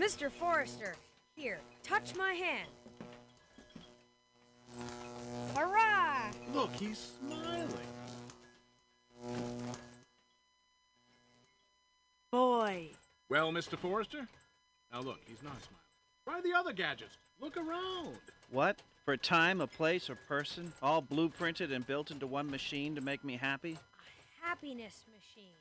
Mr. 0.00 0.30
Forrester, 0.30 0.96
here, 1.36 1.60
touch 1.82 2.14
my 2.16 2.32
hand. 2.32 2.68
Hurrah! 5.54 6.30
Look, 6.54 6.72
he's 6.74 7.12
smiling. 7.18 7.39
Well, 13.50 13.60
Mr. 13.60 13.76
Forrester? 13.76 14.28
Now 14.92 15.00
look, 15.00 15.18
he's 15.26 15.42
not 15.42 15.56
smiling. 15.60 15.82
Try 16.24 16.40
the 16.40 16.56
other 16.56 16.72
gadgets. 16.72 17.18
Look 17.40 17.56
around. 17.56 18.14
What? 18.52 18.80
For 19.04 19.16
time, 19.16 19.60
a 19.60 19.66
place, 19.66 20.08
or 20.08 20.14
person, 20.14 20.72
all 20.80 21.02
blueprinted 21.02 21.72
and 21.72 21.84
built 21.84 22.12
into 22.12 22.28
one 22.28 22.48
machine 22.48 22.94
to 22.94 23.00
make 23.00 23.24
me 23.24 23.36
happy? 23.36 23.72
A 23.72 24.46
Happiness 24.46 25.04
machine. 25.10 25.56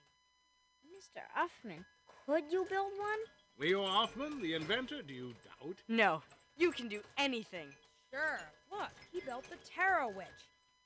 Mr. 0.86 1.22
Auffmann, 1.36 1.84
could 2.28 2.44
you 2.52 2.68
build 2.70 2.92
one? 2.96 3.18
Leo 3.58 3.84
Auffmann, 3.84 4.40
the 4.40 4.54
inventor, 4.54 5.02
do 5.02 5.16
you 5.16 5.34
doubt? 5.44 5.78
No, 5.88 6.22
you 6.58 6.72
can 6.72 6.90
do 6.90 7.02
anything. 7.18 7.70
Sure. 8.14 8.40
Look, 8.72 8.92
he 9.12 9.20
built 9.22 9.46
the 9.50 9.58
Tarot 9.68 10.10
Witch. 10.10 10.28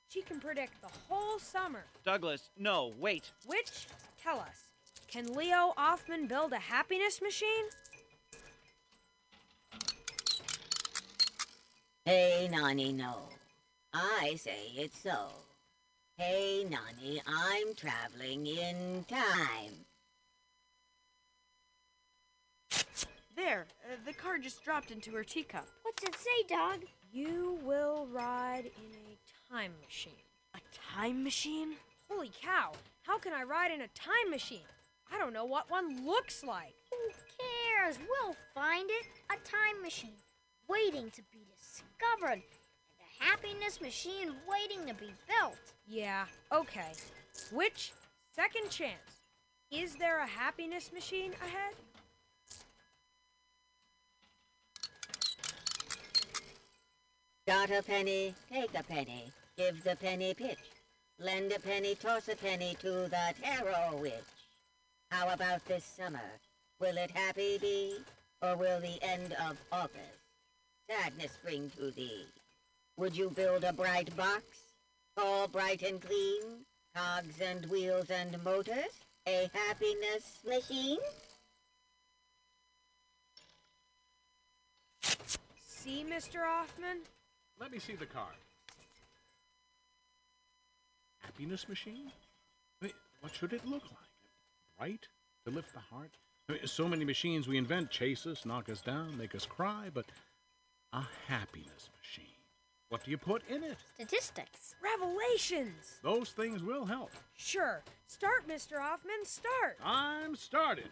She 0.08 0.22
can 0.22 0.40
predict 0.40 0.80
the 0.80 0.88
whole 1.06 1.38
summer. 1.38 1.84
Douglas, 2.02 2.48
no, 2.58 2.94
wait. 2.98 3.30
Witch, 3.46 3.88
tell 4.22 4.40
us, 4.40 4.73
can 5.14 5.32
Leo 5.32 5.72
Auffmann 5.78 6.26
build 6.26 6.52
a 6.52 6.58
happiness 6.58 7.22
machine? 7.22 7.66
Hey, 12.04 12.48
Nani, 12.50 12.92
no. 12.92 13.20
I 13.92 14.34
say 14.34 14.72
it's 14.74 14.98
so. 14.98 15.28
Hey, 16.16 16.66
Nani, 16.68 17.22
I'm 17.28 17.76
traveling 17.76 18.48
in 18.48 19.04
time. 19.08 19.84
There, 23.36 23.66
uh, 23.84 23.94
the 24.04 24.14
car 24.14 24.38
just 24.38 24.64
dropped 24.64 24.90
into 24.90 25.12
her 25.12 25.22
teacup. 25.22 25.68
What's 25.82 26.02
it 26.02 26.16
say, 26.16 26.48
dog? 26.48 26.80
You 27.12 27.60
will 27.62 28.08
ride 28.12 28.64
in 28.64 28.96
a 29.12 29.52
time 29.54 29.74
machine. 29.86 30.12
A 30.56 30.58
time 30.92 31.22
machine? 31.22 31.74
Holy 32.10 32.32
cow! 32.42 32.72
How 33.02 33.18
can 33.18 33.32
I 33.32 33.44
ride 33.44 33.70
in 33.70 33.80
a 33.80 33.88
time 33.88 34.28
machine? 34.28 34.66
I 35.12 35.18
don't 35.18 35.32
know 35.32 35.44
what 35.44 35.70
one 35.70 36.06
looks 36.06 36.42
like. 36.44 36.74
Who 36.90 37.12
cares? 37.38 37.98
We'll 37.98 38.36
find 38.54 38.88
it. 38.90 39.06
A 39.30 39.36
time 39.48 39.82
machine 39.82 40.16
waiting 40.68 41.10
to 41.10 41.22
be 41.32 41.46
discovered. 41.56 42.42
And 42.42 43.00
a 43.00 43.24
happiness 43.24 43.80
machine 43.80 44.32
waiting 44.48 44.86
to 44.86 44.94
be 44.94 45.12
built. 45.28 45.58
Yeah, 45.86 46.26
okay. 46.52 46.92
Which 47.52 47.92
second 48.34 48.70
chance? 48.70 49.22
Is 49.70 49.96
there 49.96 50.20
a 50.20 50.26
happiness 50.26 50.92
machine 50.92 51.32
ahead? 51.42 51.74
Got 57.46 57.70
a 57.70 57.82
penny, 57.82 58.34
take 58.50 58.74
a 58.74 58.82
penny, 58.82 59.30
give 59.58 59.84
the 59.84 59.96
penny 59.96 60.32
pitch. 60.32 60.58
Lend 61.18 61.52
a 61.52 61.60
penny, 61.60 61.94
toss 61.94 62.28
a 62.28 62.36
penny 62.36 62.76
to 62.80 63.08
the 63.08 63.34
tarot 63.42 63.98
witch. 64.00 64.33
How 65.14 65.32
about 65.32 65.64
this 65.66 65.84
summer? 65.84 66.40
Will 66.80 66.96
it 66.96 67.12
happy 67.12 67.56
be, 67.58 67.98
or 68.42 68.56
will 68.56 68.80
the 68.80 69.00
end 69.00 69.32
of 69.48 69.56
August 69.70 70.24
sadness 70.90 71.38
bring 71.40 71.70
to 71.78 71.92
thee? 71.92 72.26
Would 72.96 73.16
you 73.16 73.30
build 73.30 73.62
a 73.62 73.72
bright 73.72 74.14
box, 74.16 74.42
all 75.16 75.46
bright 75.46 75.82
and 75.82 76.00
clean, 76.00 76.42
cogs 76.96 77.40
and 77.40 77.64
wheels 77.66 78.10
and 78.10 78.42
motors, 78.42 78.90
a 79.28 79.48
happiness 79.54 80.40
machine? 80.44 80.98
See, 85.64 86.04
Mr. 86.10 86.40
Auffmann? 86.40 87.02
Let 87.60 87.70
me 87.70 87.78
see 87.78 87.94
the 87.94 88.06
card. 88.06 88.34
Happiness 91.20 91.68
machine? 91.68 92.10
I 92.82 92.86
mean, 92.86 92.94
what 93.20 93.32
should 93.32 93.52
it 93.52 93.64
look 93.64 93.84
like? 93.84 94.03
Right? 94.80 95.06
To 95.46 95.52
lift 95.52 95.72
the 95.72 95.80
heart? 95.80 96.10
I 96.48 96.54
mean, 96.54 96.66
so 96.66 96.88
many 96.88 97.04
machines 97.04 97.48
we 97.48 97.56
invent 97.56 97.90
chase 97.90 98.26
us, 98.26 98.44
knock 98.44 98.68
us 98.68 98.80
down, 98.80 99.16
make 99.16 99.34
us 99.34 99.46
cry, 99.46 99.88
but 99.92 100.06
a 100.92 101.02
happiness 101.28 101.90
machine. 102.00 102.24
What 102.90 103.04
do 103.04 103.10
you 103.10 103.18
put 103.18 103.42
in 103.48 103.64
it? 103.64 103.78
Statistics. 103.94 104.74
Revelations. 104.82 105.98
Those 106.02 106.30
things 106.30 106.62
will 106.62 106.84
help. 106.84 107.10
Sure. 107.36 107.82
Start, 108.06 108.46
Mr. 108.46 108.74
Auffmann. 108.78 109.24
Start. 109.24 109.78
I'm 109.82 110.36
started. 110.36 110.90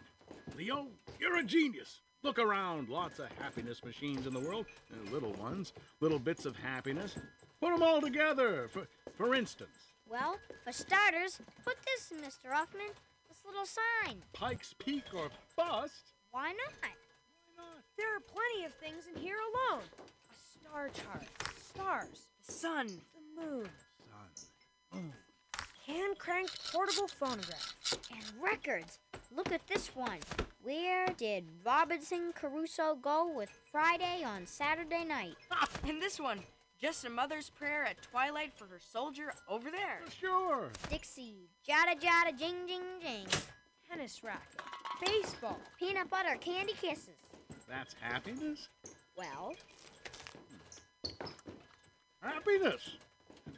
Leo, 0.57 0.87
you're 1.19 1.37
a 1.37 1.43
genius. 1.43 1.99
Look 2.23 2.39
around. 2.39 2.89
Lots 2.89 3.19
of 3.19 3.27
happiness 3.39 3.83
machines 3.85 4.25
in 4.27 4.33
the 4.33 4.39
world. 4.39 4.65
Uh, 4.91 5.11
little 5.11 5.33
ones. 5.33 5.73
Little 6.01 6.19
bits 6.19 6.45
of 6.45 6.55
happiness. 6.57 7.15
Put 7.61 7.71
them 7.73 7.83
all 7.83 8.01
together. 8.01 8.67
For, 8.71 8.87
for 9.15 9.35
instance, 9.35 9.69
Well, 10.09 10.37
for 10.63 10.73
starters, 10.73 11.39
put 11.63 11.77
this, 11.85 12.11
Mr. 12.19 12.51
Auffmann. 12.51 12.91
This 13.43 13.51
little 13.51 13.65
sign. 13.65 14.23
Pikes 14.33 14.73
Peak 14.79 15.03
or 15.13 15.29
bust. 15.57 16.13
Why 16.31 16.47
not? 16.47 16.73
Why 16.81 16.89
not? 17.57 17.83
There 17.97 18.15
are 18.15 18.19
plenty 18.21 18.65
of 18.65 18.73
things 18.73 19.05
in 19.13 19.21
here 19.21 19.37
alone. 19.37 19.83
A 19.99 20.59
star 20.59 20.89
chart, 20.89 21.27
stars, 21.61 22.29
the 22.45 22.51
sun, 22.51 22.87
the 22.87 23.41
moon, 23.41 23.69
hand 25.85 26.17
cranked 26.17 26.71
portable 26.71 27.07
phonograph. 27.07 27.75
And 28.11 28.23
records. 28.41 28.99
Look 29.35 29.51
at 29.51 29.65
this 29.67 29.95
one. 29.95 30.19
Where 30.61 31.07
did 31.17 31.45
Robinson 31.65 32.33
Crusoe 32.33 32.95
go 32.95 33.31
with 33.35 33.49
Friday 33.71 34.23
on 34.23 34.45
Saturday 34.45 35.03
night? 35.03 35.35
and 35.87 36.01
this 36.01 36.19
one, 36.19 36.39
just 36.83 37.05
a 37.05 37.09
mother's 37.09 37.49
prayer 37.49 37.85
at 37.85 37.95
twilight 38.01 38.51
for 38.53 38.65
her 38.65 38.79
soldier 38.91 39.33
over 39.47 39.71
there. 39.71 40.01
Sure. 40.19 40.67
Dixie, 40.89 41.47
jada 41.65 41.95
jada 41.97 42.37
jing 42.37 42.67
jing 42.67 42.81
jing. 43.01 43.25
Tennis 43.89 44.21
racket, 44.21 44.61
baseball, 45.05 45.57
peanut 45.79 46.09
butter 46.09 46.35
candy 46.41 46.73
kisses. 46.73 47.15
That's 47.69 47.95
happiness? 48.01 48.67
Well, 49.15 49.53
Happiness. 52.21 52.97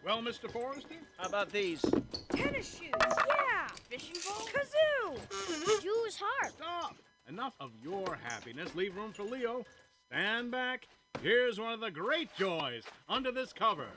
Well, 0.03 0.21
Mr. 0.21 0.49
Forrester? 0.51 0.95
How 1.17 1.27
about 1.27 1.51
these? 1.51 1.83
tennis 2.29 2.77
shoes, 2.77 2.89
yeah, 3.01 3.67
Fishing 3.89 4.15
pole? 4.23 4.47
kazoo. 4.47 5.81
Jew's 5.81 6.19
harp. 6.21 6.53
Stop! 6.57 6.95
Enough 7.27 7.55
of 7.59 7.71
your 7.83 8.19
happiness. 8.23 8.73
Leave 8.75 8.95
room 8.95 9.11
for 9.11 9.23
Leo. 9.23 9.63
Stand 10.11 10.51
back. 10.51 10.87
Here's 11.21 11.59
one 11.59 11.73
of 11.73 11.79
the 11.79 11.91
great 11.91 12.29
joys 12.37 12.83
under 13.09 13.31
this 13.31 13.51
cover. 13.53 13.87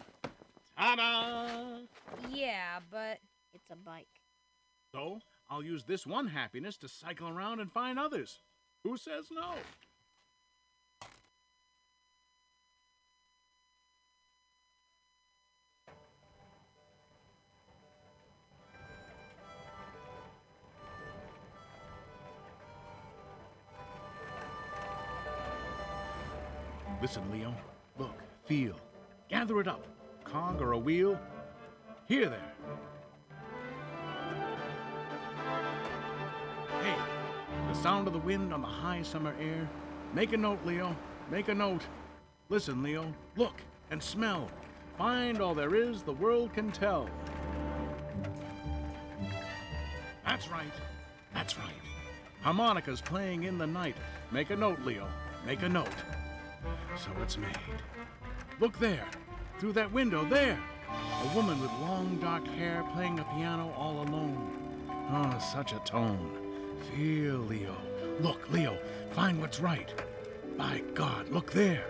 Ta-da! 0.77 1.81
Yeah, 2.31 2.81
but 2.91 3.19
it's 3.53 3.71
a 3.71 3.77
bike. 3.77 4.07
So, 4.95 5.21
I'll 5.51 5.63
use 5.63 5.85
this 5.85 6.07
one 6.07 6.29
happiness 6.29 6.77
to 6.79 6.89
cycle 6.89 7.29
around 7.29 7.61
and 7.61 7.71
find 7.71 7.99
others. 7.99 8.41
Who 8.85 8.97
says 8.97 9.27
no? 9.31 9.55
Listen, 27.19 27.33
Leo. 27.33 27.55
Look, 27.99 28.15
feel. 28.45 28.75
Gather 29.29 29.61
it 29.61 29.67
up. 29.67 29.85
Cog 30.25 30.61
or 30.61 30.73
a 30.73 30.79
wheel. 30.79 31.19
Here 32.07 32.29
there. 32.29 32.53
Hey, 36.81 36.95
the 37.69 37.75
sound 37.75 38.07
of 38.07 38.13
the 38.13 38.21
wind 38.21 38.53
on 38.55 38.61
the 38.61 38.69
high 38.69 39.03
summer 39.03 39.35
air. 39.41 39.69
Make 40.15 40.33
a 40.33 40.37
note, 40.37 40.61
Leo. 40.65 40.95
Make 41.31 41.49
a 41.49 41.55
note. 41.55 41.83
Listen, 42.51 42.83
Leo. 42.83 43.13
Look 43.37 43.61
and 43.91 44.01
smell. 44.01 44.49
Find 44.97 45.41
all 45.41 45.55
there 45.55 45.75
is 45.75 46.03
the 46.03 46.13
world 46.13 46.53
can 46.53 46.71
tell. 46.71 47.11
That's 50.25 50.49
right. 50.49 50.73
That's 51.35 51.59
right. 51.59 51.75
Harmonicas 52.43 53.01
playing 53.01 53.45
in 53.45 53.59
the 53.59 53.67
night. 53.67 53.97
Make 54.31 54.51
a 54.51 54.57
note, 54.57 54.81
Leo. 54.83 55.09
Make 55.45 55.63
a 55.63 55.69
note. 55.69 55.89
So 56.99 57.11
it's 57.23 57.39
made. 57.39 57.57
Look 58.61 58.79
there. 58.79 59.07
Through 59.59 59.73
that 59.75 59.93
window, 59.93 60.25
there. 60.25 60.59
A 60.91 61.37
woman 61.37 61.61
with 61.61 61.71
long 61.81 62.19
dark 62.21 62.47
hair 62.47 62.85
playing 62.93 63.21
a 63.21 63.25
piano 63.25 63.73
all 63.77 64.03
alone. 64.03 64.51
Oh, 65.11 65.39
such 65.39 65.73
a 65.73 65.79
tone. 65.81 66.31
Feel, 66.91 67.39
Leo. 67.39 67.77
Look, 68.21 68.51
Leo. 68.51 68.79
Find 69.13 69.41
what's 69.41 69.61
right. 69.61 69.93
By 70.57 70.83
God, 70.95 71.29
look 71.29 71.53
there. 71.53 71.85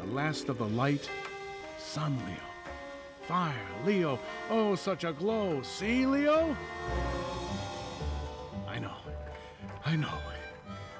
The 0.00 0.06
last 0.12 0.48
of 0.48 0.58
the 0.58 0.68
light. 0.68 1.08
Sun, 1.78 2.18
Leo. 2.26 2.36
Fire, 3.26 3.54
Leo. 3.86 4.18
Oh, 4.50 4.74
such 4.74 5.04
a 5.04 5.12
glow. 5.12 5.62
See, 5.62 6.04
Leo? 6.04 6.54
I 8.68 8.78
know. 8.78 8.96
I 9.86 9.96
know. 9.96 10.18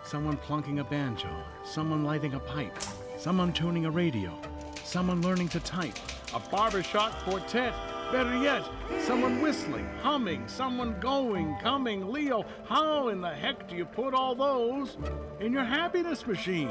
Someone 0.05 0.37
plunking 0.37 0.79
a 0.81 0.85
banjo. 0.85 1.29
Someone 1.65 2.05
lighting 2.05 2.35
a 2.35 2.39
pipe. 2.41 2.79
Someone 3.25 3.55
tuning 3.55 3.87
a 3.87 3.91
radio. 3.91 4.39
Someone 4.85 5.23
learning 5.23 5.49
to 5.49 5.61
type. 5.61 5.97
A 6.35 6.41
barbershop 6.51 7.11
quartet. 7.23 7.73
Better 8.13 8.37
yet, 8.37 8.63
someone 9.01 9.41
whistling, 9.41 9.89
humming, 10.03 10.47
someone 10.47 11.01
going, 11.01 11.57
coming. 11.63 12.13
Leo, 12.13 12.45
how 12.69 13.09
in 13.09 13.23
the 13.23 13.31
heck 13.31 13.67
do 13.67 13.77
you 13.77 13.87
put 13.87 14.13
all 14.13 14.35
those 14.35 14.99
in 15.41 15.55
your 15.55 15.65
happiness 15.65 16.27
machine? 16.27 16.69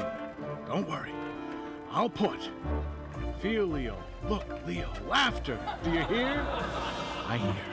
Don't 0.68 0.88
worry. 0.88 1.10
I'll 1.90 2.08
put. 2.08 2.48
Feel, 3.42 3.66
Leo. 3.66 4.00
Look, 4.28 4.46
Leo. 4.64 4.92
Laughter. 5.08 5.58
Do 5.82 5.90
you 5.90 6.04
hear? 6.04 6.46
I 7.26 7.36
hear. 7.36 7.64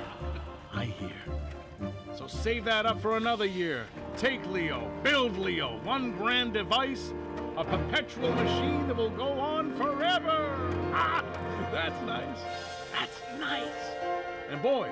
I 0.74 0.86
hear. 0.86 1.91
So 2.16 2.26
save 2.26 2.66
that 2.66 2.88
up 2.88 2.99
for 2.99 3.18
another 3.18 3.45
year. 3.45 3.86
Take 4.18 4.45
Leo, 4.48 4.90
build 5.03 5.38
Leo, 5.38 5.80
one 5.84 6.12
grand 6.12 6.53
device, 6.53 7.14
a 7.57 7.65
perpetual 7.65 8.32
machine 8.34 8.88
that 8.88 8.95
will 8.95 9.10
go 9.10 9.28
on 9.40 9.76
forever. 9.76 10.56
Ah, 10.94 11.23
that's 11.72 12.02
nice. 12.06 12.40
That's 12.91 13.19
nice. 13.40 13.68
And 14.49 14.61
boys, 14.61 14.90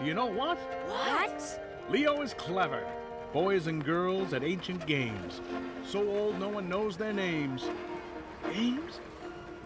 do 0.00 0.06
you 0.06 0.14
know 0.14 0.26
what? 0.26 0.58
What? 0.86 1.60
Leo 1.90 2.22
is 2.22 2.34
clever. 2.34 2.84
Boys 3.32 3.66
and 3.66 3.84
girls 3.84 4.32
at 4.32 4.42
ancient 4.42 4.86
games. 4.86 5.40
So 5.86 6.06
old 6.08 6.38
no 6.40 6.48
one 6.48 6.68
knows 6.68 6.96
their 6.96 7.12
names. 7.12 7.68
Games? 8.52 9.00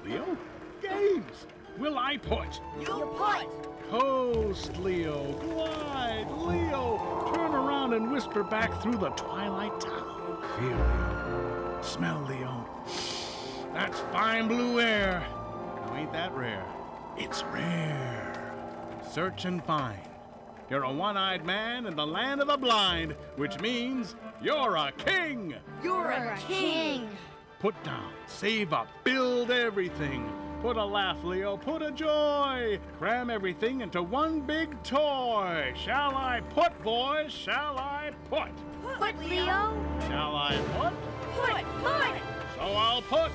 Leo? 0.04 0.36
Games. 0.82 1.46
Will 1.78 1.96
I 1.96 2.16
put? 2.16 2.60
You 2.80 3.12
put. 3.16 3.46
Coast, 3.88 4.76
Leo. 4.78 5.32
Glide, 5.32 6.30
Leo. 6.30 7.32
Turn 7.34 7.54
around 7.54 7.92
and 7.92 8.10
whisper 8.10 8.42
back 8.42 8.82
through 8.82 8.96
the 8.96 9.10
twilight 9.10 9.78
town. 9.80 10.38
Feel, 10.58 10.68
Leo. 10.70 11.11
Smell, 11.82 12.24
Leo. 12.28 12.64
That's 13.74 13.98
fine 14.12 14.46
blue 14.46 14.80
air. 14.80 15.26
Now, 15.76 15.96
ain't 15.96 16.12
that 16.12 16.32
rare? 16.32 16.64
It's 17.18 17.42
rare. 17.52 18.32
Search 19.10 19.44
and 19.44 19.62
find. 19.64 20.00
You're 20.70 20.84
a 20.84 20.92
one 20.92 21.16
eyed 21.16 21.44
man 21.44 21.86
in 21.86 21.96
the 21.96 22.06
land 22.06 22.40
of 22.40 22.46
the 22.46 22.56
blind, 22.56 23.16
which 23.36 23.60
means 23.60 24.14
you're 24.40 24.76
a 24.76 24.92
king. 24.92 25.54
You're 25.82 26.10
a 26.10 26.36
king. 26.38 27.10
Put 27.58 27.74
down, 27.84 28.12
save 28.26 28.72
up, 28.72 28.86
build 29.04 29.50
everything. 29.50 30.32
Put 30.62 30.76
a 30.76 30.84
laugh, 30.84 31.22
Leo, 31.24 31.56
put 31.56 31.82
a 31.82 31.90
joy. 31.90 32.78
Cram 32.98 33.28
everything 33.28 33.80
into 33.80 34.02
one 34.02 34.40
big 34.40 34.80
toy. 34.84 35.72
Shall 35.76 36.14
I 36.14 36.40
put, 36.50 36.80
boys? 36.82 37.32
Shall 37.32 37.76
I 37.78 38.12
put? 38.30 38.50
Put, 38.98 39.18
Leo. 39.18 39.74
Shall 40.08 40.36
I 40.36 40.56
put? 40.78 41.11
Put, 41.42 41.64
put. 41.82 42.14
So 42.56 42.62
I'll 42.62 43.02
put. 43.02 43.32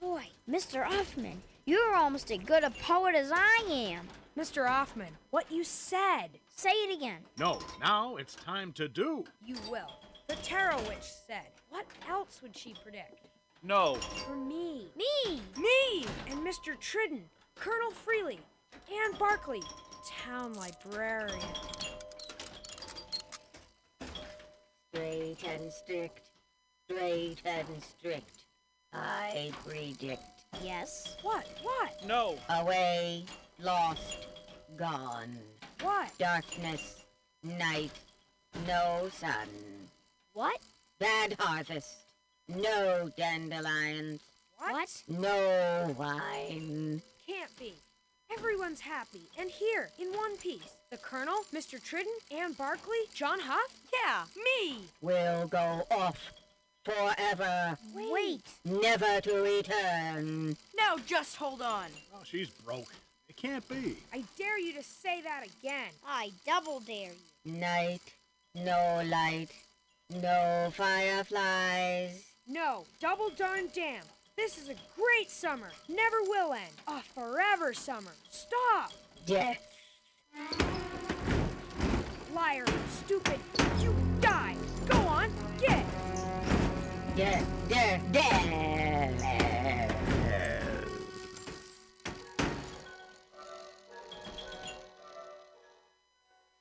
Boy, 0.00 0.22
Mr. 0.48 0.86
Auffmann, 0.86 1.38
you're 1.64 1.96
almost 1.96 2.30
as 2.30 2.38
good 2.38 2.62
a 2.64 2.70
poet 2.70 3.14
as 3.14 3.32
I 3.34 3.64
am. 3.68 4.06
Mr. 4.38 4.68
Auffmann, 4.68 5.12
what 5.30 5.50
you 5.50 5.64
said. 5.64 6.28
Say 6.54 6.70
it 6.70 6.96
again. 6.96 7.18
No, 7.38 7.58
now 7.80 8.16
it's 8.16 8.36
time 8.36 8.72
to 8.74 8.86
do. 8.88 9.24
You 9.44 9.56
will. 9.70 9.90
The 10.28 10.36
Tarot 10.36 10.80
Witch 10.88 11.04
said. 11.26 11.46
What 11.70 11.86
else 12.08 12.40
would 12.42 12.56
she 12.56 12.74
predict? 12.82 13.26
No. 13.62 13.96
For 13.96 14.36
me. 14.36 14.88
Me. 14.96 15.40
Me! 15.56 16.06
And 16.30 16.40
Mr. 16.40 16.78
Tridden, 16.78 17.24
Colonel 17.54 17.90
Freeleigh, 17.90 18.38
Anne 18.90 19.18
Barkley, 19.18 19.62
town 20.24 20.54
librarian. 20.54 21.40
Straight 24.96 25.36
and 25.46 25.70
strict, 25.70 26.30
straight 26.88 27.36
and 27.44 27.82
strict. 27.82 28.44
I 28.94 29.52
predict. 29.62 30.22
Yes. 30.64 31.18
What? 31.20 31.46
What? 31.62 32.02
No. 32.06 32.38
Away, 32.48 33.26
lost, 33.60 34.26
gone. 34.78 35.36
What? 35.82 36.16
Darkness, 36.18 37.04
night, 37.42 37.90
no 38.66 39.10
sun. 39.12 39.48
What? 40.32 40.60
Bad 40.98 41.36
harvest, 41.38 41.96
no 42.48 43.10
dandelions, 43.18 44.22
What? 44.56 45.02
no 45.08 45.94
wine. 45.98 47.02
Can't 47.26 47.58
be. 47.58 47.74
Everyone's 48.38 48.80
happy 48.80 49.22
and 49.38 49.50
here 49.50 49.88
in 49.98 50.08
one 50.08 50.36
piece. 50.36 50.76
The 50.90 50.98
Colonel, 50.98 51.38
Mr. 51.54 51.82
Tridden, 51.82 52.12
Anne 52.30 52.52
Barkley, 52.52 52.98
John 53.14 53.38
Huff? 53.40 53.74
Yeah, 53.92 54.24
me. 54.36 54.80
We'll 55.00 55.46
go 55.48 55.86
off 55.90 56.18
forever, 56.84 57.76
Wait. 57.94 58.42
never 58.64 59.20
to 59.22 59.42
return. 59.42 60.56
No, 60.78 60.98
just 61.06 61.36
hold 61.36 61.62
on. 61.62 61.86
Oh, 62.14 62.20
she's 62.24 62.50
broke. 62.50 62.92
It 63.28 63.36
can't 63.36 63.66
be. 63.68 63.96
I 64.12 64.22
dare 64.36 64.58
you 64.58 64.74
to 64.74 64.82
say 64.82 65.22
that 65.22 65.44
again. 65.44 65.90
I 66.06 66.30
double 66.44 66.80
dare 66.80 67.12
you. 67.44 67.52
Night, 67.52 68.02
no 68.54 69.02
light, 69.06 69.48
no 70.10 70.70
fireflies. 70.74 72.22
No, 72.46 72.84
double 73.00 73.30
darn 73.30 73.68
damn. 73.74 74.04
This 74.36 74.58
is 74.58 74.68
a 74.68 74.74
great 74.94 75.30
summer. 75.30 75.68
Never 75.88 76.18
will 76.28 76.52
end. 76.52 76.72
A 76.88 77.00
forever 77.00 77.72
summer. 77.72 78.12
Stop! 78.30 78.92
Death, 79.24 79.58
Liar, 82.34 82.66
stupid. 82.90 83.40
You 83.80 83.94
die. 84.20 84.54
Go 84.86 84.98
on, 84.98 85.32
get. 85.58 85.84
death, 87.16 87.46
death, 87.68 88.02
death. 88.12 89.22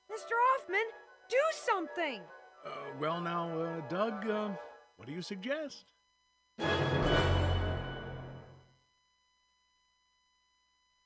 Mr. 0.09 0.31
Hoffman, 0.31 0.79
do 1.29 1.37
something. 1.51 2.21
Uh, 2.65 2.69
well, 3.01 3.19
now, 3.19 3.49
uh, 3.59 3.81
Doug, 3.89 4.27
uh, 4.29 4.49
what 4.95 5.07
do 5.07 5.13
you 5.13 5.21
suggest? 5.21 5.83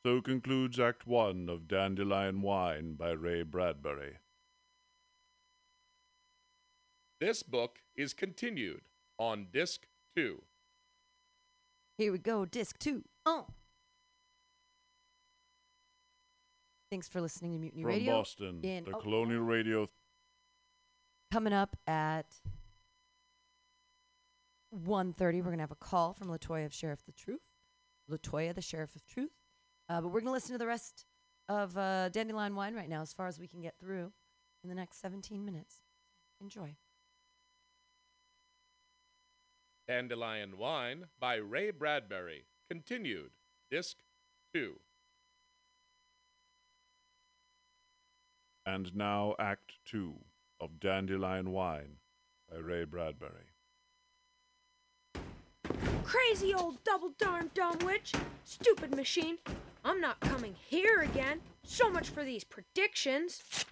So 0.09 0.21
concludes 0.21 0.79
Act 0.79 1.05
One 1.05 1.47
of 1.49 1.67
Dandelion 1.67 2.41
Wine 2.41 2.95
by 2.95 3.11
Ray 3.11 3.43
Bradbury. 3.43 4.17
This 7.21 7.43
book 7.43 7.83
is 7.95 8.15
continued 8.15 8.81
on 9.19 9.49
Disc 9.53 9.85
2. 10.15 10.41
Here 11.99 12.11
we 12.11 12.17
go, 12.17 12.43
disc 12.43 12.79
two. 12.79 13.03
Oh. 13.27 13.45
Thanks 16.89 17.07
for 17.07 17.21
listening 17.21 17.51
to 17.51 17.59
Mutiny 17.59 17.83
From 17.83 17.91
Radio. 17.91 18.17
Boston, 18.17 18.61
And- 18.63 18.87
the 18.87 18.95
oh, 18.95 19.01
Colonial 19.01 19.43
Radio. 19.43 19.91
coming 21.31 21.53
up 21.53 21.77
at 21.85 22.25
1.30, 24.73 25.19
we're 25.19 25.43
going 25.43 25.57
to 25.57 25.61
have 25.61 25.69
a 25.69 25.75
call 25.75 26.13
from 26.13 26.29
Latoya 26.29 26.65
of 26.65 26.73
Sheriff 26.73 27.05
the 27.05 27.11
Truth. 27.11 27.41
Latoya, 28.09 28.55
the 28.55 28.63
Sheriff 28.63 28.95
of 28.95 29.05
Truth. 29.05 29.38
Uh, 29.89 30.01
but 30.01 30.09
we're 30.09 30.19
going 30.21 30.25
to 30.25 30.31
listen 30.31 30.51
to 30.51 30.57
the 30.59 30.67
rest 30.67 31.05
of 31.49 31.75
uh, 31.75 32.09
Dandelion 32.09 32.55
Wine 32.55 32.75
right 32.75 32.87
now 32.87 33.01
as 33.01 33.11
far 33.11 33.27
as 33.27 33.39
we 33.39 33.47
can 33.47 33.61
get 33.61 33.73
through 33.79 34.11
in 34.63 34.69
the 34.69 34.75
next 34.75 35.01
17 35.01 35.43
minutes. 35.43 35.77
Enjoy. 36.39 36.75
Dandelion 39.87 40.57
Wine 40.59 41.05
by 41.19 41.35
Ray 41.35 41.71
Bradbury. 41.71 42.45
Continued. 42.69 43.31
Disc 43.71 43.97
2. 44.53 44.75
And 48.67 48.95
now 48.95 49.33
Act 49.39 49.73
Two 49.83 50.13
of 50.59 50.79
Dandelion 50.79 51.51
Wine 51.51 51.97
by 52.51 52.57
Ray 52.57 52.83
Bradbury. 52.83 53.49
Crazy 56.03 56.53
old 56.53 56.83
double 56.83 57.13
darn 57.17 57.49
dumb 57.55 57.79
witch. 57.83 58.13
Stupid 58.43 58.95
machine. 58.95 59.39
I'm 59.83 60.01
not 60.01 60.19
coming 60.19 60.55
here 60.67 61.01
again. 61.01 61.39
So 61.63 61.89
much 61.89 62.09
for 62.09 62.23
these 62.23 62.43
predictions. 62.43 63.65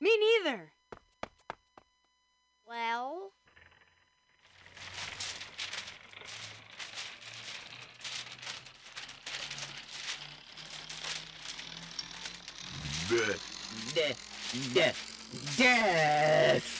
Me 0.00 0.16
neither. 0.18 0.72
Well, 2.66 3.32
Death, 13.10 13.92
death, 13.92 14.72
death, 14.72 15.56
death. 15.58 16.79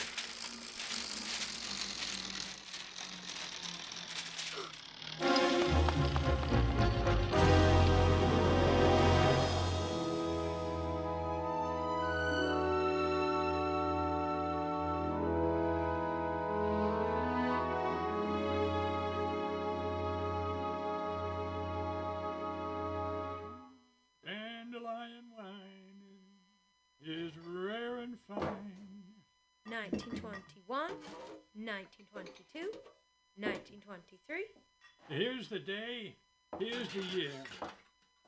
Day, 35.60 36.14
here's 36.58 36.88
the 36.92 37.02
year. 37.16 37.30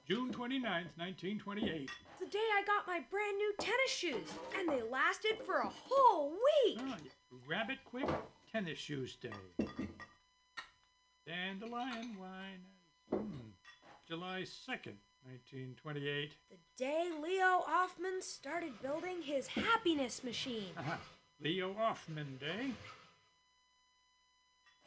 June 0.07 0.33
29th, 0.33 0.91
1928. 0.97 1.91
The 2.21 2.27
day 2.27 2.39
I 2.39 2.63
got 2.67 2.87
my 2.87 3.01
brand 3.11 3.37
new 3.39 3.53
tennis 3.59 3.91
shoes, 3.91 4.29
and 4.59 4.69
they 4.69 4.83
lasted 4.83 5.39
for 5.47 5.57
a 5.57 5.69
whole 5.69 6.31
week. 6.31 6.79
Oh, 6.81 6.97
grab 7.47 7.71
it 7.71 7.79
quick, 7.85 8.09
tennis 8.53 8.79
shoes 8.79 9.17
day. 9.17 9.31
Dandelion 11.27 12.17
wine. 12.21 12.61
Hmm. 13.11 13.51
July 14.07 14.43
2nd, 14.43 14.99
1928. 15.25 16.33
The 16.51 16.57
day 16.77 17.09
Leo 17.23 17.65
Auffmann 17.69 18.23
started 18.23 18.73
building 18.83 19.23
his 19.23 19.47
happiness 19.47 20.23
machine. 20.25 20.73
Aha. 20.77 20.99
Leo 21.41 21.75
Auffmann 21.75 22.39
Day. 22.39 22.73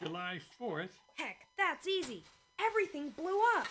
July 0.01 0.39
4th. 0.61 0.89
Heck, 1.15 1.37
that's 1.57 1.87
easy. 1.87 2.23
Everything 2.59 3.09
blew 3.11 3.39
up. 3.57 3.67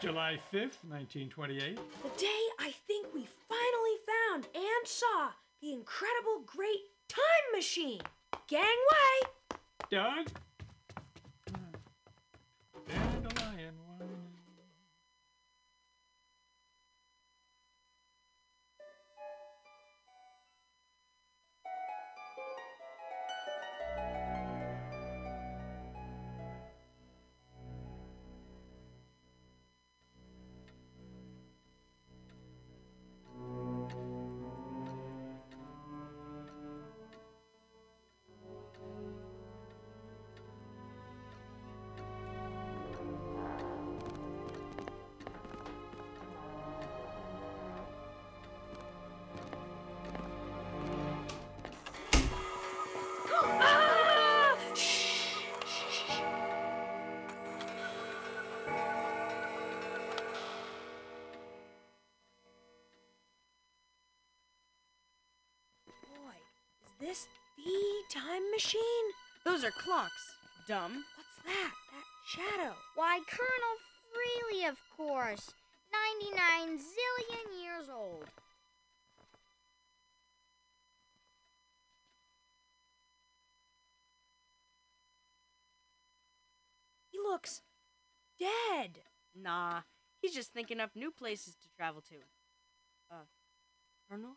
July 0.00 0.38
5th, 0.50 0.80
1928. 0.88 1.76
The 1.76 2.08
day 2.16 2.42
I 2.58 2.72
think 2.86 3.08
we 3.12 3.26
finally 3.48 3.98
found 4.08 4.48
and 4.54 4.86
saw 4.86 5.30
the 5.60 5.72
incredible 5.72 6.42
great 6.46 6.88
time 7.08 7.20
machine. 7.54 8.00
Gangway! 8.48 9.30
Doug? 9.90 10.30
Time 68.30 68.48
machine? 68.52 69.06
Those 69.44 69.64
are 69.64 69.72
clocks. 69.72 70.36
Dumb. 70.68 71.04
What's 71.16 71.38
that? 71.46 71.72
That 71.90 72.04
shadow. 72.28 72.74
Why, 72.94 73.18
Colonel 73.28 73.76
Freeleigh, 74.12 74.68
of 74.68 74.76
course. 74.96 75.52
99 76.20 76.78
zillion 76.78 77.60
years 77.60 77.88
old. 77.92 78.26
He 87.10 87.18
looks 87.18 87.62
dead. 88.38 89.00
Nah, 89.34 89.80
he's 90.22 90.34
just 90.34 90.52
thinking 90.52 90.78
up 90.78 90.90
new 90.94 91.10
places 91.10 91.56
to 91.56 91.68
travel 91.76 92.00
to. 92.02 92.14
Uh, 93.10 93.24
Colonel? 94.08 94.36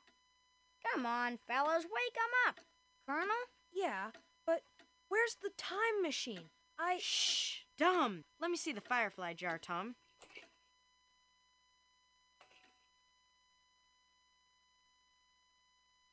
Come 0.83 1.05
on, 1.05 1.37
fellas, 1.47 1.83
wake 1.83 2.15
him 2.15 2.33
up. 2.47 2.59
Colonel? 3.05 3.52
Yeah, 3.73 4.11
but 4.45 4.61
where's 5.09 5.35
the 5.41 5.49
time 5.57 6.01
machine? 6.01 6.49
I. 6.79 6.97
Shh! 6.99 7.61
Dumb! 7.77 8.23
Let 8.39 8.51
me 8.51 8.57
see 8.57 8.71
the 8.71 8.81
firefly 8.81 9.33
jar, 9.33 9.57
Tom. 9.57 9.95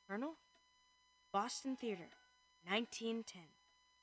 Colonel? 0.08 0.34
Boston 1.32 1.76
Theater, 1.76 2.08
1910. 2.66 3.42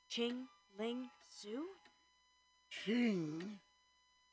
Ching 0.08 0.48
Ling 0.80 1.10
Su? 1.30 1.66
Ching. 2.70 3.60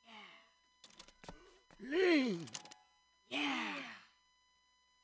Yeah. 0.06 1.90
Ling. 1.90 2.48
Yeah. 3.28 3.74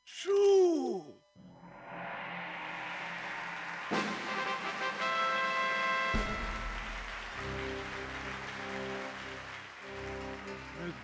Shoo. 0.05 1.05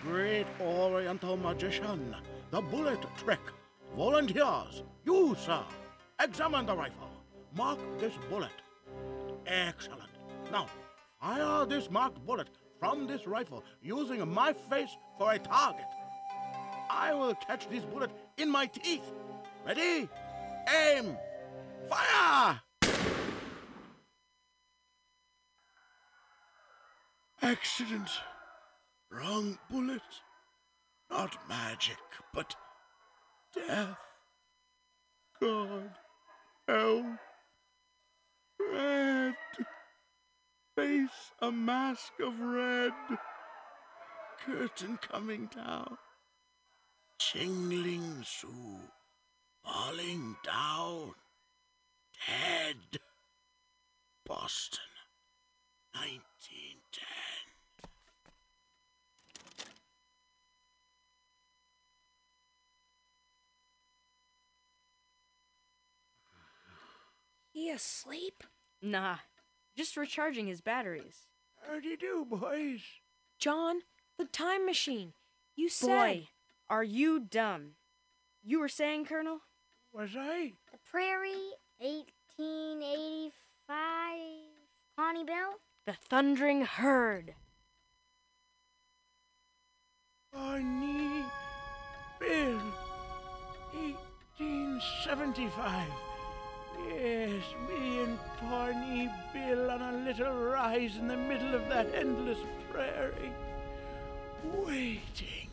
Great 0.03 0.45
Oriental 0.61 1.37
magician, 1.37 2.15
the 2.51 2.61
bullet 2.61 3.03
trick. 3.17 3.39
Volunteers, 3.95 4.83
you, 5.05 5.35
sir, 5.39 5.63
examine 6.21 6.65
the 6.65 6.75
rifle. 6.75 7.09
Mark 7.55 7.79
this 7.99 8.13
bullet. 8.29 8.51
Excellent. 9.45 10.09
Now, 10.51 10.67
fire 11.19 11.65
this 11.65 11.89
marked 11.89 12.23
bullet 12.25 12.49
from 12.79 13.07
this 13.07 13.25
rifle 13.25 13.63
using 13.81 14.27
my 14.31 14.53
face 14.69 14.95
for 15.17 15.31
a 15.31 15.39
target. 15.39 15.85
I 16.89 17.13
will 17.13 17.33
catch 17.35 17.69
this 17.69 17.83
bullet 17.85 18.11
in 18.37 18.49
my 18.49 18.67
teeth. 18.67 19.11
Ready? 19.65 20.07
Aim! 20.69 21.17
Fire! 21.89 22.61
Accident. 27.41 28.09
Wrong 29.11 29.57
bullet. 29.69 30.01
Not 31.09 31.37
magic, 31.47 31.97
but 32.33 32.55
death. 33.55 33.97
God, 35.41 35.91
help. 36.67 37.05
Red. 38.59 39.35
Face 40.75 41.31
a 41.41 41.51
mask 41.51 42.13
of 42.21 42.39
red. 42.39 42.93
Curtain 44.45 44.97
coming 44.97 45.49
down. 45.55 45.97
Chingling 47.19 48.25
Su 48.25 48.47
falling 49.63 50.35
down. 50.43 51.13
Dead. 52.27 52.99
Boston, 54.25 54.79
1910. 55.93 56.76
He 67.57 67.71
asleep? 67.71 68.43
Nah, 68.83 69.15
just 69.75 69.97
recharging 69.97 70.45
his 70.45 70.61
batteries. 70.61 71.25
How 71.65 71.79
do 71.79 71.87
you 71.87 71.97
do, 71.97 72.23
boys? 72.23 72.81
John, 73.39 73.79
the 74.19 74.25
time 74.25 74.63
machine. 74.63 75.13
You 75.55 75.67
said. 75.67 75.87
Boy, 75.87 76.27
are 76.69 76.83
you 76.83 77.19
dumb? 77.19 77.77
You 78.43 78.59
were 78.59 78.67
saying, 78.67 79.05
Colonel? 79.05 79.39
Was 79.91 80.11
I? 80.15 80.53
The 80.71 80.77
Prairie, 80.91 81.55
1885. 81.79 83.31
Connie 84.95 85.25
Bill? 85.25 85.55
The 85.87 85.93
Thundering 85.93 86.61
Herd. 86.61 87.33
Pawnee 90.31 91.25
Bill, 92.19 92.61
1875. 93.73 95.87
Yes, 96.85 97.43
me 97.69 98.03
and 98.03 98.19
Pawnee 98.39 99.09
Bill 99.33 99.71
on 99.71 99.81
a 99.81 99.91
little 100.05 100.33
rise 100.33 100.95
in 100.97 101.07
the 101.07 101.17
middle 101.17 101.55
of 101.55 101.67
that 101.69 101.87
endless 101.95 102.37
prairie. 102.71 103.31
Waiting. 104.53 105.49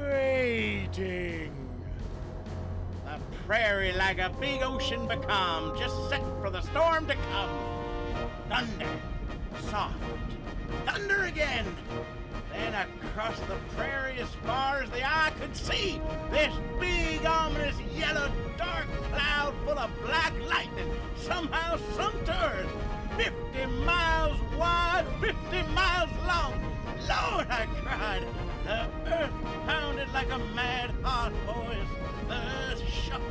Waiting. 0.00 1.52
The 3.04 3.18
prairie 3.46 3.92
like 3.92 4.18
a 4.18 4.30
big 4.40 4.62
ocean 4.62 5.06
become, 5.06 5.76
just 5.78 6.08
set 6.08 6.22
for 6.40 6.50
the 6.50 6.62
storm 6.62 7.06
to 7.06 7.14
come. 7.14 7.50
Thunder. 8.48 8.88
Soft. 9.70 9.94
Thunder 10.86 11.24
again. 11.24 11.66
Then 12.52 12.74
across 12.74 13.38
the 13.40 13.56
prairie, 13.76 14.18
as 14.20 14.28
far 14.46 14.82
as 14.82 14.90
the 14.90 15.04
eye 15.04 15.32
could 15.40 15.56
see, 15.56 16.00
this 16.30 16.52
big, 16.78 17.24
ominous, 17.24 17.76
yellow, 17.96 18.30
dark 18.58 18.86
cloud 19.10 19.54
full 19.64 19.78
of 19.78 19.90
black 20.04 20.32
lightning, 20.48 20.90
somehow, 21.16 21.78
sometimes, 21.96 22.68
50 23.16 23.66
miles 23.84 24.38
wide, 24.58 25.06
50 25.20 25.34
miles 25.74 26.10
long. 26.26 26.52
Lord, 27.08 27.46
I 27.50 27.66
cried. 27.82 28.26
The 28.64 28.88
earth 29.12 29.32
pounded 29.66 30.12
like 30.12 30.30
a 30.30 30.38
mad 30.54 30.90
heart, 31.02 31.32
boys. 31.46 31.88
The 32.28 32.34
earth 32.34 32.82
shook. 32.88 33.22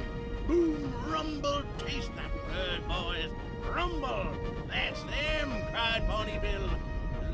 Boom, 0.47 0.93
rumble, 1.07 1.63
taste 1.77 2.11
that 2.15 2.31
bird, 2.49 2.87
boys. 2.87 3.29
Rumble. 3.73 4.35
That's 4.67 5.01
them, 5.03 5.51
cried 5.71 6.03
Pawnee 6.07 6.39
Bill. 6.41 6.69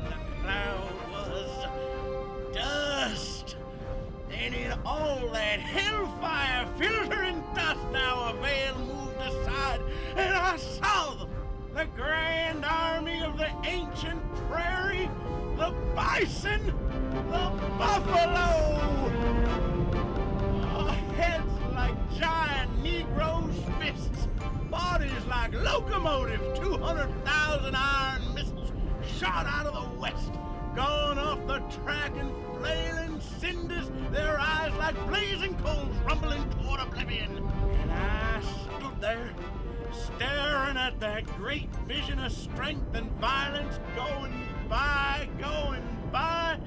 The 0.04 0.42
cloud 0.42 1.07
dust. 2.52 3.56
And 4.30 4.54
in 4.54 4.72
all 4.84 5.28
that 5.32 5.60
hellfire, 5.60 6.66
filtering 6.78 7.42
dust, 7.54 7.80
now 7.92 8.30
a 8.30 8.32
veil 8.40 8.78
moved 8.78 9.16
aside, 9.20 9.80
and 10.16 10.34
I 10.34 10.56
saw 10.56 11.14
them, 11.14 11.28
the 11.74 11.86
grand 11.96 12.64
army 12.64 13.22
of 13.22 13.36
the 13.36 13.50
ancient 13.64 14.20
prairie, 14.48 15.10
the 15.56 15.74
bison, 15.94 16.66
the 17.30 17.52
buffalo. 17.78 19.10
Heads 21.16 21.50
like 21.74 21.96
giant 22.16 22.82
Negroes' 22.82 23.60
fists, 23.80 24.28
bodies 24.70 25.24
like 25.28 25.52
locomotives, 25.52 26.58
200,000 26.60 27.74
iron 27.74 28.34
missiles 28.34 28.72
shot 29.18 29.46
out 29.46 29.66
of 29.66 29.74
the 29.74 30.00
west, 30.00 30.32
gone 30.78 31.18
off 31.18 31.44
the 31.48 31.58
track 31.82 32.12
and 32.16 32.32
flailing 32.56 33.20
cinders, 33.40 33.90
their 34.12 34.38
eyes 34.38 34.72
like 34.78 34.94
blazing 35.08 35.52
coals 35.56 35.92
rumbling 36.06 36.48
toward 36.50 36.78
oblivion. 36.78 37.36
And 37.82 37.90
I 37.90 38.40
stood 38.40 39.00
there, 39.00 39.28
staring 39.90 40.76
at 40.76 41.00
that 41.00 41.26
great 41.36 41.68
vision 41.88 42.20
of 42.20 42.30
strength 42.30 42.94
and 42.94 43.10
violence 43.20 43.80
going 43.96 44.32
by, 44.68 45.28
going 45.40 45.82
by, 46.12 46.60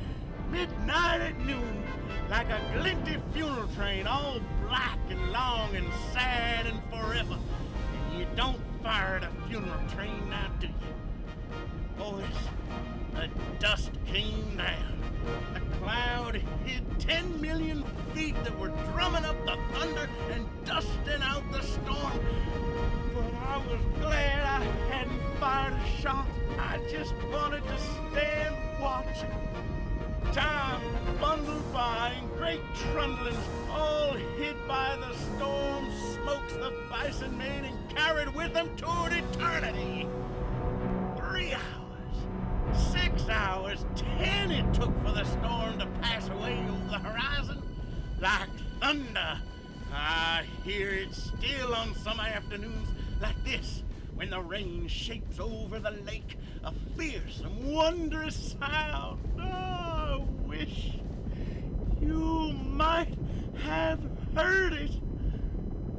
midnight 0.52 1.22
at 1.22 1.40
noon, 1.46 1.82
like 2.30 2.50
a 2.50 2.60
glinty 2.78 3.16
funeral 3.32 3.70
train, 3.78 4.08
all 4.08 4.42
black 4.68 5.00
and 5.10 5.32
long 5.32 5.74
and 5.74 5.88
sad 6.12 6.66
and 6.66 6.82
forever. 6.90 7.38
And 8.10 8.20
you 8.20 8.28
don't 8.36 8.60
fire 8.84 9.22
at 9.22 9.24
a 9.24 9.48
funeral 9.48 9.80
train 9.96 10.30
now, 10.30 10.52
do 10.60 10.68
you? 10.68 10.74
Boys, 11.98 12.26
the 13.14 13.30
dust 13.60 13.92
came 14.06 14.58
down. 14.58 15.00
The 15.54 15.78
cloud 15.78 16.36
hid 16.66 16.84
10 17.00 17.42
million 17.42 17.84
feet 18.14 18.36
that 18.44 18.58
were 18.60 18.72
drumming 18.94 19.26
up 19.26 19.38
the 19.46 19.58
thunder 19.74 20.10
and 20.32 20.46
dusting 20.66 21.22
out 21.22 21.44
the 21.52 21.62
storm. 21.62 22.20
But 23.14 23.34
I 23.48 23.58
was 23.58 23.80
glad 24.00 24.44
I 24.44 24.64
hadn't 24.92 25.22
fired 25.40 25.74
a 25.74 26.02
shot. 26.02 26.28
I 26.58 26.80
just 26.90 27.14
wanted 27.32 27.64
to 27.64 27.78
stand 27.80 28.56
watching. 28.82 29.30
Time 30.34 30.82
bundled 31.20 31.74
by 31.74 32.16
in 32.20 32.28
great 32.38 32.62
trundlings, 32.92 33.38
all 33.70 34.14
hid 34.38 34.56
by 34.68 34.98
the 34.98 35.14
storm 35.16 35.86
smokes 36.14 36.54
the 36.54 36.74
bison 36.90 37.38
mane 37.38 37.66
and 37.66 37.90
carried 37.90 38.34
with 38.34 38.54
them 38.54 38.70
to 38.78 38.90
an 38.90 39.14
eternity. 39.14 40.08
Three 41.18 41.54
hours, 41.54 41.81
six 42.76 43.28
hours, 43.30 43.86
ten 43.96 44.52
it 44.52 44.74
took 44.74 44.94
for 45.04 45.12
the 45.12 45.24
storm 45.26 45.80
to 45.80 45.88
pass 46.02 46.30
away 46.30 46.58
over 46.70 46.88
the 46.90 47.00
horizon. 47.00 47.62
Like 48.20 48.50
thunder, 48.80 49.40
I 49.94 50.44
hear 50.64 50.90
it 50.90 51.14
still 51.14 51.74
on 51.76 51.96
some 51.96 52.20
afternoons 52.20 52.88
like 53.22 53.44
this 53.44 53.84
when 54.16 54.30
the 54.30 54.40
rain 54.40 54.88
shapes 54.88 55.40
over 55.40 55.80
the 55.80 55.92
lake 56.06 56.38
a 56.64 56.74
fearsome, 56.98 57.72
wondrous 57.72 58.56
sound. 58.60 59.20
Oh, 59.40 59.42
I 59.42 60.26
wish 60.46 61.00
you 62.00 62.54
might 62.54 63.16
have 63.64 64.00
heard 64.36 64.74
it. 64.74 64.92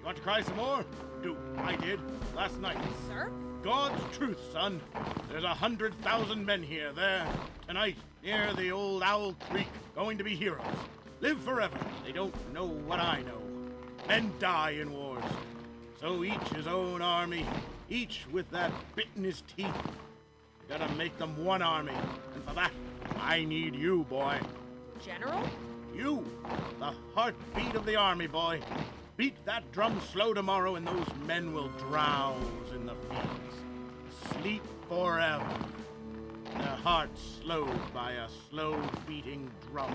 You 0.00 0.06
want 0.06 0.16
to 0.16 0.22
cry 0.22 0.40
some 0.40 0.56
more? 0.56 0.84
Do. 1.22 1.36
I 1.58 1.76
did. 1.76 2.00
Last 2.34 2.58
night. 2.58 2.78
Sir? 3.06 3.30
God's 3.62 4.02
truth, 4.16 4.38
son. 4.50 4.80
There's 5.28 5.44
a 5.44 5.48
hundred 5.48 5.94
thousand 6.00 6.46
men 6.46 6.62
here, 6.62 6.92
there, 6.94 7.28
tonight, 7.66 7.96
near 8.22 8.54
the 8.54 8.72
old 8.72 9.02
Owl 9.02 9.34
Creek, 9.50 9.68
going 9.94 10.16
to 10.16 10.24
be 10.24 10.34
heroes. 10.34 10.64
Live 11.20 11.38
forever. 11.40 11.76
They 12.02 12.12
don't 12.12 12.34
know 12.54 12.66
what 12.66 12.98
I 12.98 13.20
know. 13.22 13.42
Men 14.08 14.32
die 14.38 14.70
in 14.70 14.90
wars. 14.90 15.22
So 16.00 16.24
each 16.24 16.48
his 16.54 16.66
own 16.66 17.02
army, 17.02 17.44
each 17.90 18.24
with 18.32 18.50
that 18.52 18.72
bit 18.96 19.08
in 19.16 19.24
his 19.24 19.42
teeth. 19.54 19.66
I 19.66 20.78
gotta 20.78 20.90
make 20.94 21.18
them 21.18 21.44
one 21.44 21.60
army, 21.60 21.92
and 22.34 22.44
for 22.44 22.54
that, 22.54 22.72
I 23.18 23.44
need 23.44 23.74
you, 23.74 24.04
boy. 24.04 24.38
General? 25.04 25.42
You, 25.94 26.24
the 26.78 26.94
heartbeat 27.14 27.74
of 27.74 27.84
the 27.84 27.96
army, 27.96 28.28
boy. 28.28 28.60
Beat 29.20 29.44
that 29.44 29.70
drum 29.70 30.00
slow 30.14 30.32
tomorrow, 30.32 30.76
and 30.76 30.86
those 30.86 31.06
men 31.26 31.52
will 31.52 31.68
drowse 31.76 32.72
in 32.74 32.86
the 32.86 32.94
fields. 32.94 33.54
Sleep 34.32 34.62
forever. 34.88 35.46
Their 36.56 36.78
hearts 36.82 37.20
slowed 37.42 37.92
by 37.92 38.12
a 38.12 38.28
slow 38.48 38.80
beating 39.06 39.50
drum, 39.70 39.92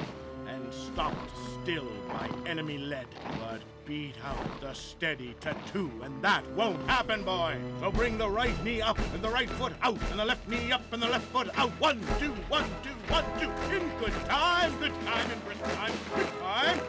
and 0.48 0.74
stopped 0.74 1.32
still 1.62 1.88
by 2.08 2.30
enemy 2.46 2.78
lead. 2.78 3.08
But 3.40 3.62
beat 3.86 4.16
out 4.24 4.62
the 4.62 4.74
steady 4.74 5.36
tattoo, 5.40 5.92
and 6.04 6.22
that 6.24 6.50
won't 6.52 6.90
happen, 6.90 7.24
boy. 7.24 7.56
So 7.80 7.92
bring 7.92 8.18
the 8.18 8.30
right 8.30 8.64
knee 8.64 8.82
up 8.82 8.98
and 9.14 9.22
the 9.22 9.30
right 9.30 9.50
foot 9.50 9.74
out, 9.82 10.00
and 10.12 10.20
the 10.20 10.26
left 10.26 10.48
knee 10.48 10.72
up 10.72 10.82
and 10.92 11.02
the 11.02 11.08
left 11.08 11.26
foot 11.28 11.50
out. 11.56 11.70
One, 11.80 12.00
two, 12.20 12.32
one, 12.50 12.66
two, 12.84 12.90
one, 13.14 13.26
two. 13.40 13.52
In 13.76 13.88
good 14.00 14.14
time, 14.26 14.78
good 14.80 14.94
time, 15.06 15.32
in 15.32 15.40
brisk 15.40 15.64
time, 15.76 15.94
quick 16.12 16.40
time. 16.40 16.80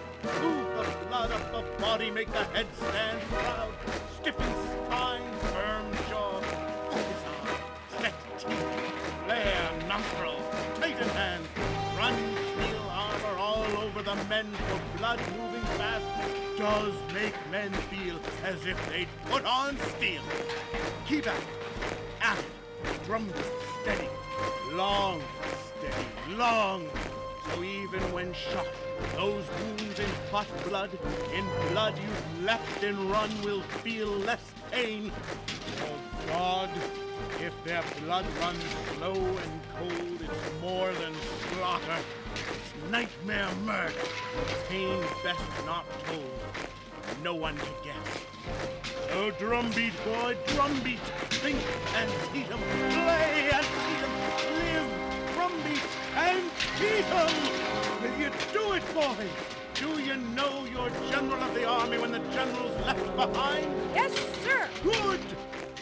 Move 0.43 0.66
the 0.77 1.07
blood 1.07 1.31
up 1.33 1.53
the 1.53 1.83
body, 1.83 2.11
make 2.11 2.33
the 2.33 2.45
head 2.45 2.66
stand 2.77 3.20
proud. 3.31 3.73
Stiffen 4.20 4.53
spine, 4.87 5.23
men 14.29 14.47
for 14.53 14.99
blood 14.99 15.21
moving 15.37 15.63
fast 15.79 16.05
does 16.59 16.95
make 17.13 17.35
men 17.51 17.71
feel 17.91 18.19
as 18.45 18.65
if 18.67 18.79
they'd 18.89 19.09
put 19.27 19.45
on 19.45 19.77
steel. 19.97 20.23
Keep 21.07 21.27
at 21.27 21.37
it, 21.37 21.45
at 22.21 22.39
it, 22.39 23.05
drum 23.05 23.29
steady, 23.83 24.09
long, 24.73 25.23
steady, 25.79 26.07
long. 26.37 26.89
So 27.49 27.63
even 27.63 28.01
when 28.13 28.33
shot, 28.33 28.67
those 29.15 29.45
wounds 29.61 30.01
in 30.01 30.09
hot 30.31 30.47
blood, 30.69 30.91
in 31.35 31.45
blood 31.71 31.95
you've 31.99 32.45
left 32.45 32.83
and 32.83 32.99
run, 33.11 33.31
will 33.43 33.63
feel 33.83 34.09
less 34.09 34.45
pain. 34.71 35.13
Oh 35.83 36.27
God, 36.27 36.71
if 37.41 37.53
their 37.65 37.85
blood 38.05 38.27
runs 38.41 38.65
slow 38.95 39.15
and 39.15 39.61
cold, 39.79 40.21
it's 40.23 40.61
more 40.61 40.93
than 40.93 41.15
slaughter. 41.53 41.99
It's 42.37 42.91
nightmare 42.91 43.51
murder. 43.65 43.95
Pain 44.69 45.03
best 45.25 45.41
not 45.65 45.87
told. 46.07 46.41
No 47.23 47.35
one 47.35 47.57
can 47.57 47.75
guess. 47.85 48.09
Oh, 49.13 49.31
drumbeat, 49.39 49.93
boy, 50.05 50.37
drumbeat. 50.49 51.01
Think 51.31 51.59
and 51.95 52.11
beat 52.33 52.51
'em. 52.51 52.59
Play 52.59 53.51
and 53.53 53.67
beat 53.85 54.03
'em. 54.07 54.13
Live, 54.57 54.91
drumbeat 55.35 55.87
and 56.17 56.43
beat 56.79 57.09
'em. 57.23 57.33
Will 58.03 58.17
you 58.21 58.31
do 58.53 58.73
it, 58.73 58.95
boy? 58.95 59.27
Do 59.75 60.01
you 60.01 60.17
know 60.17 60.65
you're 60.65 60.91
general 61.11 61.43
of 61.43 61.55
the 61.55 61.65
army 61.67 61.99
when 61.99 62.13
the 62.13 62.21
general's 62.33 62.77
left 62.87 63.17
behind? 63.17 63.69
Yes, 63.95 64.13
sir. 64.43 64.69
Good. 64.83 65.21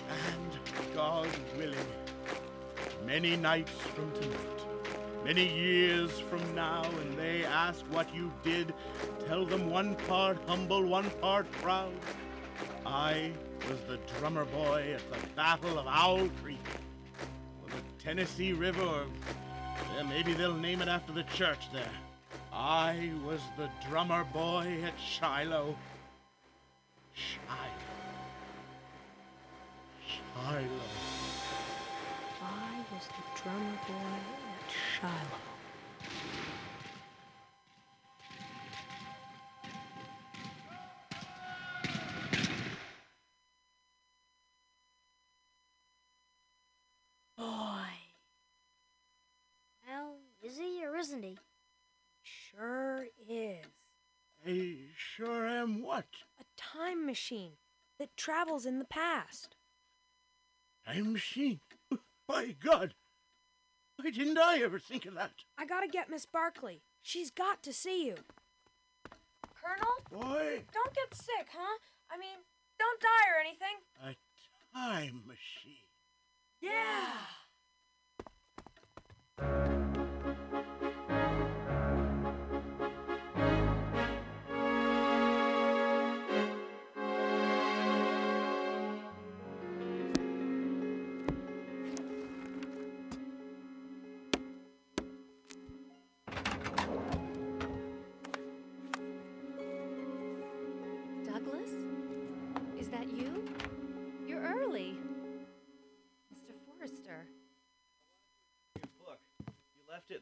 And 0.08 0.58
God 0.94 1.28
willing, 1.56 1.92
many 3.06 3.36
nights 3.36 3.72
from 3.94 4.10
tonight, 4.12 4.63
many 5.24 5.48
years 5.48 6.20
from 6.20 6.54
now, 6.54 6.84
and 7.00 7.18
they 7.18 7.44
ask 7.46 7.80
what 7.90 8.14
you 8.14 8.30
did, 8.42 8.74
tell 9.26 9.46
them 9.46 9.70
one 9.70 9.96
part 10.06 10.36
humble, 10.46 10.82
one 10.82 11.08
part 11.22 11.50
proud. 11.52 11.94
I 12.84 13.32
was 13.68 13.80
the 13.88 13.98
drummer 14.18 14.44
boy 14.44 14.94
at 14.94 15.10
the 15.10 15.26
Battle 15.34 15.78
of 15.78 15.86
Owl 15.88 16.28
Creek, 16.42 16.58
or 17.62 17.70
the 17.70 18.04
Tennessee 18.04 18.52
River, 18.52 18.82
or 18.82 19.06
yeah, 19.96 20.02
maybe 20.02 20.34
they'll 20.34 20.54
name 20.54 20.82
it 20.82 20.88
after 20.88 21.12
the 21.12 21.22
church 21.22 21.72
there. 21.72 21.88
I 22.52 23.10
was 23.26 23.40
the 23.56 23.70
drummer 23.88 24.24
boy 24.24 24.76
at 24.84 24.92
Shiloh. 25.00 25.74
Shiloh. 27.14 27.64
Shiloh. 30.06 30.68
I 32.42 32.84
was 32.92 33.06
the 33.06 33.42
drummer 33.42 33.78
boy 33.88 34.33
Shiloh. 35.04 35.40
Boy, 47.36 47.84
Well, 49.86 50.16
is 50.42 50.56
he 50.58 50.84
or 50.84 50.96
isn't 50.96 51.22
he? 51.22 51.38
sure 52.22 53.06
is. 53.28 53.64
I 54.46 54.76
sure 54.96 55.46
am 55.46 55.82
what? 55.82 56.06
A 56.40 56.44
time 56.56 57.04
machine 57.06 57.52
that 57.98 58.16
travels 58.16 58.64
in 58.66 58.78
the 58.78 58.84
past. 58.84 59.56
Time 60.86 61.12
machine. 61.12 61.60
By 62.28 62.56
God. 62.62 62.94
Why 63.96 64.10
didn't 64.10 64.38
I 64.38 64.58
ever 64.58 64.78
think 64.78 65.06
of 65.06 65.14
that? 65.14 65.32
I 65.58 65.66
gotta 65.66 65.88
get 65.88 66.10
Miss 66.10 66.26
Barkley. 66.26 66.82
She's 67.02 67.30
got 67.30 67.62
to 67.62 67.72
see 67.72 68.06
you. 68.06 68.16
Colonel? 69.54 69.94
Boy. 70.10 70.62
Don't 70.72 70.94
get 70.94 71.14
sick, 71.14 71.48
huh? 71.52 71.78
I 72.10 72.18
mean, 72.18 72.38
don't 72.78 73.00
die 73.00 73.28
or 73.30 73.40
anything. 73.40 73.76
A 74.02 74.16
time 74.76 75.22
machine. 75.26 75.88
Yeah. 76.60 76.70
Douglas? 76.70 77.43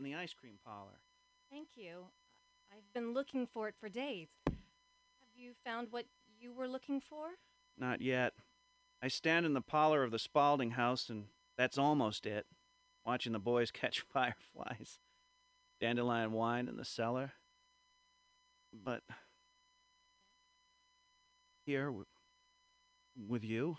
In 0.05 0.11
the 0.11 0.19
ice 0.19 0.35
cream 0.35 0.55
parlor. 0.65 1.01
Thank 1.51 1.69
you. 1.77 2.07
I've 2.73 2.93
been 2.93 3.15
looking 3.15 3.47
for 3.47 3.69
it 3.69 3.74
for 3.79 3.89
days. 3.89 4.29
Have 4.47 4.57
you 5.37 5.53
found 5.65 5.89
what 5.91 6.07
you 6.41 6.53
were 6.53 6.66
looking 6.66 7.01
for? 7.01 7.27
Not 7.79 8.01
yet. 8.01 8.33
I 9.03 9.09
stand 9.09 9.47
in 9.47 9.55
the 9.55 9.61
parlor 9.61 10.03
of 10.03 10.11
the 10.11 10.19
Spaulding 10.19 10.73
house, 10.73 11.09
and 11.09 11.27
that's 11.57 11.79
almost 11.79 12.27
it. 12.27 12.47
Watching 13.07 13.33
the 13.33 13.39
boys 13.39 13.70
catch 13.73 14.01
fireflies. 14.01 14.99
Dandelion 15.81 16.33
wine 16.33 16.69
in 16.69 16.77
the 16.77 16.85
cellar. 16.85 17.33
But 18.73 19.03
here, 21.65 21.87
w- 21.87 22.07
with 23.29 23.45
you, 23.45 23.77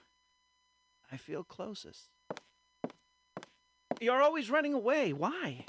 I 1.11 1.17
feel 1.17 1.43
closest. 1.43 2.09
You're 3.99 4.21
always 4.21 4.49
running 4.49 4.73
away. 4.73 5.11
Why? 5.13 5.65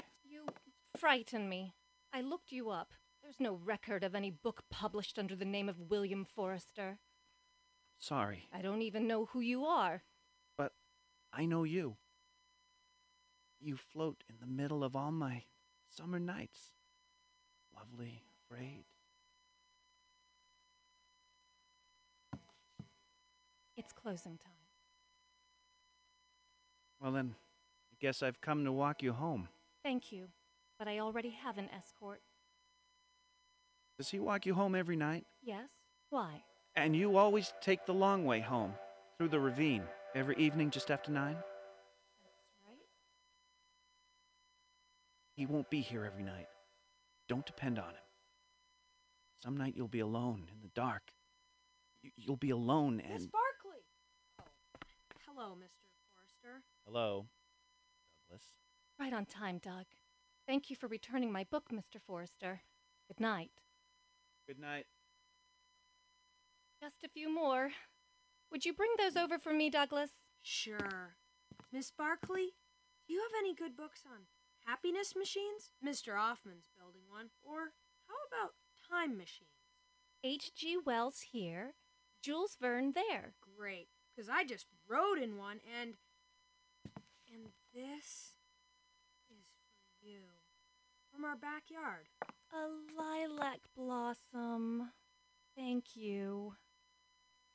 Frighten 1.05 1.47
me. 1.47 1.75
I 2.11 2.21
looked 2.21 2.51
you 2.51 2.71
up. 2.71 2.91
There's 3.21 3.39
no 3.39 3.59
record 3.63 4.03
of 4.03 4.15
any 4.15 4.31
book 4.31 4.63
published 4.71 5.19
under 5.19 5.35
the 5.35 5.45
name 5.45 5.69
of 5.69 5.91
William 5.91 6.25
Forrester. 6.25 6.97
Sorry, 7.99 8.47
I 8.51 8.63
don't 8.63 8.81
even 8.81 9.05
know 9.05 9.25
who 9.25 9.39
you 9.39 9.65
are. 9.65 10.01
but 10.57 10.71
I 11.31 11.45
know 11.45 11.63
you. 11.63 11.97
You 13.59 13.77
float 13.77 14.23
in 14.27 14.37
the 14.41 14.47
middle 14.47 14.83
of 14.83 14.95
all 14.95 15.11
my 15.11 15.43
summer 15.95 16.17
nights. 16.17 16.71
Lovely, 17.77 18.23
afraid. 18.49 18.85
It's 23.77 23.93
closing 23.93 24.39
time. 24.39 24.53
Well, 26.99 27.11
then, 27.11 27.35
I 27.93 27.95
guess 27.99 28.23
I've 28.23 28.41
come 28.41 28.65
to 28.65 28.71
walk 28.71 29.03
you 29.03 29.13
home. 29.13 29.49
Thank 29.83 30.11
you, 30.11 30.29
but 30.77 30.87
I 30.87 30.99
already 30.99 31.29
have 31.31 31.57
an 31.57 31.69
escort. 31.75 32.21
Does 33.97 34.09
he 34.09 34.19
walk 34.19 34.45
you 34.45 34.53
home 34.53 34.75
every 34.75 34.95
night? 34.97 35.25
Yes? 35.41 35.69
Why? 36.09 36.43
And 36.75 36.95
you 36.95 37.17
always 37.17 37.53
take 37.61 37.85
the 37.85 37.93
long 37.93 38.25
way 38.25 38.41
home, 38.41 38.73
through 39.17 39.29
the 39.29 39.39
ravine, 39.39 39.83
every 40.13 40.35
evening 40.37 40.69
just 40.69 40.91
after 40.91 41.11
nine? 41.11 41.35
That's 41.35 42.43
right. 42.67 42.77
He 45.35 45.45
won't 45.45 45.69
be 45.69 45.79
here 45.79 46.03
every 46.03 46.23
night. 46.23 46.47
Don't 47.29 47.45
depend 47.45 47.79
on 47.79 47.89
him. 47.89 47.95
Some 49.41 49.55
night 49.57 49.73
you'll 49.77 49.87
be 49.87 50.01
alone 50.01 50.43
in 50.53 50.61
the 50.61 50.69
dark. 50.75 51.03
Y- 52.03 52.11
You'll 52.17 52.35
be 52.35 52.49
alone 52.51 52.97
Miss 52.97 53.05
and. 53.23 53.31
Barkley. 53.31 53.83
Oh, 54.41 54.43
hello, 55.27 55.55
Mr. 55.55 55.87
Forrester. 56.09 56.61
Hello, 56.85 57.25
Douglas. 58.27 58.43
Right 58.99 59.13
on 59.13 59.25
time, 59.25 59.59
Doug. 59.63 59.85
Thank 60.47 60.69
you 60.69 60.75
for 60.75 60.87
returning 60.87 61.31
my 61.31 61.43
book, 61.43 61.65
Mr. 61.73 61.99
Forrester. 62.05 62.61
Good 63.07 63.19
night. 63.19 63.51
Good 64.47 64.59
night. 64.59 64.85
Just 66.81 67.03
a 67.03 67.09
few 67.09 67.33
more. 67.33 67.71
Would 68.51 68.63
you 68.65 68.73
bring 68.73 68.91
those 68.97 69.17
over 69.17 69.39
for 69.39 69.53
me, 69.53 69.69
Douglas? 69.71 70.11
Sure. 70.43 71.15
Miss 71.71 71.89
Barkley, 71.89 72.53
do 73.07 73.13
you 73.13 73.21
have 73.21 73.37
any 73.39 73.55
good 73.55 73.75
books 73.75 74.03
on 74.05 74.27
happiness 74.65 75.15
machines? 75.15 75.71
Mr. 75.83 76.13
Auffmann's 76.13 76.69
building 76.77 77.01
one. 77.09 77.29
Or 77.43 77.73
how 78.07 78.15
about 78.29 78.53
time 78.89 79.17
machines? 79.17 79.49
H.G. 80.23 80.77
Wells 80.85 81.21
here, 81.31 81.73
Jules 82.21 82.55
Verne 82.59 82.93
there. 82.93 83.33
Great, 83.57 83.87
because 84.15 84.29
I 84.29 84.43
just 84.43 84.67
rode 84.87 85.17
in 85.17 85.37
one 85.37 85.59
and. 85.81 85.95
And 87.33 87.47
this 87.73 88.37
is 89.29 89.45
for 89.57 90.07
you. 90.07 90.34
From 91.15 91.23
our 91.23 91.37
backyard. 91.37 92.09
A 92.51 92.67
lilac 92.99 93.59
blossom. 93.77 94.91
Thank 95.55 95.95
you. 95.95 96.55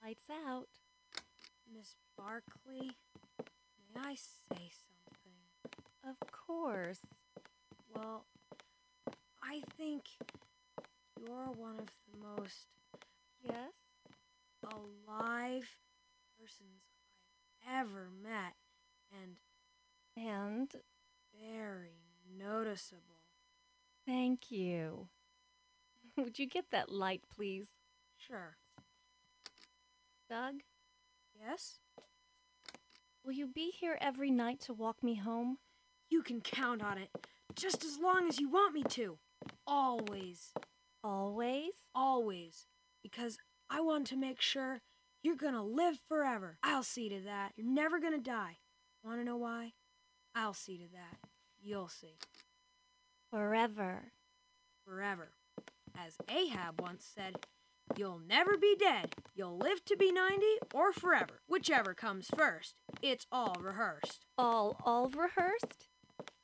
Lights 0.02 0.30
out. 0.46 0.68
Miss 1.70 1.94
Barkley, 2.16 2.92
may 3.94 4.00
I 4.00 4.14
say 4.14 4.70
something? 4.70 5.76
Of 6.02 6.16
course. 6.32 7.00
Well, 7.94 8.24
I 9.42 9.62
think 9.76 10.04
you're 11.18 11.52
one 11.54 11.78
of 11.78 11.88
the 12.10 12.26
most 12.26 12.66
Yes? 13.42 13.72
alive 14.64 15.76
persons 16.38 16.82
I've 17.66 17.86
ever 17.86 18.08
met, 18.22 18.54
and 19.12 19.38
And 20.16 20.74
very 21.32 22.00
noticeable. 22.26 23.19
Thank 24.10 24.50
you. 24.50 25.08
Would 26.16 26.38
you 26.38 26.46
get 26.48 26.64
that 26.72 26.90
light, 26.90 27.22
please? 27.34 27.68
Sure. 28.16 28.56
Doug, 30.28 30.54
Yes? 31.40 31.78
will 33.24 33.32
you 33.32 33.46
be 33.46 33.70
here 33.70 33.96
every 34.00 34.30
night 34.30 34.60
to 34.60 34.72
walk 34.72 35.02
me 35.02 35.14
home? 35.14 35.58
You 36.08 36.22
can 36.22 36.40
count 36.40 36.82
on 36.82 36.98
it, 36.98 37.08
just 37.54 37.84
as 37.84 37.98
long 37.98 38.28
as 38.28 38.38
you 38.40 38.50
want 38.50 38.74
me 38.74 38.82
to. 38.90 39.18
Always. 39.66 40.52
Always? 41.04 41.72
Always. 41.94 42.66
Because 43.02 43.38
I 43.70 43.80
want 43.80 44.06
to 44.08 44.16
make 44.16 44.40
sure 44.40 44.80
you're 45.22 45.36
gonna 45.36 45.64
live 45.64 46.00
forever. 46.08 46.58
I'll 46.62 46.82
see 46.82 47.08
to 47.08 47.20
that. 47.22 47.52
You're 47.56 47.66
never 47.66 48.00
gonna 48.00 48.18
die. 48.18 48.58
Wanna 49.04 49.24
know 49.24 49.36
why? 49.36 49.72
I'll 50.34 50.54
see 50.54 50.78
to 50.78 50.88
that. 50.92 51.18
You'll 51.60 51.88
see. 51.88 52.16
Forever. 53.30 54.12
Forever. 54.84 55.30
As 55.96 56.16
Ahab 56.28 56.80
once 56.80 57.08
said, 57.14 57.36
You'll 57.96 58.20
never 58.28 58.56
be 58.56 58.76
dead. 58.78 59.14
You'll 59.34 59.58
live 59.58 59.84
to 59.86 59.96
be 59.96 60.12
90 60.12 60.44
or 60.72 60.92
forever. 60.92 61.40
Whichever 61.48 61.92
comes 61.94 62.28
first. 62.36 62.74
It's 63.02 63.26
all 63.32 63.56
rehearsed. 63.60 64.26
All, 64.38 64.76
all 64.84 65.08
rehearsed? 65.08 65.88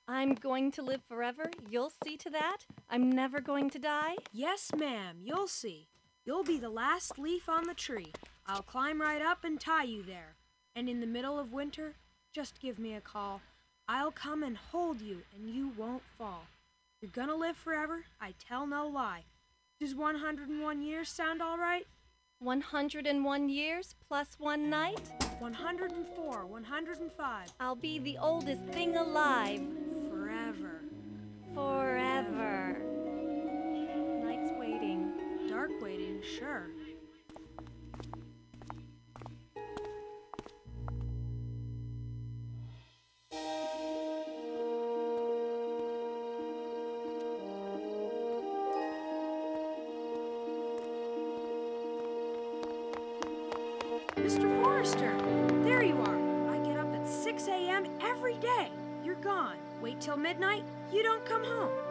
I'm 0.09 0.35
going 0.35 0.71
to 0.73 0.83
live 0.83 1.03
forever. 1.09 1.51
You'll 1.71 1.93
see 2.05 2.17
to 2.19 2.31
that. 2.31 2.59
I'm 2.91 3.11
never 3.11 3.41
going 3.41 3.71
to 3.71 3.79
die. 3.79 4.17
Yes, 4.33 4.71
ma'am, 4.77 5.19
you'll 5.23 5.49
see. 5.49 5.89
You'll 6.25 6.45
be 6.45 6.59
the 6.59 6.69
last 6.71 7.19
leaf 7.19 7.49
on 7.49 7.65
the 7.65 7.75
tree. 7.75 8.13
I'll 8.47 8.63
climb 8.63 9.01
right 9.01 9.23
up 9.23 9.45
and 9.45 9.61
tie 9.61 9.85
you 9.85 10.03
there. 10.03 10.35
And 10.75 10.89
in 10.89 11.01
the 11.01 11.07
middle 11.07 11.39
of 11.39 11.53
winter, 11.53 11.95
just 12.33 12.61
give 12.61 12.79
me 12.79 12.95
a 12.95 13.01
call. 13.01 13.41
I'll 13.89 14.13
come 14.13 14.43
and 14.43 14.57
hold 14.57 15.01
you, 15.01 15.23
and 15.35 15.49
you 15.49 15.73
won't 15.77 16.03
fall. 16.19 16.45
You're 17.07 17.25
gonna 17.25 17.39
live 17.39 17.57
forever, 17.57 18.05
I 18.21 18.35
tell 18.49 18.67
no 18.67 18.89
lie. 18.89 19.27
Does 19.79 19.95
101 19.95 20.83
years 20.83 21.09
sound 21.09 21.41
all 21.41 21.57
right? 21.57 21.87
101 22.41 23.49
years 23.49 23.95
plus 24.09 24.35
one 24.41 24.69
night? 24.69 25.13
104, 25.39 26.47
105. 26.47 27.53
I'll 27.61 27.77
be 27.77 28.01
the 28.01 28.19
oldest 28.19 28.65
thing 28.65 28.97
alive. 28.97 29.63
Forever. 30.11 30.81
Forever. 31.55 32.77
Night's 34.25 34.51
waiting. 34.59 35.13
Dark 35.49 35.71
waiting, 35.81 36.21
sure. 36.37 36.71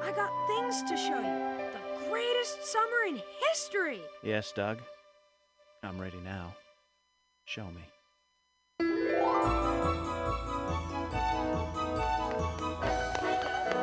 I 0.05 0.11
got 0.11 0.29
things 0.47 0.83
to 0.83 0.95
show 0.95 1.17
you. 1.17 1.71
The 1.73 2.09
greatest 2.11 2.63
summer 2.63 3.05
in 3.07 3.19
history. 3.49 4.01
Yes, 4.21 4.51
Doug. 4.51 4.77
I'm 5.81 5.99
ready 5.99 6.19
now. 6.23 6.55
Show 7.45 7.65
me. 7.65 7.81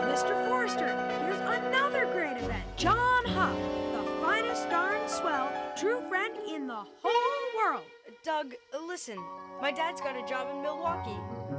Mr. 0.06 0.48
Forrester, 0.48 0.94
here's 1.22 1.40
another 1.40 2.06
great 2.12 2.36
event. 2.36 2.62
John 2.76 3.24
Huff, 3.24 3.56
the 3.92 4.04
finest 4.20 4.70
darn 4.70 5.08
swell, 5.08 5.50
true 5.76 6.08
friend 6.08 6.36
in 6.48 6.68
the 6.68 6.84
whole 7.02 7.64
world. 7.64 7.84
Doug, 8.22 8.54
listen. 8.86 9.18
My 9.60 9.72
dad's 9.72 10.00
got 10.00 10.16
a 10.16 10.24
job 10.24 10.54
in 10.54 10.62
Milwaukee. 10.62 11.18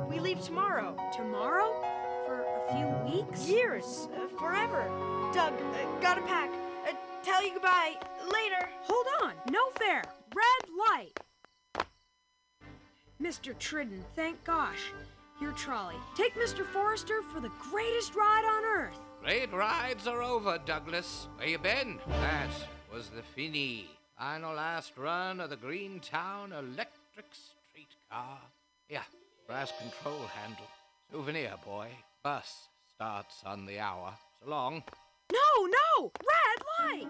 We 0.10 0.22
leave 0.22 0.42
tomorrow. 0.42 0.96
Tomorrow? 1.14 1.74
For 2.70 2.76
a 2.76 2.78
few 2.78 3.18
weeks? 3.18 3.48
Years. 3.48 4.08
Uh, 4.16 4.28
forever. 4.40 4.84
Doug, 5.34 5.54
uh, 5.54 6.02
gotta 6.02 6.22
pack. 6.22 6.50
Uh, 6.88 6.94
tell 7.24 7.44
you 7.44 7.54
goodbye. 7.54 7.96
Later. 8.26 8.70
Hold 8.84 9.06
on. 9.22 9.34
No 9.52 9.70
fair. 9.76 10.04
Red 10.36 10.70
light. 10.90 11.20
Mr. 13.22 13.58
Tridden, 13.58 14.04
thank 14.16 14.44
gosh. 14.44 14.92
Your 15.42 15.54
trolley. 15.54 15.96
Take 16.16 16.36
Mr. 16.36 16.66
Forrester 16.66 17.22
for 17.34 17.40
the 17.40 17.52
greatest 17.72 18.16
ride 18.16 18.46
on 18.46 18.64
earth. 18.66 19.00
Great 19.24 19.52
rides 19.54 20.08
are 20.08 20.22
over, 20.22 20.60
Douglas. 20.66 21.28
Where 21.38 21.48
you 21.48 21.58
been? 21.58 22.00
That 22.08 22.50
was 22.94 23.10
the 23.10 23.24
Finney. 23.24 23.88
Final 24.18 24.54
last 24.54 24.98
run 24.98 25.40
of 25.40 25.50
the 25.50 25.56
Greentown 25.56 26.52
electric 26.52 27.26
streetcar. 27.32 28.40
Yeah, 28.90 29.04
brass 29.48 29.72
control 29.80 30.28
handle. 30.28 30.68
Souvenir, 31.12 31.54
boy. 31.66 31.88
Bus 32.24 32.70
starts 32.88 33.44
on 33.46 33.66
the 33.66 33.80
hour. 33.80 34.14
So 34.42 34.50
long. 34.50 34.84
No, 35.30 35.66
no! 35.66 36.12
Red 36.22 36.64
light! 36.80 37.10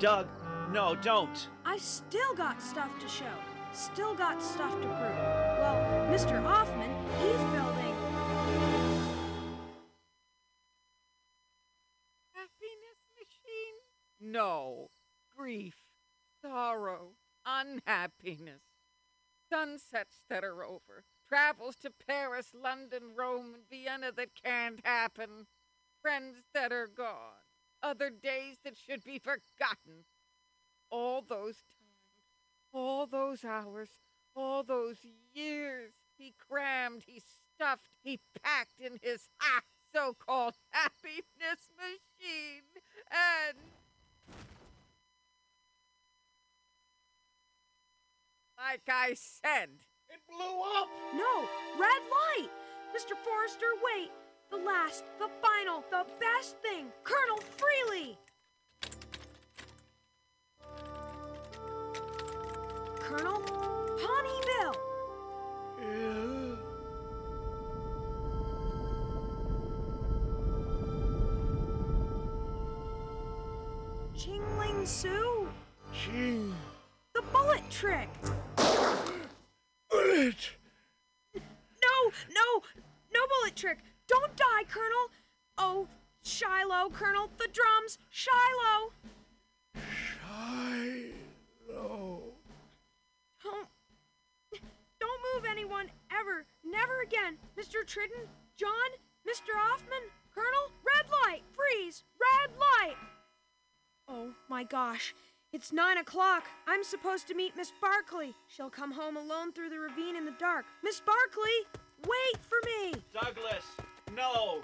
Doug, 0.00 0.26
no, 0.72 0.96
don't. 0.96 1.48
I 1.64 1.78
still 1.78 2.34
got 2.34 2.60
stuff 2.60 2.90
to 2.98 3.06
show. 3.06 3.24
Still 3.72 4.16
got 4.16 4.42
stuff 4.42 4.72
to 4.72 4.86
prove. 4.88 4.98
Well, 4.98 6.08
Mr. 6.10 6.42
Auffmann, 6.42 6.92
he's 7.20 7.38
building. 7.54 7.94
Happiness 12.32 12.98
machine? 13.14 13.76
No. 14.20 14.90
Grief, 15.36 15.76
sorrow, 16.42 17.12
unhappiness. 17.46 18.62
Sunsets 19.48 20.22
that 20.28 20.42
are 20.42 20.64
over. 20.64 21.04
Travels 21.28 21.76
to 21.76 21.90
Paris, 22.06 22.52
London, 22.54 23.10
Rome, 23.16 23.54
and 23.54 23.68
Vienna 23.70 24.12
that 24.12 24.30
can't 24.42 24.80
happen. 24.84 25.46
Friends 26.00 26.36
that 26.54 26.72
are 26.72 26.86
gone. 26.86 27.44
Other 27.82 28.10
days 28.10 28.56
that 28.64 28.76
should 28.76 29.04
be 29.04 29.18
forgotten. 29.18 30.04
All 30.90 31.20
those 31.20 31.56
times, 31.56 31.88
all 32.72 33.06
those 33.06 33.44
hours, 33.44 33.90
all 34.34 34.62
those 34.62 34.98
years 35.34 35.92
he 36.16 36.34
crammed, 36.48 37.04
he 37.06 37.20
stuffed, 37.54 37.96
he 38.02 38.18
packed 38.42 38.80
in 38.80 38.98
his 39.02 39.28
so 39.92 40.14
called 40.18 40.54
happiness 40.70 41.70
machine. 41.76 42.62
And 43.10 43.56
like 48.56 48.82
I 48.88 49.14
said, 49.14 49.70
it 50.10 50.20
blew 50.28 50.60
up. 50.78 50.88
No, 51.14 51.46
red 51.78 52.02
light! 52.10 52.50
Mr. 52.94 53.16
Forrester, 53.16 53.66
wait! 53.84 54.10
The 54.50 54.56
last, 54.56 55.04
the 55.18 55.28
final, 55.42 55.84
the 55.90 56.06
best 56.20 56.56
thing! 56.58 56.86
Colonel 57.04 57.38
Freeleigh! 57.58 58.16
Colonel 63.00 63.40
Pawnee 63.40 64.40
Bill! 64.46 64.74
Chingling 74.16 74.86
Sue! 74.86 75.48
Ching. 75.92 76.54
The 77.14 77.22
bullet 77.32 77.62
trick! 77.70 78.08
Bullet! 80.18 80.50
No, 81.36 82.10
no, 82.34 82.62
no 83.14 83.20
bullet 83.28 83.54
trick! 83.54 83.78
Don't 84.08 84.36
die, 84.36 84.64
Colonel! 84.68 85.10
Oh, 85.56 85.86
Shiloh, 86.24 86.90
Colonel, 86.90 87.30
the 87.38 87.46
drums! 87.52 87.98
Shiloh! 88.10 88.90
Shiloh. 91.68 92.32
Don't, 93.44 93.68
don't 94.98 95.22
move 95.34 95.44
anyone 95.48 95.88
ever, 96.10 96.44
never 96.64 97.02
again. 97.02 97.38
Mr. 97.56 97.86
Tridden, 97.86 98.26
John, 98.56 98.90
Mr. 99.24 99.54
Auffmann, 99.56 100.10
Colonel, 100.34 100.72
red 100.84 101.06
light, 101.24 101.44
freeze, 101.52 102.02
red 102.18 102.50
light. 102.58 102.96
Oh 104.08 104.34
my 104.48 104.64
gosh, 104.64 105.14
it's 105.52 105.72
nine 105.72 105.98
o'clock. 105.98 106.44
I'm 106.66 106.84
supposed 106.84 107.26
to 107.28 107.34
meet 107.34 107.56
Miss 107.56 107.72
Barkley. 107.80 108.34
She'll 108.48 108.70
come 108.70 108.92
home 108.92 109.16
alone 109.16 109.52
through 109.52 109.70
the 109.70 109.78
ravine 109.78 110.16
in 110.16 110.24
the 110.24 110.34
dark. 110.38 110.66
Miss 110.82 111.00
Barkley, 111.00 111.58
wait 112.06 112.38
for 112.42 112.58
me. 112.66 113.00
Douglas, 113.14 113.64
no. 114.14 114.60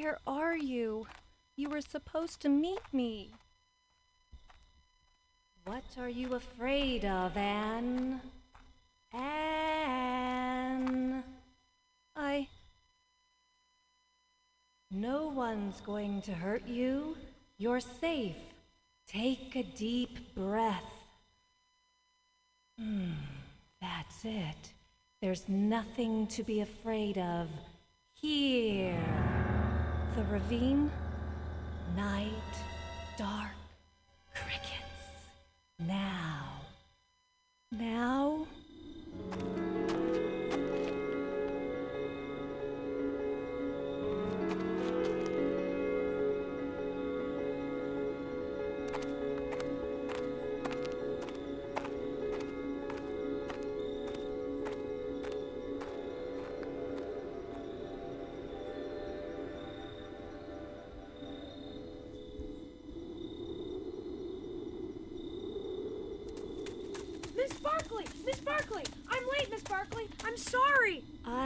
Where 0.00 0.18
are 0.28 0.56
you? 0.56 1.08
You 1.56 1.70
were 1.70 1.80
supposed 1.80 2.40
to 2.42 2.48
meet 2.48 2.82
me. 2.92 3.32
What 5.64 5.82
are 5.98 6.08
you 6.08 6.34
afraid 6.34 7.04
of, 7.04 7.36
Anne? 7.36 8.20
Anne. 9.12 11.24
I. 12.14 12.46
No 14.92 15.28
one's 15.28 15.80
going 15.80 16.22
to 16.22 16.32
hurt 16.32 16.68
you. 16.68 17.16
You're 17.56 17.80
safe. 17.80 18.36
Take 19.08 19.56
a 19.56 19.64
deep 19.64 20.32
breath. 20.36 20.92
Hmm, 22.78 23.14
that's 23.80 24.24
it. 24.24 24.72
There's 25.20 25.48
nothing 25.48 26.28
to 26.28 26.44
be 26.44 26.60
afraid 26.60 27.18
of 27.18 27.48
here. 28.12 29.37
The 30.18 30.24
ravine, 30.24 30.90
night, 31.94 32.32
dark, 33.16 33.54
crickets. 34.34 34.98
Now. 35.78 36.62
Now. 37.70 38.48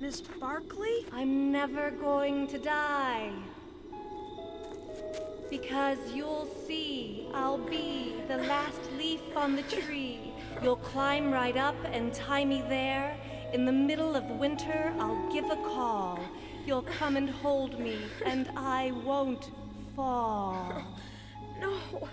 Miss 0.00 0.20
Barkley? 0.20 1.06
I'm 1.12 1.52
never 1.52 1.90
going 1.90 2.46
to 2.48 2.58
die. 2.58 3.32
Because 5.50 5.98
you'll 6.14 6.48
see, 6.66 7.28
I'll 7.34 7.58
be 7.58 8.14
the 8.28 8.36
last 8.36 8.80
leaf 8.96 9.20
on 9.36 9.56
the 9.56 9.62
tree. 9.62 10.32
You'll 10.62 10.76
climb 10.76 11.32
right 11.32 11.56
up 11.56 11.76
and 11.84 12.14
tie 12.14 12.44
me 12.44 12.62
there. 12.68 13.16
In 13.52 13.64
the 13.64 13.72
middle 13.72 14.14
of 14.16 14.24
winter, 14.30 14.92
I'll 15.00 15.32
give 15.32 15.46
a 15.46 15.56
call. 15.56 16.20
You'll 16.66 16.82
come 16.82 17.16
and 17.16 17.28
hold 17.28 17.80
me, 17.80 17.98
and 18.24 18.48
I 18.56 18.92
won't 19.04 19.50
fall. 19.96 20.84
No. 21.60 22.08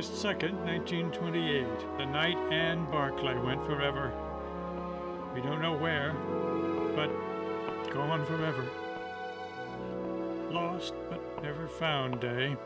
August 0.00 0.24
2nd, 0.24 0.54
1928, 0.64 1.98
the 1.98 2.06
night 2.06 2.38
Anne 2.50 2.90
Barclay 2.90 3.36
went 3.36 3.62
forever. 3.66 4.10
We 5.34 5.42
don't 5.42 5.60
know 5.60 5.76
where, 5.76 6.14
but 6.96 7.10
gone 7.92 8.24
forever. 8.24 8.64
Lost 10.50 10.94
but 11.10 11.20
never 11.42 11.68
found 11.68 12.18
day. 12.18 12.56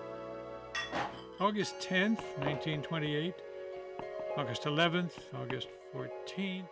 August 1.41 1.81
10th, 1.81 2.23
1928, 2.39 3.35
August 4.37 4.63
11th, 4.63 5.15
August 5.35 5.67
14th. 5.93 6.69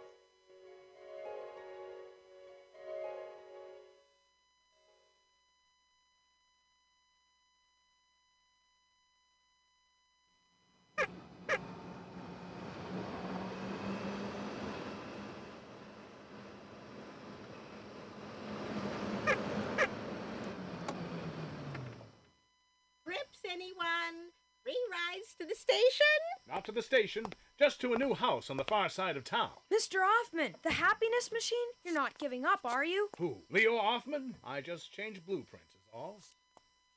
Not 26.49 26.65
to 26.67 26.73
the 26.73 26.83
station, 26.83 27.25
just 27.59 27.81
to 27.81 27.95
a 27.95 27.99
new 27.99 28.15
house 28.15 28.51
on 28.51 28.57
the 28.57 28.65
far 28.65 28.89
side 28.89 29.17
of 29.17 29.25
town. 29.25 29.51
Mr. 29.73 30.01
Auffmann, 30.01 30.55
the 30.63 30.73
happiness 30.73 31.31
machine? 31.33 31.59
You're 31.85 31.95
not 31.95 32.19
giving 32.19 32.45
up, 32.45 32.61
are 32.65 32.85
you? 32.85 33.09
Who? 33.19 33.39
Leo 33.51 33.79
Auffmann? 33.79 34.35
I 34.45 34.61
just 34.61 34.93
changed 34.93 35.25
blueprints, 35.25 35.75
is 35.75 35.89
all. 35.93 36.21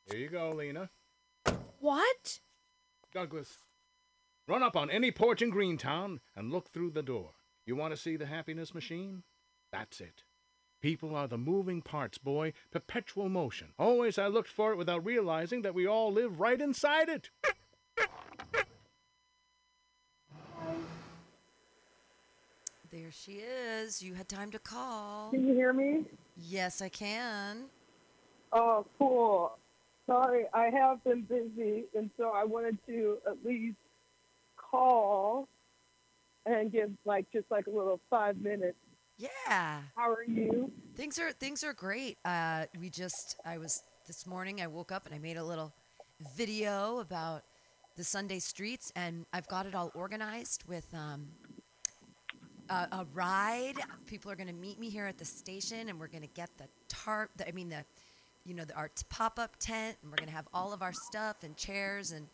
Here 0.09 0.19
you 0.19 0.29
go, 0.29 0.51
Lena. 0.51 0.89
What? 1.79 2.39
Douglas, 3.13 3.59
run 4.47 4.63
up 4.63 4.75
on 4.75 4.89
any 4.89 5.11
porch 5.11 5.41
in 5.41 5.49
Greentown 5.49 6.19
and 6.35 6.51
look 6.51 6.69
through 6.71 6.91
the 6.91 7.03
door. 7.03 7.31
You 7.65 7.75
want 7.75 7.93
to 7.93 8.01
see 8.01 8.15
the 8.17 8.25
happiness 8.25 8.75
machine? 8.75 9.23
That's 9.71 9.99
it. 10.01 10.23
People 10.81 11.15
are 11.15 11.27
the 11.27 11.37
moving 11.37 11.81
parts, 11.81 12.17
boy. 12.17 12.53
Perpetual 12.71 13.29
motion. 13.29 13.69
Always 13.79 14.19
I 14.19 14.27
looked 14.27 14.49
for 14.49 14.71
it 14.71 14.77
without 14.77 15.05
realizing 15.05 15.63
that 15.63 15.73
we 15.73 15.87
all 15.87 16.11
live 16.11 16.39
right 16.39 16.61
inside 16.61 17.09
it. 17.09 17.29
There 22.95 23.11
she 23.11 23.41
is. 23.41 24.01
You 24.01 24.13
had 24.13 24.29
time 24.29 24.51
to 24.51 24.59
call. 24.59 25.31
Can 25.31 25.45
you 25.45 25.53
hear 25.53 25.73
me? 25.73 26.05
Yes, 26.37 26.81
I 26.81 26.87
can. 26.87 27.65
Oh, 28.53 28.85
cool. 28.97 29.57
Sorry, 30.07 30.45
I 30.53 30.67
have 30.67 31.03
been 31.03 31.23
busy, 31.23 31.83
and 31.93 32.09
so 32.15 32.31
I 32.33 32.45
wanted 32.45 32.77
to 32.87 33.17
at 33.27 33.43
least 33.43 33.75
call 34.55 35.49
and 36.45 36.71
give 36.71 36.89
like 37.03 37.25
just 37.33 37.51
like 37.51 37.67
a 37.67 37.69
little 37.69 37.99
five 38.09 38.37
minutes. 38.37 38.77
Yeah. 39.17 39.81
How 39.97 40.09
are 40.09 40.23
you? 40.23 40.71
Things 40.95 41.19
are 41.19 41.33
things 41.33 41.65
are 41.65 41.73
great. 41.73 42.17
Uh, 42.23 42.67
we 42.79 42.89
just 42.89 43.35
I 43.45 43.57
was 43.57 43.83
this 44.07 44.25
morning. 44.25 44.61
I 44.61 44.67
woke 44.67 44.93
up 44.93 45.05
and 45.05 45.13
I 45.13 45.19
made 45.19 45.35
a 45.35 45.43
little 45.43 45.73
video 46.37 46.99
about 46.99 47.43
the 47.97 48.05
Sunday 48.05 48.39
streets, 48.39 48.93
and 48.95 49.25
I've 49.33 49.49
got 49.49 49.65
it 49.65 49.75
all 49.75 49.91
organized 49.95 50.63
with 50.65 50.87
um, 50.93 51.27
a, 52.69 52.87
a 52.91 53.07
ride. 53.13 53.75
People 54.05 54.31
are 54.31 54.35
going 54.35 54.47
to 54.47 54.53
meet 54.53 54.79
me 54.79 54.89
here 54.89 55.05
at 55.05 55.17
the 55.17 55.25
station, 55.25 55.89
and 55.89 55.99
we're 55.99 56.07
going 56.07 56.23
to 56.23 56.29
get 56.29 56.49
the 56.57 56.67
tarp. 56.87 57.31
The, 57.37 57.47
I 57.47 57.51
mean 57.51 57.69
the, 57.69 57.83
you 58.45 58.53
know, 58.53 58.65
the, 58.65 58.75
our 58.75 58.89
pop-up 59.09 59.55
tent, 59.59 59.97
and 60.01 60.11
we're 60.11 60.17
going 60.17 60.29
to 60.29 60.35
have 60.35 60.47
all 60.53 60.73
of 60.73 60.81
our 60.81 60.93
stuff 60.93 61.43
and 61.43 61.55
chairs 61.55 62.11
and 62.11 62.27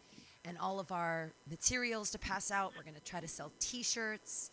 and 0.43 0.57
all 0.57 0.79
of 0.79 0.91
our 0.91 1.31
materials 1.49 2.09
to 2.11 2.19
pass 2.19 2.49
out. 2.49 2.73
We're 2.75 2.83
going 2.83 2.95
to 2.95 3.03
try 3.03 3.19
to 3.19 3.27
sell 3.27 3.51
T-shirts. 3.59 4.49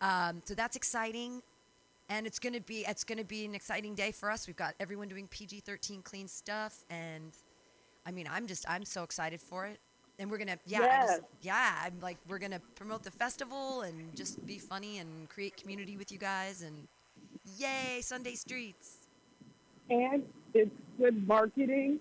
Um, 0.00 0.42
so 0.44 0.54
that's 0.54 0.74
exciting, 0.74 1.42
and 2.08 2.26
it's 2.26 2.38
going 2.38 2.54
to 2.54 2.60
be 2.60 2.84
it's 2.88 3.04
going 3.04 3.18
to 3.18 3.24
be 3.24 3.44
an 3.44 3.54
exciting 3.54 3.94
day 3.94 4.12
for 4.12 4.30
us. 4.30 4.46
We've 4.46 4.56
got 4.56 4.74
everyone 4.80 5.08
doing 5.08 5.28
PG-13 5.28 6.02
clean 6.02 6.28
stuff, 6.28 6.84
and 6.90 7.32
I 8.04 8.10
mean, 8.10 8.28
I'm 8.30 8.46
just 8.46 8.68
I'm 8.68 8.84
so 8.84 9.02
excited 9.02 9.40
for 9.40 9.66
it. 9.66 9.78
And 10.18 10.30
we're 10.30 10.38
gonna 10.38 10.58
yeah 10.66 10.80
I 10.82 11.06
just- 11.06 11.22
yeah 11.40 11.82
I'm 11.84 11.98
like 12.00 12.18
we're 12.28 12.38
gonna 12.38 12.60
promote 12.74 13.02
the 13.02 13.10
festival 13.10 13.82
and 13.82 14.14
just 14.14 14.44
be 14.46 14.58
funny 14.58 14.98
and 14.98 15.28
create 15.28 15.56
community 15.56 15.96
with 15.96 16.12
you 16.12 16.18
guys 16.18 16.62
and 16.62 16.86
yay 17.56 18.00
Sunday 18.02 18.34
streets. 18.34 19.08
And 19.90 20.22
it's 20.54 20.70
good 20.98 21.26
marketing 21.26 22.00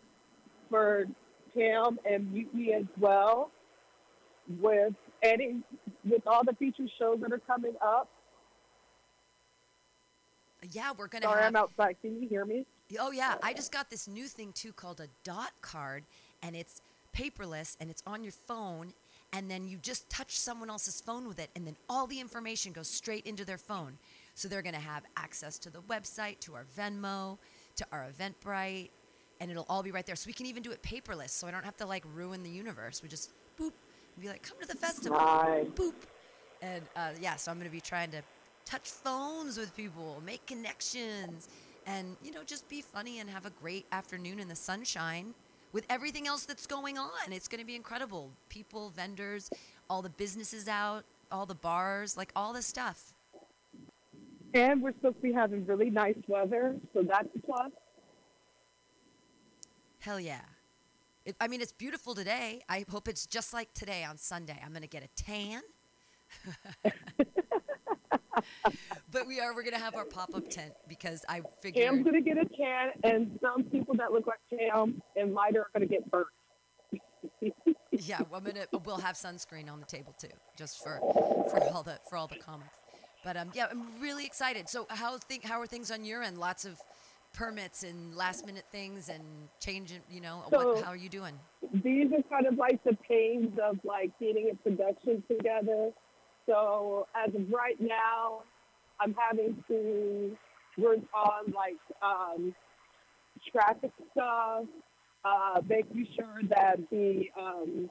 for 0.69 1.05
Cam 1.53 1.99
and 2.09 2.31
Mutiny 2.31 2.73
as 2.73 2.85
well. 2.99 3.51
With 4.59 4.93
any 5.23 5.61
with 6.03 6.25
all 6.27 6.43
the 6.43 6.53
feature 6.53 6.87
shows 6.99 7.19
that 7.21 7.31
are 7.31 7.39
coming 7.39 7.73
up. 7.81 8.09
Yeah, 10.71 10.91
we're 10.95 11.07
gonna 11.07 11.25
Sorry, 11.25 11.41
have 11.43 11.55
I'm 11.55 11.55
outside. 11.55 11.95
Can 12.01 12.21
you 12.21 12.27
hear 12.27 12.45
me? 12.45 12.65
Oh 12.99 13.11
yeah, 13.11 13.35
I 13.41 13.53
just 13.53 13.71
got 13.71 13.89
this 13.89 14.07
new 14.07 14.27
thing 14.27 14.51
too 14.53 14.73
called 14.73 14.99
a 14.99 15.07
dot 15.23 15.51
card, 15.61 16.03
and 16.43 16.55
it's 16.55 16.81
paperless 17.13 17.77
and 17.79 17.89
it's 17.89 18.03
on 18.05 18.23
your 18.23 18.33
phone, 18.33 18.93
and 19.33 19.49
then 19.49 19.67
you 19.67 19.77
just 19.77 20.09
touch 20.09 20.37
someone 20.37 20.69
else's 20.69 20.99
phone 21.01 21.27
with 21.27 21.39
it, 21.39 21.49
and 21.55 21.65
then 21.65 21.75
all 21.89 22.07
the 22.07 22.19
information 22.19 22.73
goes 22.73 22.87
straight 22.89 23.25
into 23.25 23.45
their 23.45 23.57
phone. 23.57 23.97
So 24.35 24.47
they're 24.47 24.61
gonna 24.61 24.77
have 24.77 25.03
access 25.17 25.57
to 25.59 25.69
the 25.69 25.81
website, 25.81 26.39
to 26.41 26.55
our 26.55 26.65
Venmo, 26.77 27.37
to 27.77 27.85
our 27.91 28.07
Eventbrite, 28.11 28.89
and 29.39 29.49
it'll 29.49 29.65
all 29.69 29.83
be 29.83 29.91
right 29.91 30.05
there. 30.05 30.15
So 30.15 30.27
we 30.27 30.33
can 30.33 30.45
even 30.45 30.63
do 30.63 30.71
it 30.71 30.81
paperless, 30.83 31.29
so 31.29 31.47
I 31.47 31.51
don't 31.51 31.65
have 31.65 31.77
to 31.77 31.85
like 31.85 32.03
ruin 32.13 32.43
the 32.43 32.49
universe. 32.49 33.01
We 33.01 33.09
just 33.09 33.31
boop, 33.59 33.71
and 34.15 34.21
be 34.21 34.27
like, 34.27 34.43
come 34.43 34.59
to 34.61 34.67
the 34.67 34.75
festival, 34.75 35.17
Nice. 35.17 35.67
boop, 35.67 35.93
and 36.61 36.83
uh, 36.95 37.11
yeah. 37.19 37.35
So 37.37 37.51
I'm 37.51 37.57
gonna 37.57 37.69
be 37.69 37.81
trying 37.81 38.11
to 38.11 38.21
touch 38.65 38.89
phones 38.89 39.57
with 39.57 39.75
people, 39.75 40.21
make 40.25 40.45
connections, 40.45 41.49
and 41.87 42.15
you 42.23 42.31
know 42.31 42.43
just 42.43 42.67
be 42.69 42.81
funny 42.81 43.19
and 43.19 43.29
have 43.29 43.45
a 43.45 43.49
great 43.49 43.85
afternoon 43.91 44.39
in 44.39 44.47
the 44.47 44.55
sunshine 44.55 45.33
with 45.71 45.85
everything 45.89 46.27
else 46.27 46.45
that's 46.45 46.65
going 46.65 46.97
on. 46.97 47.31
It's 47.31 47.47
going 47.47 47.59
to 47.59 47.65
be 47.65 47.75
incredible. 47.75 48.31
People, 48.49 48.89
vendors, 48.89 49.49
all 49.89 50.01
the 50.01 50.09
businesses 50.09 50.67
out, 50.67 51.03
all 51.31 51.45
the 51.45 51.55
bars, 51.55 52.17
like 52.17 52.31
all 52.35 52.53
the 52.53 52.61
stuff. 52.61 53.13
And 54.53 54.81
we're 54.81 54.93
supposed 54.93 55.15
to 55.15 55.21
be 55.21 55.31
having 55.31 55.65
really 55.65 55.89
nice 55.89 56.17
weather, 56.27 56.75
so 56.93 57.03
that's 57.03 57.29
a 57.35 57.39
plus. 57.39 57.71
Hell 59.99 60.19
yeah. 60.19 60.41
It, 61.25 61.35
I 61.39 61.47
mean, 61.47 61.61
it's 61.61 61.71
beautiful 61.71 62.15
today. 62.15 62.61
I 62.67 62.85
hope 62.89 63.07
it's 63.07 63.25
just 63.25 63.53
like 63.53 63.73
today 63.73 64.03
on 64.03 64.17
Sunday. 64.17 64.59
I'm 64.63 64.71
going 64.71 64.81
to 64.81 64.87
get 64.87 65.03
a 65.03 65.23
tan. 65.23 65.61
but 69.11 69.27
we 69.27 69.39
are. 69.39 69.53
We're 69.53 69.63
to 69.63 69.77
have 69.77 69.95
our 69.95 70.05
pop-up 70.05 70.49
tent 70.49 70.73
because 70.87 71.23
I 71.27 71.41
figured. 71.61 71.85
Cam's 71.85 72.03
gonna 72.05 72.21
get 72.21 72.37
a 72.37 72.45
tan, 72.45 72.91
and 73.03 73.39
some 73.41 73.63
people 73.63 73.95
that 73.95 74.11
look 74.11 74.27
like 74.27 74.39
Cam 74.49 75.01
and 75.15 75.33
lighter 75.33 75.61
are 75.61 75.69
gonna 75.73 75.85
get 75.85 76.09
burnt. 76.09 76.27
yeah, 77.91 78.19
well, 78.29 78.39
I'm 78.39 78.43
gonna. 78.43 78.65
We'll 78.85 78.97
have 78.97 79.15
sunscreen 79.15 79.71
on 79.71 79.79
the 79.79 79.85
table 79.85 80.15
too, 80.19 80.29
just 80.57 80.83
for 80.83 80.99
for 81.49 81.59
all 81.73 81.83
the 81.83 81.99
for 82.09 82.17
all 82.17 82.27
the 82.27 82.37
comics. 82.37 82.79
But 83.23 83.37
um, 83.37 83.51
yeah, 83.53 83.67
I'm 83.69 83.99
really 84.01 84.25
excited. 84.25 84.69
So 84.69 84.87
how 84.89 85.17
think 85.17 85.43
how 85.43 85.59
are 85.61 85.67
things 85.67 85.91
on 85.91 86.03
your 86.03 86.23
end? 86.23 86.37
Lots 86.37 86.65
of 86.65 86.79
permits 87.33 87.83
and 87.83 88.13
last 88.15 88.45
minute 88.45 88.65
things 88.71 89.09
and 89.09 89.23
changing. 89.59 90.01
You 90.09 90.21
know, 90.21 90.43
So- 90.49 90.73
what? 90.73 90.83
How 90.83 90.91
are 90.91 90.95
you 90.97 91.09
doing? 91.09 91.39
These 91.83 92.11
are 92.11 92.23
kind 92.23 92.47
of 92.47 92.57
like 92.57 92.83
the 92.83 92.97
pains 93.07 93.57
of 93.63 93.79
like 93.83 94.11
getting 94.19 94.49
a 94.51 94.55
production 94.55 95.23
together. 95.29 95.91
So 96.51 97.07
as 97.15 97.33
of 97.33 97.49
right 97.49 97.79
now, 97.79 98.43
I'm 98.99 99.15
having 99.17 99.63
to 99.69 100.37
work 100.77 100.99
on 101.15 101.53
like 101.53 101.77
um, 102.01 102.53
traffic 103.51 103.91
stuff, 104.11 104.65
uh, 105.23 105.61
making 105.67 106.07
sure 106.13 106.41
that 106.49 106.77
the 106.91 107.23
um, 107.39 107.89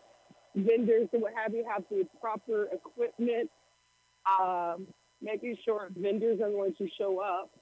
vendors 0.55 1.09
and 1.15 1.23
what 1.23 1.33
have 1.43 1.55
you 1.55 1.65
have 1.73 1.85
the 1.91 2.07
proper 2.21 2.69
equipment 2.71 3.49
um, 4.41 4.87
making 5.23 5.57
sure 5.65 5.89
vendors 5.97 6.41
are 6.43 6.51
going 6.51 6.75
to 6.77 6.89
show 6.99 7.21
up. 7.21 7.51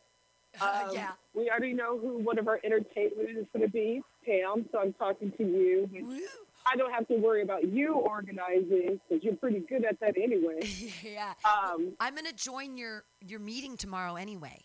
Um, 0.62 0.94
yeah. 0.94 1.10
We 1.34 1.50
already 1.50 1.74
know 1.74 1.98
who 1.98 2.18
one 2.18 2.38
of 2.38 2.48
our 2.48 2.58
entertainers 2.64 3.36
is 3.36 3.46
going 3.52 3.66
to 3.66 3.70
be, 3.70 4.00
Pam. 4.24 4.64
So 4.72 4.78
I'm 4.80 4.94
talking 4.94 5.30
to 5.36 5.44
you. 5.44 5.88
which 5.92 6.22
I 6.70 6.76
don't 6.76 6.92
have 6.92 7.06
to 7.08 7.16
worry 7.16 7.42
about 7.42 7.68
you 7.68 7.94
organizing 7.94 9.00
because 9.08 9.24
you're 9.24 9.36
pretty 9.36 9.60
good 9.60 9.84
at 9.84 9.98
that 10.00 10.16
anyway. 10.16 10.60
yeah. 11.04 11.34
Um, 11.44 11.92
I'm 12.00 12.14
going 12.14 12.26
to 12.26 12.34
join 12.34 12.76
your 12.76 13.04
your 13.26 13.40
meeting 13.40 13.76
tomorrow 13.76 14.16
anyway. 14.16 14.64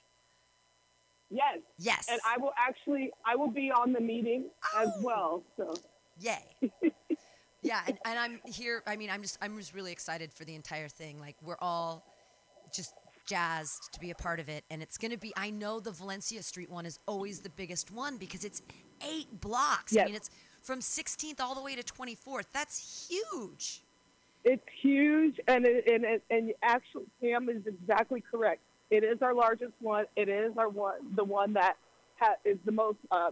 Yes. 1.30 1.60
Yes. 1.80 2.08
And 2.12 2.20
I 2.26 2.38
will 2.38 2.54
actually, 2.58 3.12
I 3.26 3.36
will 3.36 3.50
be 3.50 3.72
on 3.72 3.94
the 3.94 4.00
meeting 4.02 4.46
as 4.78 4.90
well. 5.02 5.44
So. 5.58 5.74
Yay. 6.20 6.46
yeah, 7.64 7.82
and, 7.88 7.98
and 8.06 8.20
I'm 8.20 8.40
here. 8.46 8.84
I 8.86 8.96
mean, 8.96 9.10
I'm 9.10 9.22
just 9.22 9.38
I'm 9.42 9.58
just 9.58 9.74
really 9.74 9.92
excited 9.92 10.32
for 10.32 10.46
the 10.46 10.54
entire 10.56 10.88
thing. 10.88 11.20
Like 11.20 11.36
we're 11.44 11.58
all 11.60 12.06
just 12.74 12.94
jazzed 13.26 13.94
to 13.94 14.00
be 14.00 14.12
a 14.12 14.16
part 14.16 14.40
of 14.40 14.50
it, 14.50 14.64
and 14.70 14.84
it's 14.84 14.98
gonna 14.98 15.18
be. 15.18 15.34
I 15.36 15.50
know 15.50 15.80
the 15.80 15.92
Valencia 15.92 16.44
Street 16.44 16.70
one 16.70 16.86
is 16.86 17.00
always 17.08 17.40
the 17.40 17.50
biggest 17.50 17.92
one 17.92 18.18
because 18.18 18.44
it's 18.44 18.62
eight 19.10 19.42
blocks. 19.42 19.98
I 19.98 20.06
mean, 20.06 20.16
it's 20.16 20.30
from 20.64 20.80
16th 20.80 21.40
all 21.40 21.54
the 21.54 21.62
way 21.62 21.76
to 21.76 21.84
24th. 21.84 22.46
That's 22.54 23.08
huge. 23.10 23.82
It's 24.46 24.64
huge, 24.82 25.40
and 25.48 25.66
it, 25.66 25.88
and 25.88 26.04
it, 26.04 26.24
and 26.30 26.54
actually, 26.64 27.06
Pam 27.22 27.48
is 27.50 27.62
exactly 27.66 28.22
correct. 28.30 28.62
It 28.90 29.04
is 29.04 29.22
our 29.22 29.34
largest 29.34 29.74
one. 29.80 30.06
It 30.16 30.28
is 30.28 30.58
our 30.58 30.68
one, 30.68 30.96
the 31.16 31.24
one 31.24 31.54
that 31.54 31.76
ha- 32.20 32.36
is 32.44 32.58
the 32.66 32.72
most. 32.72 32.98
Uh, 33.10 33.32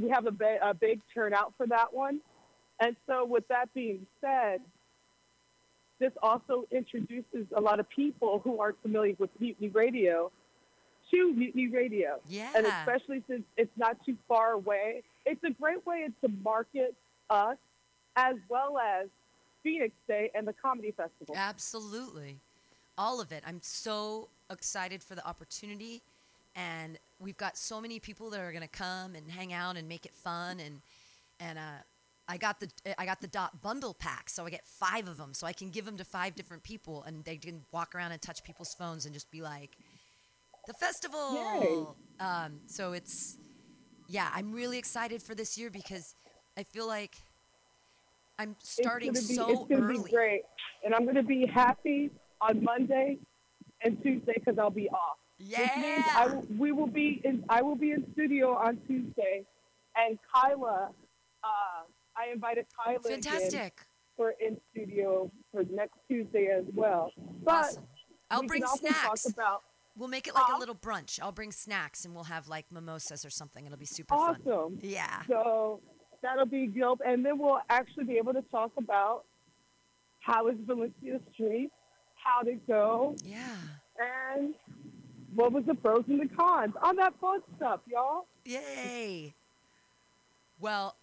we 0.00 0.10
have 0.10 0.26
a, 0.26 0.30
ba- 0.30 0.58
a 0.62 0.74
big 0.74 1.00
turnout 1.14 1.54
for 1.56 1.66
that 1.68 1.94
one, 1.94 2.20
and 2.78 2.94
so 3.06 3.24
with 3.24 3.48
that 3.48 3.72
being 3.72 4.06
said, 4.20 4.60
this 5.98 6.12
also 6.22 6.66
introduces 6.70 7.46
a 7.56 7.60
lot 7.60 7.80
of 7.80 7.88
people 7.88 8.40
who 8.44 8.60
aren't 8.60 8.80
familiar 8.82 9.14
with 9.18 9.30
Mutiny 9.40 9.68
Radio 9.68 10.30
to 11.10 11.32
Mutiny 11.32 11.68
Radio. 11.68 12.20
Yeah. 12.28 12.50
And 12.54 12.66
especially 12.66 13.22
since 13.28 13.42
it's 13.56 13.76
not 13.76 13.96
too 14.04 14.16
far 14.28 14.52
away, 14.52 15.02
it's 15.28 15.44
a 15.44 15.50
great 15.50 15.86
way 15.86 16.08
to 16.22 16.30
market 16.42 16.94
us 17.30 17.56
as 18.16 18.36
well 18.48 18.78
as 18.78 19.08
Phoenix 19.62 19.94
Day 20.08 20.30
and 20.34 20.46
the 20.46 20.54
Comedy 20.54 20.92
Festival. 20.92 21.34
Absolutely. 21.36 22.38
All 22.96 23.20
of 23.20 23.30
it. 23.30 23.42
I'm 23.46 23.60
so 23.62 24.28
excited 24.50 25.02
for 25.02 25.14
the 25.14 25.26
opportunity. 25.26 26.02
And 26.56 26.98
we've 27.20 27.36
got 27.36 27.56
so 27.56 27.80
many 27.80 28.00
people 28.00 28.30
that 28.30 28.40
are 28.40 28.50
going 28.50 28.62
to 28.62 28.68
come 28.68 29.14
and 29.14 29.30
hang 29.30 29.52
out 29.52 29.76
and 29.76 29.88
make 29.88 30.06
it 30.06 30.14
fun. 30.14 30.58
And, 30.58 30.80
and, 31.38 31.58
uh, 31.58 31.82
I 32.30 32.36
got 32.36 32.60
the 32.60 32.68
I 32.98 33.06
got 33.06 33.22
the 33.22 33.26
dot 33.26 33.62
bundle 33.62 33.94
pack, 33.94 34.28
so 34.28 34.44
I 34.44 34.50
get 34.50 34.66
five 34.66 35.08
of 35.08 35.16
them, 35.16 35.32
so 35.32 35.46
I 35.46 35.54
can 35.54 35.70
give 35.70 35.86
them 35.86 35.96
to 35.96 36.04
five 36.04 36.34
different 36.34 36.62
people, 36.62 37.02
and 37.04 37.24
they 37.24 37.36
can 37.36 37.64
walk 37.72 37.94
around 37.94 38.12
and 38.12 38.20
touch 38.20 38.44
people's 38.44 38.74
phones 38.74 39.06
and 39.06 39.14
just 39.14 39.30
be 39.30 39.40
like, 39.40 39.78
"The 40.66 40.74
festival." 40.74 41.96
Um, 42.20 42.60
so 42.66 42.92
it's, 42.92 43.38
yeah, 44.08 44.30
I'm 44.34 44.52
really 44.52 44.78
excited 44.78 45.22
for 45.22 45.34
this 45.34 45.58
year 45.58 45.70
because 45.70 46.14
I 46.56 46.62
feel 46.62 46.86
like 46.86 47.16
I'm 48.38 48.56
starting 48.62 49.10
it's 49.10 49.28
gonna 49.36 49.48
be, 49.48 49.54
so 49.54 49.62
it's 49.62 49.70
gonna 49.70 49.92
early. 49.92 50.04
be 50.04 50.10
great, 50.10 50.42
and 50.84 50.94
I'm 50.94 51.04
going 51.04 51.16
to 51.16 51.22
be 51.22 51.46
happy 51.46 52.10
on 52.40 52.62
Monday 52.62 53.18
and 53.82 54.02
Tuesday 54.02 54.32
because 54.34 54.58
I'll 54.58 54.70
be 54.70 54.88
off. 54.88 55.18
Means 55.40 56.04
I 56.14 56.26
will, 56.26 56.46
we 56.58 56.72
will 56.72 56.86
be 56.86 57.20
in. 57.24 57.44
I 57.48 57.62
will 57.62 57.76
be 57.76 57.92
in 57.92 58.04
studio 58.12 58.54
on 58.56 58.78
Tuesday, 58.88 59.44
and 59.96 60.18
Kyla. 60.32 60.90
Uh, 61.44 61.48
I 62.16 62.32
invited 62.32 62.66
Kyla. 62.76 63.00
Fantastic. 63.00 63.80
for 64.16 64.34
in 64.40 64.56
studio 64.72 65.30
for 65.52 65.62
next 65.70 65.94
Tuesday 66.08 66.48
as 66.48 66.64
well. 66.74 67.12
But 67.44 67.78
I'll 68.30 68.40
we 68.40 68.48
bring 68.48 68.64
snacks. 68.66 69.22
Talk 69.24 69.32
about 69.32 69.62
We'll 69.98 70.08
make 70.08 70.28
it 70.28 70.34
like 70.34 70.54
a 70.54 70.58
little 70.58 70.76
brunch. 70.76 71.18
I'll 71.20 71.32
bring 71.32 71.50
snacks 71.50 72.04
and 72.04 72.14
we'll 72.14 72.24
have 72.24 72.46
like 72.46 72.66
mimosas 72.70 73.24
or 73.24 73.30
something. 73.30 73.66
It'll 73.66 73.76
be 73.76 73.84
super 73.84 74.14
fun. 74.14 74.40
awesome. 74.46 74.78
Yeah. 74.80 75.22
So 75.28 75.80
that'll 76.22 76.46
be 76.46 76.68
dope, 76.68 77.00
and 77.04 77.24
then 77.24 77.38
we'll 77.38 77.60
actually 77.68 78.04
be 78.04 78.16
able 78.16 78.32
to 78.34 78.42
talk 78.42 78.72
about 78.78 79.24
how 80.20 80.48
is 80.48 80.56
Valencia 80.66 81.20
Street, 81.32 81.70
how 82.14 82.42
to 82.42 82.54
go, 82.66 83.16
yeah, 83.24 83.56
and 83.98 84.54
what 85.34 85.52
was 85.52 85.64
the 85.66 85.74
pros 85.74 86.04
and 86.08 86.20
the 86.20 86.34
cons 86.34 86.74
on 86.82 86.96
that 86.96 87.14
fun 87.20 87.40
stuff, 87.56 87.80
y'all. 87.86 88.26
Yay. 88.44 89.34
Well, 90.60 90.96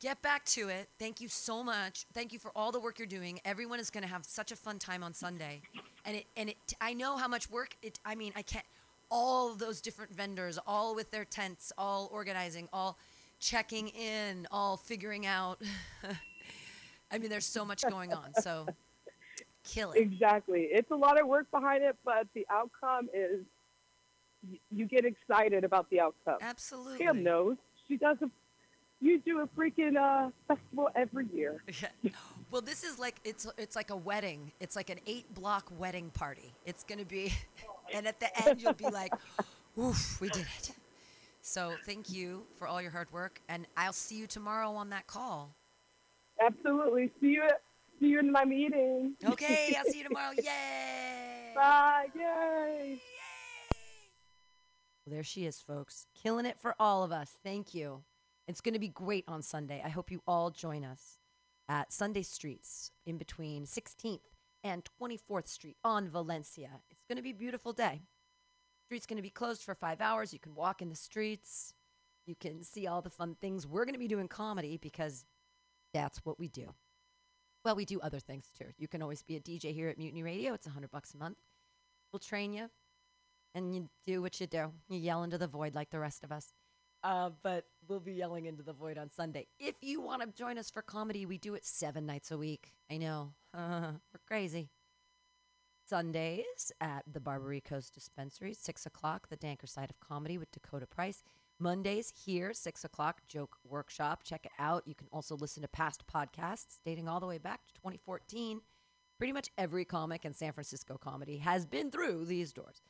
get 0.00 0.22
back 0.22 0.44
to 0.46 0.68
it. 0.68 0.88
Thank 0.98 1.20
you 1.20 1.28
so 1.28 1.62
much. 1.62 2.06
Thank 2.12 2.32
you 2.32 2.38
for 2.38 2.50
all 2.54 2.72
the 2.72 2.80
work 2.80 2.98
you're 2.98 3.06
doing. 3.06 3.40
Everyone 3.44 3.80
is 3.80 3.90
going 3.90 4.02
to 4.02 4.08
have 4.08 4.24
such 4.24 4.52
a 4.52 4.56
fun 4.56 4.78
time 4.78 5.02
on 5.02 5.12
Sunday. 5.14 5.62
And 6.04 6.16
it 6.16 6.26
and 6.36 6.50
it 6.50 6.56
I 6.80 6.94
know 6.94 7.16
how 7.16 7.28
much 7.28 7.50
work 7.50 7.76
it 7.82 7.98
I 8.04 8.14
mean, 8.14 8.32
I 8.36 8.42
can't 8.42 8.64
all 9.10 9.54
those 9.54 9.80
different 9.80 10.14
vendors, 10.14 10.58
all 10.66 10.94
with 10.94 11.10
their 11.10 11.24
tents, 11.24 11.72
all 11.78 12.08
organizing, 12.12 12.68
all 12.72 12.98
checking 13.40 13.88
in, 13.88 14.46
all 14.50 14.76
figuring 14.76 15.26
out 15.26 15.60
I 17.10 17.18
mean, 17.18 17.30
there's 17.30 17.46
so 17.46 17.64
much 17.64 17.82
going 17.88 18.12
on. 18.12 18.34
So 18.40 18.66
kill 19.64 19.92
it. 19.92 20.00
Exactly. 20.00 20.68
It's 20.70 20.90
a 20.90 20.96
lot 20.96 21.20
of 21.20 21.26
work 21.26 21.50
behind 21.50 21.82
it, 21.82 21.96
but 22.04 22.26
the 22.34 22.46
outcome 22.50 23.08
is 23.14 23.40
you 24.70 24.86
get 24.86 25.04
excited 25.04 25.64
about 25.64 25.90
the 25.90 26.00
outcome. 26.00 26.38
Absolutely. 26.40 27.04
Pam 27.04 27.22
knows. 27.22 27.56
She 27.88 27.96
does 27.96 28.18
a 28.22 28.30
you 29.00 29.20
do 29.20 29.40
a 29.40 29.46
freaking 29.48 29.96
uh, 29.96 30.30
festival 30.46 30.88
every 30.94 31.26
year. 31.34 31.62
Well, 32.50 32.62
this 32.62 32.82
is 32.82 32.98
like 32.98 33.16
it's 33.24 33.46
it's 33.58 33.76
like 33.76 33.90
a 33.90 33.96
wedding. 33.96 34.52
It's 34.58 34.74
like 34.74 34.88
an 34.88 35.00
eight 35.06 35.26
block 35.34 35.70
wedding 35.78 36.08
party. 36.08 36.54
It's 36.64 36.82
gonna 36.82 37.04
be, 37.04 37.30
and 37.92 38.06
at 38.06 38.18
the 38.20 38.48
end 38.48 38.62
you'll 38.62 38.72
be 38.72 38.88
like, 38.88 39.12
"Oof, 39.78 40.18
we 40.18 40.30
did 40.30 40.46
it." 40.56 40.70
So 41.42 41.74
thank 41.84 42.10
you 42.10 42.44
for 42.56 42.66
all 42.66 42.80
your 42.80 42.90
hard 42.90 43.12
work, 43.12 43.42
and 43.50 43.66
I'll 43.76 43.92
see 43.92 44.16
you 44.16 44.26
tomorrow 44.26 44.70
on 44.72 44.88
that 44.90 45.06
call. 45.06 45.54
Absolutely. 46.42 47.10
See 47.20 47.32
you 47.32 47.42
at, 47.42 47.60
see 48.00 48.06
you 48.06 48.18
in 48.18 48.32
my 48.32 48.46
meeting. 48.46 49.14
Okay, 49.22 49.76
I'll 49.78 49.84
see 49.84 49.98
you 49.98 50.04
tomorrow. 50.04 50.32
Yay! 50.38 51.52
Bye. 51.54 52.06
Yay. 52.14 52.98
Well, 55.04 55.14
there 55.14 55.22
she 55.22 55.44
is, 55.44 55.60
folks, 55.60 56.06
killing 56.22 56.46
it 56.46 56.58
for 56.58 56.74
all 56.80 57.04
of 57.04 57.12
us. 57.12 57.36
Thank 57.44 57.74
you. 57.74 58.04
It's 58.48 58.62
going 58.62 58.72
to 58.72 58.80
be 58.80 58.88
great 58.88 59.24
on 59.28 59.42
Sunday. 59.42 59.82
I 59.84 59.90
hope 59.90 60.10
you 60.10 60.22
all 60.26 60.50
join 60.50 60.82
us 60.82 61.18
at 61.68 61.92
Sunday 61.92 62.22
Streets 62.22 62.90
in 63.04 63.18
between 63.18 63.66
16th 63.66 64.20
and 64.64 64.88
24th 65.00 65.48
Street 65.48 65.76
on 65.84 66.08
Valencia. 66.08 66.70
It's 66.90 67.04
going 67.06 67.16
to 67.16 67.22
be 67.22 67.32
a 67.32 67.34
beautiful 67.34 67.74
day. 67.74 68.00
Street's 68.86 69.04
going 69.04 69.18
to 69.18 69.22
be 69.22 69.28
closed 69.28 69.62
for 69.62 69.74
five 69.74 70.00
hours. 70.00 70.32
You 70.32 70.38
can 70.38 70.54
walk 70.54 70.80
in 70.80 70.88
the 70.88 70.96
streets. 70.96 71.74
You 72.26 72.34
can 72.34 72.62
see 72.62 72.86
all 72.86 73.02
the 73.02 73.10
fun 73.10 73.36
things. 73.38 73.66
We're 73.66 73.84
going 73.84 73.94
to 73.94 73.98
be 73.98 74.08
doing 74.08 74.28
comedy 74.28 74.78
because 74.78 75.26
that's 75.92 76.24
what 76.24 76.38
we 76.38 76.48
do. 76.48 76.72
Well, 77.66 77.76
we 77.76 77.84
do 77.84 78.00
other 78.00 78.18
things 78.18 78.46
too. 78.58 78.68
You 78.78 78.88
can 78.88 79.02
always 79.02 79.22
be 79.22 79.36
a 79.36 79.40
DJ 79.40 79.74
here 79.74 79.90
at 79.90 79.98
Mutiny 79.98 80.22
Radio. 80.22 80.54
It's 80.54 80.66
100 80.66 80.90
bucks 80.90 81.12
a 81.12 81.18
month. 81.18 81.36
We'll 82.10 82.20
train 82.20 82.54
you 82.54 82.70
and 83.54 83.74
you 83.74 83.90
do 84.06 84.22
what 84.22 84.40
you 84.40 84.46
do. 84.46 84.72
You 84.88 84.98
yell 84.98 85.22
into 85.22 85.36
the 85.36 85.46
void 85.46 85.74
like 85.74 85.90
the 85.90 85.98
rest 85.98 86.24
of 86.24 86.32
us. 86.32 86.54
Uh, 87.04 87.30
but 87.42 87.64
we'll 87.86 88.00
be 88.00 88.12
yelling 88.12 88.46
into 88.46 88.62
the 88.62 88.72
void 88.72 88.98
on 88.98 89.10
Sunday. 89.10 89.46
If 89.58 89.76
you 89.80 90.00
want 90.00 90.22
to 90.22 90.28
join 90.28 90.58
us 90.58 90.70
for 90.70 90.82
comedy, 90.82 91.26
we 91.26 91.38
do 91.38 91.54
it 91.54 91.64
seven 91.64 92.06
nights 92.06 92.30
a 92.30 92.38
week. 92.38 92.72
I 92.90 92.96
know. 92.96 93.32
We're 93.54 94.00
crazy. 94.26 94.68
Sundays 95.88 96.70
at 96.80 97.04
the 97.10 97.20
Barbary 97.20 97.62
Coast 97.62 97.94
Dispensary, 97.94 98.52
6 98.52 98.84
o'clock, 98.84 99.28
the 99.28 99.38
Danker 99.38 99.68
side 99.68 99.90
of 99.90 100.00
comedy 100.00 100.36
with 100.36 100.50
Dakota 100.52 100.86
Price. 100.86 101.22
Mondays 101.58 102.12
here, 102.24 102.52
6 102.52 102.84
o'clock, 102.84 103.22
Joke 103.26 103.56
Workshop. 103.64 104.22
Check 104.22 104.44
it 104.44 104.52
out. 104.58 104.86
You 104.86 104.94
can 104.94 105.08
also 105.10 105.34
listen 105.36 105.62
to 105.62 105.68
past 105.68 106.04
podcasts 106.06 106.78
dating 106.84 107.08
all 107.08 107.20
the 107.20 107.26
way 107.26 107.38
back 107.38 107.66
to 107.66 107.74
2014. 107.74 108.60
Pretty 109.16 109.32
much 109.32 109.48
every 109.56 109.84
comic 109.84 110.24
in 110.24 110.34
San 110.34 110.52
Francisco 110.52 110.98
comedy 110.98 111.38
has 111.38 111.64
been 111.64 111.90
through 111.90 112.26
these 112.26 112.52
doors. 112.52 112.82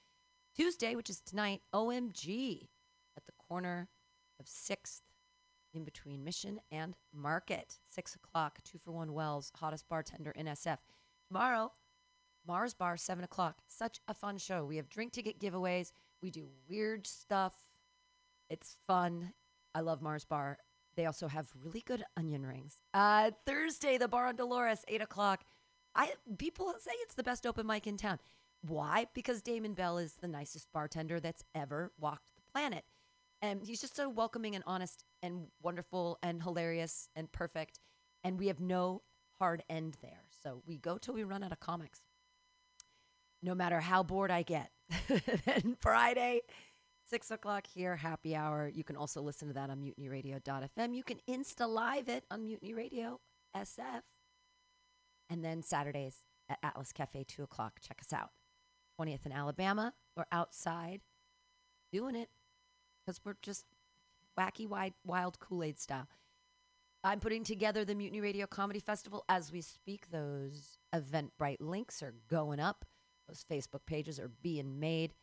Tuesday, 0.57 0.97
which 0.97 1.09
is 1.09 1.21
tonight, 1.21 1.63
OMG 1.73 2.69
at 3.17 3.27
the 3.27 3.33
corner 3.49 3.89
of 4.41 4.47
6th 4.47 5.01
in 5.75 5.85
between 5.85 6.25
Mission 6.25 6.61
and 6.71 6.97
Market. 7.13 7.79
6 7.91 8.15
o'clock, 8.15 8.59
two 8.65 8.79
for 8.79 8.93
one 8.93 9.13
Wells, 9.13 9.53
hottest 9.57 9.89
bartender 9.89 10.31
in 10.33 10.47
SF. 10.47 10.79
Tomorrow, 11.29 11.73
Mars 12.47 12.75
Bar, 12.75 12.97
7 12.97 13.25
o'clock. 13.25 13.59
Such 13.67 14.01
a 14.09 14.15
fun 14.15 14.39
show. 14.39 14.65
We 14.65 14.77
have 14.77 14.89
drink 14.89 15.13
ticket 15.13 15.39
giveaways. 15.39 15.93
We 16.23 16.31
do 16.31 16.49
weird 16.69 17.07
stuff. 17.07 17.55
It's 18.49 18.77
fun. 18.87 19.33
I 19.75 19.81
love 19.81 20.01
Mars 20.01 20.25
Bar. 20.25 20.59
They 20.97 21.07
also 21.07 21.29
have 21.29 21.53
really 21.63 21.83
good 21.87 22.03
onion 22.17 22.45
rings. 22.45 22.79
Uh, 22.93 23.31
Thursday, 23.47 23.99
the 23.99 24.09
bar 24.09 24.27
on 24.27 24.37
Dolores, 24.37 24.85
8 24.89 25.03
o'clock. 25.03 25.45
I 25.95 26.13
People 26.39 26.75
say 26.81 26.93
it's 27.03 27.15
the 27.15 27.23
best 27.23 27.47
open 27.47 27.67
mic 27.67 27.87
in 27.87 27.97
town. 27.97 28.19
Why? 28.63 29.07
Because 29.15 29.41
Damon 29.43 29.75
Bell 29.75 29.99
is 29.99 30.15
the 30.15 30.27
nicest 30.29 30.73
bartender 30.73 31.21
that's 31.21 31.45
ever 31.55 31.93
walked 32.01 32.35
the 32.35 32.43
planet. 32.53 32.85
And 33.43 33.63
he's 33.63 33.81
just 33.81 33.95
so 33.97 34.09
welcoming 34.09 34.55
and 34.55 34.65
honest 34.67 35.05
and 35.23 35.47
wonderful 35.63 36.19
and 36.23 36.43
hilarious 36.43 37.09
and 37.17 37.31
perfect. 37.31 37.81
And 38.25 38.39
we 38.39 38.49
have 38.49 38.61
no 38.61 39.03
hard 39.39 39.63
end 39.71 39.97
there. 40.03 40.25
So 40.43 40.63
we 40.67 40.79
go 40.79 40.99
till 40.99 41.15
we 41.15 41.25
run 41.25 41.45
out 41.45 41.53
of 41.53 41.61
comics. 41.61 42.01
no 43.43 43.55
matter 43.55 43.81
how 43.81 44.03
bored 44.03 44.31
I 44.31 44.43
get. 44.43 44.71
then 45.47 45.77
Friday, 45.81 46.41
6 47.11 47.31
o'clock 47.31 47.67
here, 47.67 47.97
happy 47.97 48.35
hour. 48.35 48.71
You 48.73 48.85
can 48.85 48.97
also 48.97 49.23
listen 49.23 49.49
to 49.49 49.55
that 49.55 49.71
on 49.71 49.79
mutinyradio.fm. 49.81 50.95
You 50.95 51.03
can 51.05 51.19
Insta 51.29 51.69
Live 51.69 52.09
it 52.09 52.25
on 52.31 52.45
Mutiny 52.45 52.75
Radio 52.75 53.21
SF. 53.57 54.03
And 55.31 55.45
then 55.45 55.63
Saturdays 55.63 56.25
at 56.49 56.59
Atlas 56.63 56.93
Cafe, 56.93 57.25
2 57.29 57.43
o'clock. 57.43 57.81
Check 57.87 58.01
us 58.01 58.13
out. 58.13 58.31
20th 59.01 59.27
in 59.27 59.33
Alabama. 59.33 59.95
We're 60.17 60.25
outside 60.33 61.03
doing 61.93 62.17
it 62.17 62.29
because 63.09 63.21
we're 63.25 63.37
just 63.41 63.65
wacky, 64.39 64.69
wide, 64.69 64.93
wild 65.03 65.41
Kool 65.41 65.63
Aid 65.65 65.79
style. 65.79 66.07
I'm 67.03 67.21
putting 67.21 67.43
together 67.43 67.83
the 67.87 67.95
Mutiny 67.95 68.21
Radio 68.21 68.47
Comedy 68.47 68.81
Festival 68.81 69.25
as 69.31 69.51
we 69.51 69.63
speak. 69.63 70.11
Those 70.11 70.77
Eventbrite 70.95 71.61
links 71.61 72.03
are 72.03 72.13
going 72.29 72.61
up. 72.61 72.85
Those 73.27 73.47
Facebook 73.51 73.87
pages 73.87 74.21
are 74.21 74.31
being 74.43 74.79
made. 74.79 75.15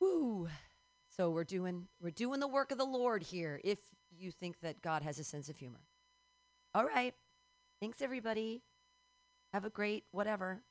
Woo! 0.00 0.48
So 1.14 1.28
we're 1.28 1.44
doing 1.44 1.88
we're 2.00 2.10
doing 2.10 2.40
the 2.40 2.48
work 2.48 2.72
of 2.72 2.78
the 2.78 2.84
Lord 2.84 3.24
here. 3.24 3.60
If 3.62 3.78
you 4.10 4.30
think 4.30 4.60
that 4.62 4.80
God 4.80 5.02
has 5.02 5.18
a 5.18 5.24
sense 5.24 5.50
of 5.50 5.58
humor. 5.58 5.80
All 6.74 6.86
right. 6.86 7.14
Thanks 7.78 8.00
everybody. 8.00 8.62
Have 9.52 9.66
a 9.66 9.70
great 9.70 10.04
whatever. 10.12 10.62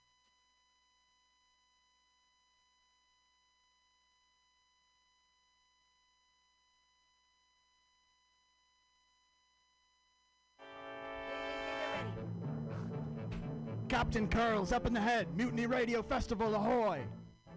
Captain 13.99 14.30
Curls 14.30 14.71
up 14.71 14.88
in 14.88 14.93
the 14.93 15.01
head. 15.01 15.27
Mutiny 15.35 15.65
Radio 15.65 16.01
Festival, 16.01 16.55
ahoy! 16.55 17.01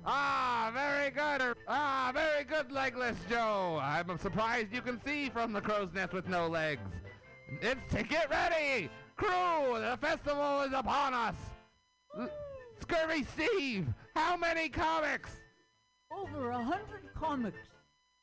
Ah, 0.05 0.73
very 0.75 1.09
good. 1.09 1.57
Ah, 1.69 2.11
very 2.13 2.43
good, 2.43 2.73
Legless 2.73 3.17
Joe. 3.31 3.79
I'm 3.81 4.19
surprised 4.19 4.73
you 4.73 4.83
can 4.83 5.01
see 5.05 5.31
from 5.31 5.53
the 5.53 5.61
crow's 5.61 5.91
nest 5.95 6.13
with 6.13 6.29
no 6.29 6.49
legs. 6.49 6.91
It's 7.61 7.87
to 7.95 8.03
get 8.03 8.29
ready. 8.29 8.91
Crew, 9.15 9.79
the 9.79 9.97
festival 10.01 10.63
is 10.63 10.73
upon 10.73 11.15
us. 11.15 11.37
L- 12.19 12.29
Scurvy 12.81 13.23
Steve, 13.23 13.87
how 14.17 14.37
many 14.37 14.69
comics? 14.69 15.31
Over 16.11 16.51
a 16.51 16.61
hundred 16.61 17.09
comics. 17.15 17.69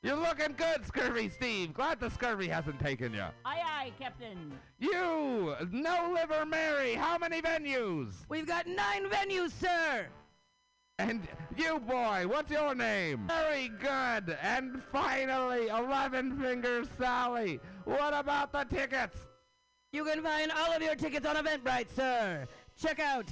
You're 0.01 0.15
looking 0.15 0.55
good, 0.55 0.85
Scurvy 0.85 1.27
Steve. 1.29 1.73
Glad 1.73 1.99
the 1.99 2.09
scurvy 2.09 2.47
hasn't 2.47 2.79
taken 2.79 3.13
you. 3.13 3.25
Aye, 3.43 3.61
aye, 3.65 3.91
Captain. 3.99 4.53
You, 4.79 5.55
No 5.71 6.13
Liver 6.15 6.45
Mary, 6.45 6.93
how 6.93 7.17
many 7.17 7.41
venues? 7.41 8.13
We've 8.29 8.47
got 8.47 8.65
nine 8.65 9.09
venues, 9.09 9.51
sir. 9.51 10.07
And 10.99 11.27
you, 11.57 11.79
boy, 11.79 12.25
what's 12.27 12.49
your 12.49 12.75
name? 12.75 13.27
Very 13.27 13.69
good. 13.69 14.37
And 14.41 14.81
finally, 14.83 15.67
Eleven 15.67 16.39
Fingers 16.39 16.87
Sally. 16.97 17.59
What 17.83 18.13
about 18.13 18.53
the 18.53 18.63
tickets? 18.63 19.17
You 19.91 20.05
can 20.05 20.21
find 20.23 20.51
all 20.51 20.71
of 20.71 20.81
your 20.81 20.95
tickets 20.95 21.25
on 21.25 21.35
Eventbrite, 21.35 21.93
sir. 21.93 22.45
Check 22.81 22.99
out 22.99 23.25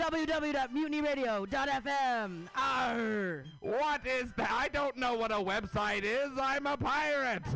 www.mutinyradio.fm. 0.00 2.48
Arr! 2.56 3.44
What 3.60 4.06
is 4.06 4.32
that? 4.36 4.50
I 4.50 4.68
don't 4.68 4.96
know 4.96 5.14
what 5.14 5.30
a 5.30 5.34
website 5.36 6.02
is. 6.04 6.30
I'm 6.40 6.66
a 6.66 6.76
pirate. 6.78 7.42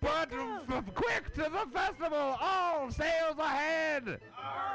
but 0.00 0.30
f- 0.32 0.84
quick 0.94 1.34
to 1.34 1.42
the 1.42 1.66
festival. 1.72 2.36
All 2.40 2.90
sails 2.90 3.36
ahead. 3.38 4.20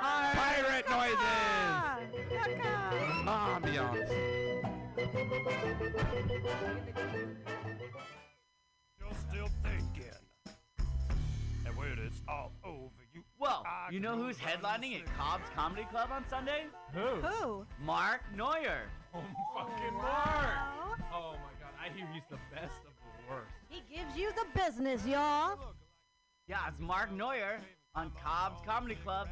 Pirate 0.02 0.88
noises. 0.90 1.18
Ambiance. 3.26 4.12
You're 9.00 9.14
still 9.30 9.50
thinking. 9.64 10.20
And 11.66 11.76
when 11.78 11.98
it's 12.06 12.22
all 12.28 12.52
over, 12.64 12.76
you. 12.76 12.92
Well, 13.46 13.64
I 13.64 13.92
you 13.92 14.00
know 14.00 14.18
who's 14.18 14.40
headlining 14.40 15.00
at 15.00 15.18
Cobb's 15.20 15.48
Comedy 15.56 15.86
Club 15.92 16.10
on 16.12 16.28
Sunday? 16.28 16.66
Who? 16.96 17.22
Who? 17.22 17.66
Mark 17.80 18.22
Neuer. 18.36 18.90
Oh, 19.14 19.22
fucking 19.56 19.92
oh, 19.92 20.02
Mark! 20.02 21.00
Oh 21.14 21.34
my 21.34 21.54
god, 21.62 21.74
I 21.80 21.96
hear 21.96 22.08
he's 22.12 22.24
the 22.28 22.40
best 22.52 22.80
of 22.88 22.94
the 23.04 23.32
worst. 23.32 23.52
He 23.70 23.84
gives 23.96 24.18
you 24.18 24.32
the 24.32 24.60
business, 24.60 25.06
y'all. 25.06 25.60
Yeah, 26.48 26.58
it's 26.68 26.80
Mark 26.80 27.12
Neuer 27.12 27.60
on 27.94 28.12
Cobb's 28.24 28.62
Comedy 28.66 28.96
Club, 28.96 29.28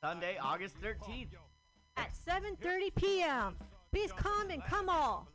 Sunday, 0.00 0.38
August 0.40 0.80
13th. 0.80 1.30
At 1.96 2.12
7:30 2.24 2.94
p.m. 2.94 3.56
Please 3.90 4.12
come 4.12 4.50
and 4.50 4.62
come 4.64 4.88
all. 4.88 5.26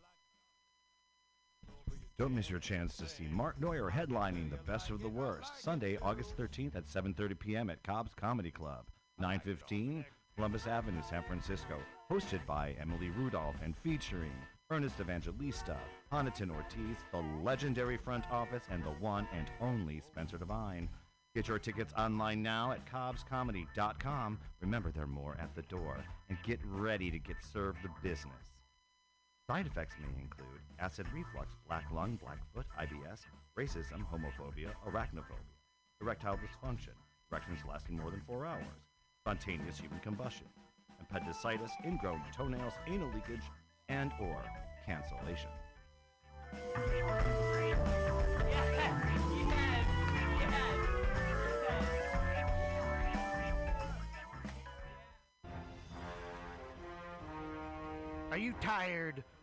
Don't 2.21 2.35
miss 2.35 2.51
your 2.51 2.59
chance 2.59 2.95
to 2.97 3.09
see 3.09 3.23
Mark 3.31 3.59
Neuer 3.59 3.89
headlining 3.89 4.51
the 4.51 4.71
Best 4.71 4.91
of 4.91 5.01
the 5.01 5.09
Worst 5.09 5.59
Sunday, 5.59 5.97
August 6.03 6.37
13th 6.37 6.75
at 6.75 6.85
7:30 6.85 7.39
p.m. 7.39 7.71
at 7.71 7.81
Cobb's 7.81 8.13
Comedy 8.13 8.51
Club, 8.51 8.85
915 9.17 10.05
Columbus 10.35 10.67
Avenue, 10.67 11.01
San 11.09 11.23
Francisco. 11.23 11.79
Hosted 12.11 12.45
by 12.45 12.75
Emily 12.79 13.09
Rudolph 13.09 13.55
and 13.63 13.75
featuring 13.75 14.33
Ernest 14.69 14.99
Evangelista, 14.99 15.79
Honiton 16.13 16.51
Ortiz, 16.51 16.97
the 17.11 17.23
legendary 17.43 17.97
front 17.97 18.29
office, 18.29 18.65
and 18.69 18.83
the 18.83 18.91
one 18.99 19.27
and 19.33 19.47
only 19.59 19.99
Spencer 19.99 20.37
Devine. 20.37 20.89
Get 21.33 21.47
your 21.47 21.57
tickets 21.57 21.91
online 21.97 22.43
now 22.43 22.71
at 22.71 22.85
cobbscomedy.com. 22.85 24.37
Remember, 24.59 24.91
there 24.91 25.05
are 25.05 25.07
more 25.07 25.37
at 25.41 25.55
the 25.55 25.63
door. 25.63 25.97
And 26.29 26.37
get 26.43 26.59
ready 26.65 27.09
to 27.09 27.17
get 27.17 27.37
served 27.51 27.79
the 27.81 27.89
business. 28.07 28.60
Side 29.51 29.67
effects 29.67 29.95
may 29.99 30.21
include 30.21 30.61
acid 30.79 31.05
reflux, 31.13 31.57
black 31.67 31.83
lung, 31.93 32.17
blackfoot, 32.23 32.65
IBS, 32.79 33.19
racism, 33.59 34.05
homophobia, 34.09 34.71
arachnophobia, 34.87 35.51
erectile 35.99 36.37
dysfunction, 36.37 36.95
erections 37.29 37.59
lasting 37.67 37.97
more 37.97 38.11
than 38.11 38.21
four 38.25 38.45
hours, 38.45 38.63
spontaneous 39.19 39.77
human 39.77 39.99
combustion, 39.99 40.47
appendicitis, 41.01 41.69
ingrown 41.85 42.21
toenails, 42.33 42.75
anal 42.87 43.11
leakage, 43.13 43.43
and 43.89 44.13
or 44.21 44.41
cancellation. 44.85 45.49
Are 58.31 58.37
you 58.37 58.53
tired 58.61 59.25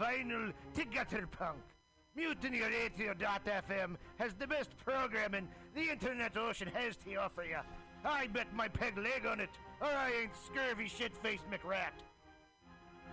vinyl 0.00 0.52
to 0.74 0.84
gutter 0.86 1.26
punk. 1.26 1.58
MutinyRadio.fm 2.18 3.96
has 4.18 4.34
the 4.34 4.46
best 4.46 4.70
programming 4.84 5.48
the 5.74 5.90
internet 5.90 6.36
ocean 6.36 6.68
has 6.74 6.96
to 6.96 7.14
offer 7.16 7.44
you. 7.44 7.58
I 8.04 8.26
bet 8.28 8.46
my 8.54 8.68
peg 8.68 8.96
leg 8.96 9.26
on 9.26 9.40
it, 9.40 9.50
or 9.80 9.88
I 9.88 10.12
ain't 10.22 10.34
scurvy 10.34 10.88
shit-faced 10.88 11.44
McRat. 11.50 11.92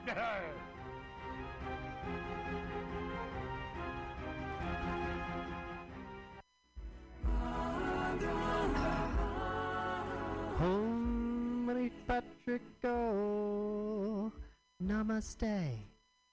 Homely 10.58 11.92
Patrick. 12.08 12.62
Namaste. 14.82 15.97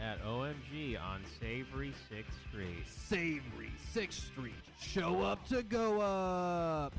At 0.00 0.24
OMG 0.24 0.98
on 0.98 1.20
Savory 1.38 1.92
6th 2.10 2.48
Street. 2.48 2.86
Savory 2.88 3.70
6th 3.94 4.32
Street. 4.32 4.54
Show 4.80 5.20
up 5.20 5.46
to 5.48 5.62
go 5.62 6.00
up. 6.00 6.94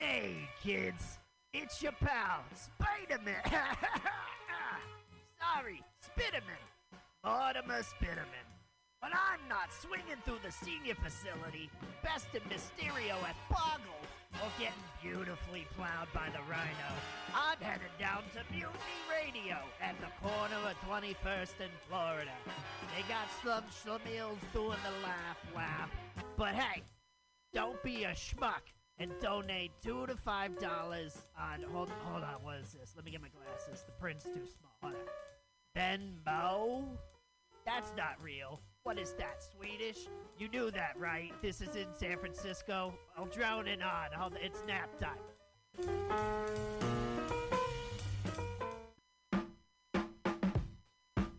Hey, 0.00 0.34
kids, 0.60 1.18
it's 1.54 1.80
your 1.80 1.92
pal, 1.92 2.44
Spider-Man. 2.54 3.36
Sorry, 5.40 5.82
Spiderman. 6.04 6.58
Mortimer 7.24 7.82
Spiderman. 7.82 8.46
But 9.00 9.12
I'm 9.12 9.48
not 9.48 9.72
swinging 9.72 10.20
through 10.24 10.40
the 10.44 10.50
senior 10.50 10.96
facility, 10.96 11.70
besting 12.02 12.40
Mysterio 12.50 13.14
at 13.22 13.36
Boggle, 13.48 14.02
or 14.42 14.50
getting 14.58 14.86
beautifully 15.02 15.66
plowed 15.76 16.08
by 16.12 16.28
the 16.30 16.42
Rhino. 16.50 16.90
I'm 17.34 17.58
headed 17.58 17.92
down 17.98 18.22
to 18.34 18.40
Mutiny 18.52 18.98
Radio 19.10 19.58
at 19.80 19.94
the 20.00 20.10
corner 20.20 20.56
of 20.68 20.76
21st 20.88 21.60
and 21.60 21.72
Florida. 21.88 22.30
They 22.94 23.02
got 23.08 23.28
some 23.42 23.64
schlemiels 23.70 24.40
doing 24.52 24.78
the 24.84 25.06
laugh 25.06 25.38
laugh. 25.54 25.90
But 26.36 26.54
hey, 26.54 26.82
don't 27.52 27.82
be 27.82 28.04
a 28.04 28.10
schmuck 28.10 28.72
and 28.98 29.10
donate 29.20 29.72
two 29.82 30.06
to 30.06 30.16
five 30.16 30.58
dollars 30.58 31.24
on 31.38 31.62
hold 31.72 31.90
hold 32.04 32.22
on, 32.22 32.42
what 32.42 32.56
is 32.58 32.72
this? 32.72 32.94
Let 32.96 33.04
me 33.04 33.10
get 33.10 33.22
my 33.22 33.28
glasses. 33.28 33.84
The 33.84 33.92
print's 33.92 34.24
too 34.24 34.46
small. 34.46 34.72
On. 34.82 34.94
Venmo? 35.76 36.84
That's 37.64 37.92
not 37.96 38.16
real. 38.22 38.60
What 38.86 39.00
is 39.00 39.14
that, 39.14 39.42
Swedish? 39.42 40.06
You 40.38 40.46
knew 40.48 40.70
that, 40.70 40.92
right? 40.96 41.32
This 41.42 41.60
is 41.60 41.74
in 41.74 41.88
San 41.98 42.18
Francisco. 42.18 42.94
I'll 43.18 43.26
drown 43.26 43.66
it 43.66 43.82
on. 43.82 44.12
Hold 44.16 44.34
it's 44.40 44.62
nap 44.64 44.88
time. 45.00 45.18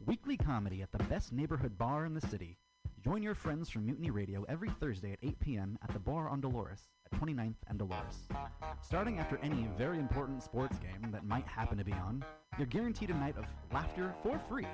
Weekly 0.05 0.35
comedy 0.35 0.81
at 0.81 0.91
the 0.91 1.01
best 1.05 1.31
neighborhood 1.31 1.77
bar 1.77 2.03
in 2.05 2.13
the 2.13 2.19
city. 2.19 2.57
Join 3.01 3.23
your 3.23 3.33
friends 3.33 3.69
from 3.69 3.85
Mutiny 3.85 4.11
Radio 4.11 4.43
every 4.49 4.69
Thursday 4.69 5.13
at 5.13 5.19
8 5.23 5.39
p.m. 5.39 5.79
at 5.81 5.93
the 5.93 5.99
Bar 5.99 6.27
on 6.27 6.41
Dolores 6.41 6.89
at 7.09 7.17
29th 7.17 7.55
and 7.69 7.79
Dolores. 7.79 8.27
Starting 8.81 9.19
after 9.19 9.39
any 9.41 9.69
very 9.77 9.99
important 9.99 10.43
sports 10.43 10.77
game 10.79 11.11
that 11.13 11.23
might 11.23 11.47
happen 11.47 11.77
to 11.77 11.85
be 11.85 11.93
on, 11.93 12.25
you're 12.57 12.67
guaranteed 12.67 13.09
a 13.09 13.13
night 13.13 13.37
of 13.37 13.45
laughter 13.71 14.13
for 14.21 14.37
free. 14.49 14.67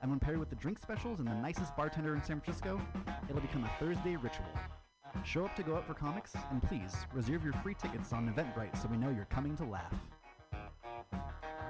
And 0.00 0.10
when 0.10 0.20
paired 0.20 0.38
with 0.38 0.50
the 0.50 0.56
drink 0.56 0.78
specials 0.78 1.18
and 1.18 1.28
the 1.28 1.34
nicest 1.34 1.76
bartender 1.76 2.14
in 2.14 2.22
San 2.22 2.40
Francisco, 2.40 2.80
it'll 3.28 3.40
become 3.40 3.64
a 3.64 3.70
Thursday 3.78 4.16
ritual. 4.16 4.46
Show 5.24 5.44
up 5.44 5.56
to 5.56 5.62
go 5.62 5.74
out 5.74 5.86
for 5.86 5.94
comics, 5.94 6.34
and 6.50 6.62
please 6.62 6.94
reserve 7.12 7.42
your 7.42 7.54
free 7.54 7.74
tickets 7.74 8.12
on 8.12 8.32
Eventbrite 8.32 8.80
so 8.80 8.88
we 8.88 8.96
know 8.96 9.10
you're 9.10 9.26
coming 9.26 9.56
to 9.56 9.64
laugh. 9.64 9.94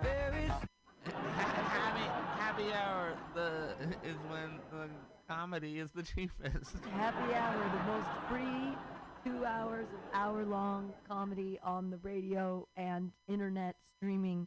There 0.02 0.34
is 0.44 1.12
happy, 1.12 2.02
happy 2.38 2.72
hour. 2.72 3.16
The 3.34 3.74
is 4.06 4.16
when 4.28 4.58
the 4.70 4.88
comedy 5.28 5.78
is 5.78 5.90
the 5.92 6.02
cheapest. 6.02 6.76
Happy 6.92 7.34
Hour, 7.34 7.70
the 7.72 7.92
most 7.92 8.08
free 8.28 8.76
two 9.24 9.44
hours 9.44 9.86
of 9.92 10.00
hour 10.14 10.44
long 10.44 10.92
comedy 11.08 11.58
on 11.62 11.90
the 11.90 11.98
radio 11.98 12.66
and 12.76 13.10
internet 13.28 13.76
streaming 13.96 14.46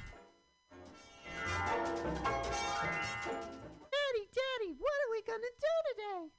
Daddy, 3.91 4.25
Daddy, 4.33 4.75
what 4.77 4.97
are 5.01 5.11
we 5.11 5.21
gonna 5.23 5.53
do 5.59 5.75
today? 5.91 6.31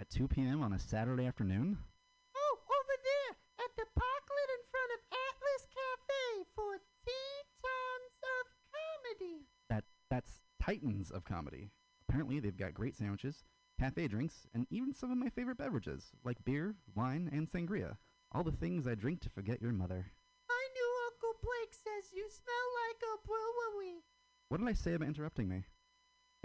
At 0.00 0.10
2 0.10 0.28
p.m. 0.28 0.62
on 0.62 0.72
a 0.72 0.78
Saturday 0.78 1.26
afternoon? 1.26 1.78
Oh, 2.36 2.58
over 2.58 2.96
there 3.02 3.36
at 3.64 3.72
the 3.76 3.86
parklet 3.98 4.50
in 4.56 4.62
front 4.70 4.90
of 4.94 5.00
Atlas 5.12 5.66
Cafe 5.70 6.44
for 6.54 6.80
Tetons 7.04 8.16
of 8.22 8.44
Comedy. 8.72 9.46
That 9.70 9.84
that's 10.10 10.40
Titans 10.60 11.10
of 11.10 11.24
comedy. 11.24 11.70
Apparently, 12.08 12.40
they've 12.40 12.56
got 12.56 12.74
great 12.74 12.96
sandwiches, 12.96 13.44
cafe 13.78 14.08
drinks, 14.08 14.46
and 14.54 14.66
even 14.70 14.92
some 14.92 15.10
of 15.10 15.18
my 15.18 15.28
favorite 15.28 15.58
beverages, 15.58 16.12
like 16.24 16.44
beer, 16.44 16.76
wine, 16.94 17.28
and 17.32 17.48
sangria. 17.50 17.96
All 18.32 18.44
the 18.44 18.52
things 18.52 18.86
I 18.86 18.94
drink 18.94 19.20
to 19.22 19.30
forget 19.30 19.62
your 19.62 19.72
mother. 19.72 20.06
I 20.50 20.68
knew 20.74 20.90
Uncle 21.06 21.38
Blake 21.40 21.74
says 21.74 22.12
you 22.12 22.26
smell 22.28 22.68
like 22.88 23.02
a 23.02 23.26
brewery. 23.26 24.02
What 24.54 24.60
did 24.60 24.70
I 24.70 24.78
say 24.78 24.94
about 24.94 25.08
interrupting 25.08 25.48
me? 25.48 25.66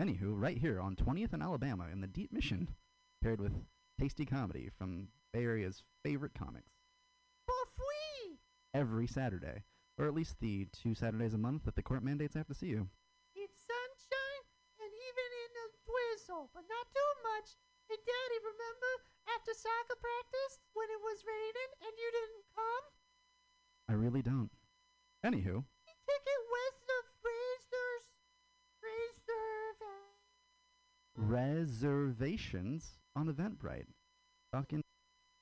Anywho, 0.02 0.34
right 0.34 0.58
here 0.58 0.82
on 0.82 0.96
20th 0.96 1.32
and 1.34 1.44
Alabama 1.44 1.86
in 1.94 2.02
the 2.02 2.08
Deep 2.08 2.34
Mission, 2.34 2.74
paired 3.22 3.40
with 3.40 3.54
tasty 4.02 4.26
comedy 4.26 4.72
from 4.80 5.10
Bay 5.32 5.44
Area's 5.44 5.84
favorite 6.02 6.34
comics. 6.34 6.74
For 7.46 7.70
free. 7.78 8.42
Every 8.74 9.06
Saturday, 9.06 9.62
or 10.00 10.08
at 10.08 10.16
least 10.16 10.42
the 10.42 10.66
two 10.74 10.96
Saturdays 10.96 11.36
a 11.36 11.38
month 11.38 11.66
that 11.66 11.76
the 11.76 11.86
court 11.86 12.02
mandates 12.02 12.36
I 12.36 12.40
have 12.40 12.50
to 12.50 12.58
see 12.58 12.74
you. 12.74 12.90
It's 13.36 13.62
sunshine 13.62 14.44
and 14.82 14.90
even 14.90 15.30
in 15.46 15.52
a 15.54 15.68
drizzle, 15.86 16.50
but 16.50 16.66
not 16.66 16.90
too 16.90 17.14
much. 17.22 17.62
Hey, 17.94 18.02
Daddy, 18.02 18.40
remember 18.42 19.06
after 19.38 19.54
soccer 19.54 20.02
practice 20.02 20.58
when 20.74 20.90
it 20.90 21.02
was 21.06 21.22
raining 21.30 21.72
and 21.86 21.94
you 21.94 22.10
didn't 22.10 22.46
come? 22.58 22.86
I 23.86 23.94
really 23.94 24.26
don't. 24.26 24.50
Anywho, 25.22 25.62
Ticket 26.10 26.42
reservations 31.20 32.98
on 33.16 33.28
Eventbrite. 33.28 33.88
Fucking 34.54 34.82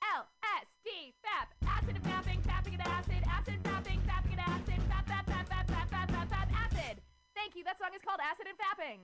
LSD, 0.03 1.13
FAP, 1.23 1.47
acid 1.65 1.95
and 1.95 2.03
fapping, 2.03 2.41
fapping 2.41 2.73
and 2.73 2.81
acid, 2.81 3.23
acid 3.29 3.63
fapping, 3.63 3.99
fapping 4.03 4.31
and 4.31 4.41
acid, 4.41 4.81
fap, 4.89 5.05
fap, 5.05 5.25
fap, 5.25 5.47
fap, 5.47 5.67
fap, 5.67 5.89
fap, 5.89 6.07
fap, 6.09 6.27
fap, 6.27 6.49
acid. 6.51 7.01
Thank 7.35 7.55
you. 7.55 7.63
That 7.63 7.77
song 7.79 7.89
is 7.95 8.01
called 8.01 8.19
Acid 8.19 8.47
and 8.47 8.57
Fapping. 8.57 8.99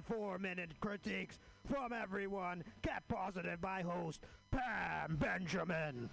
And 0.00 0.16
four 0.16 0.38
minute 0.38 0.70
critiques 0.80 1.38
from 1.70 1.92
everyone 1.92 2.64
kept 2.80 3.06
positive 3.08 3.60
by 3.60 3.82
host 3.82 4.22
Pam 4.50 5.16
Benjamin. 5.16 6.08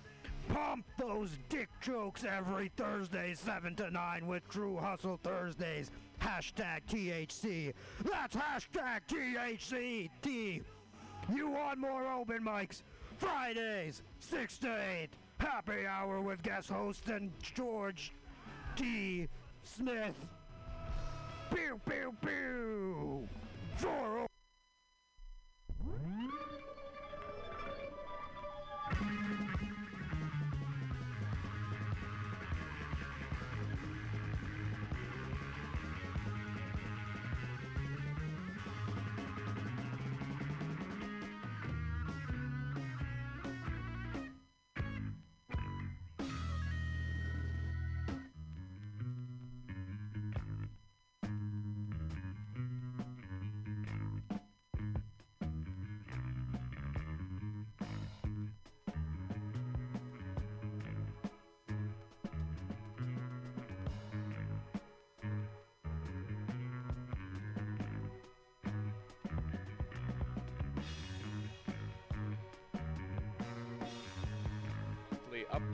Pump 0.49 0.85
those 0.97 1.29
dick 1.47 1.69
jokes 1.79 2.25
every 2.25 2.69
Thursday, 2.75 3.33
7 3.33 3.75
to 3.75 3.89
9 3.89 4.27
with 4.27 4.47
True 4.49 4.75
Hustle 4.75 5.19
Thursdays. 5.23 5.89
Hashtag 6.21 6.81
THC. 6.89 7.73
That's 8.03 8.35
hashtag 8.35 9.01
THC. 9.07 10.09
T. 10.21 10.61
You 11.33 11.49
want 11.49 11.79
more 11.79 12.11
open 12.11 12.43
mics? 12.43 12.81
Fridays, 13.17 14.01
6 14.19 14.57
to 14.59 14.81
8. 15.01 15.09
Happy 15.39 15.85
hour 15.87 16.19
with 16.19 16.43
guest 16.43 16.69
host 16.69 17.07
and 17.07 17.31
George 17.41 18.11
T. 18.75 19.29
Smith. 19.63 20.15
Pew, 21.51 21.79
pew, 21.87 22.13
pew. 22.21 23.29
Zorro! 23.79 24.26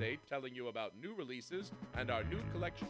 Update 0.03 0.19
telling 0.29 0.53
you 0.53 0.67
about 0.67 0.91
new 1.01 1.13
releases 1.15 1.71
and 1.97 2.11
our 2.11 2.23
new 2.25 2.39
collection. 2.51 2.87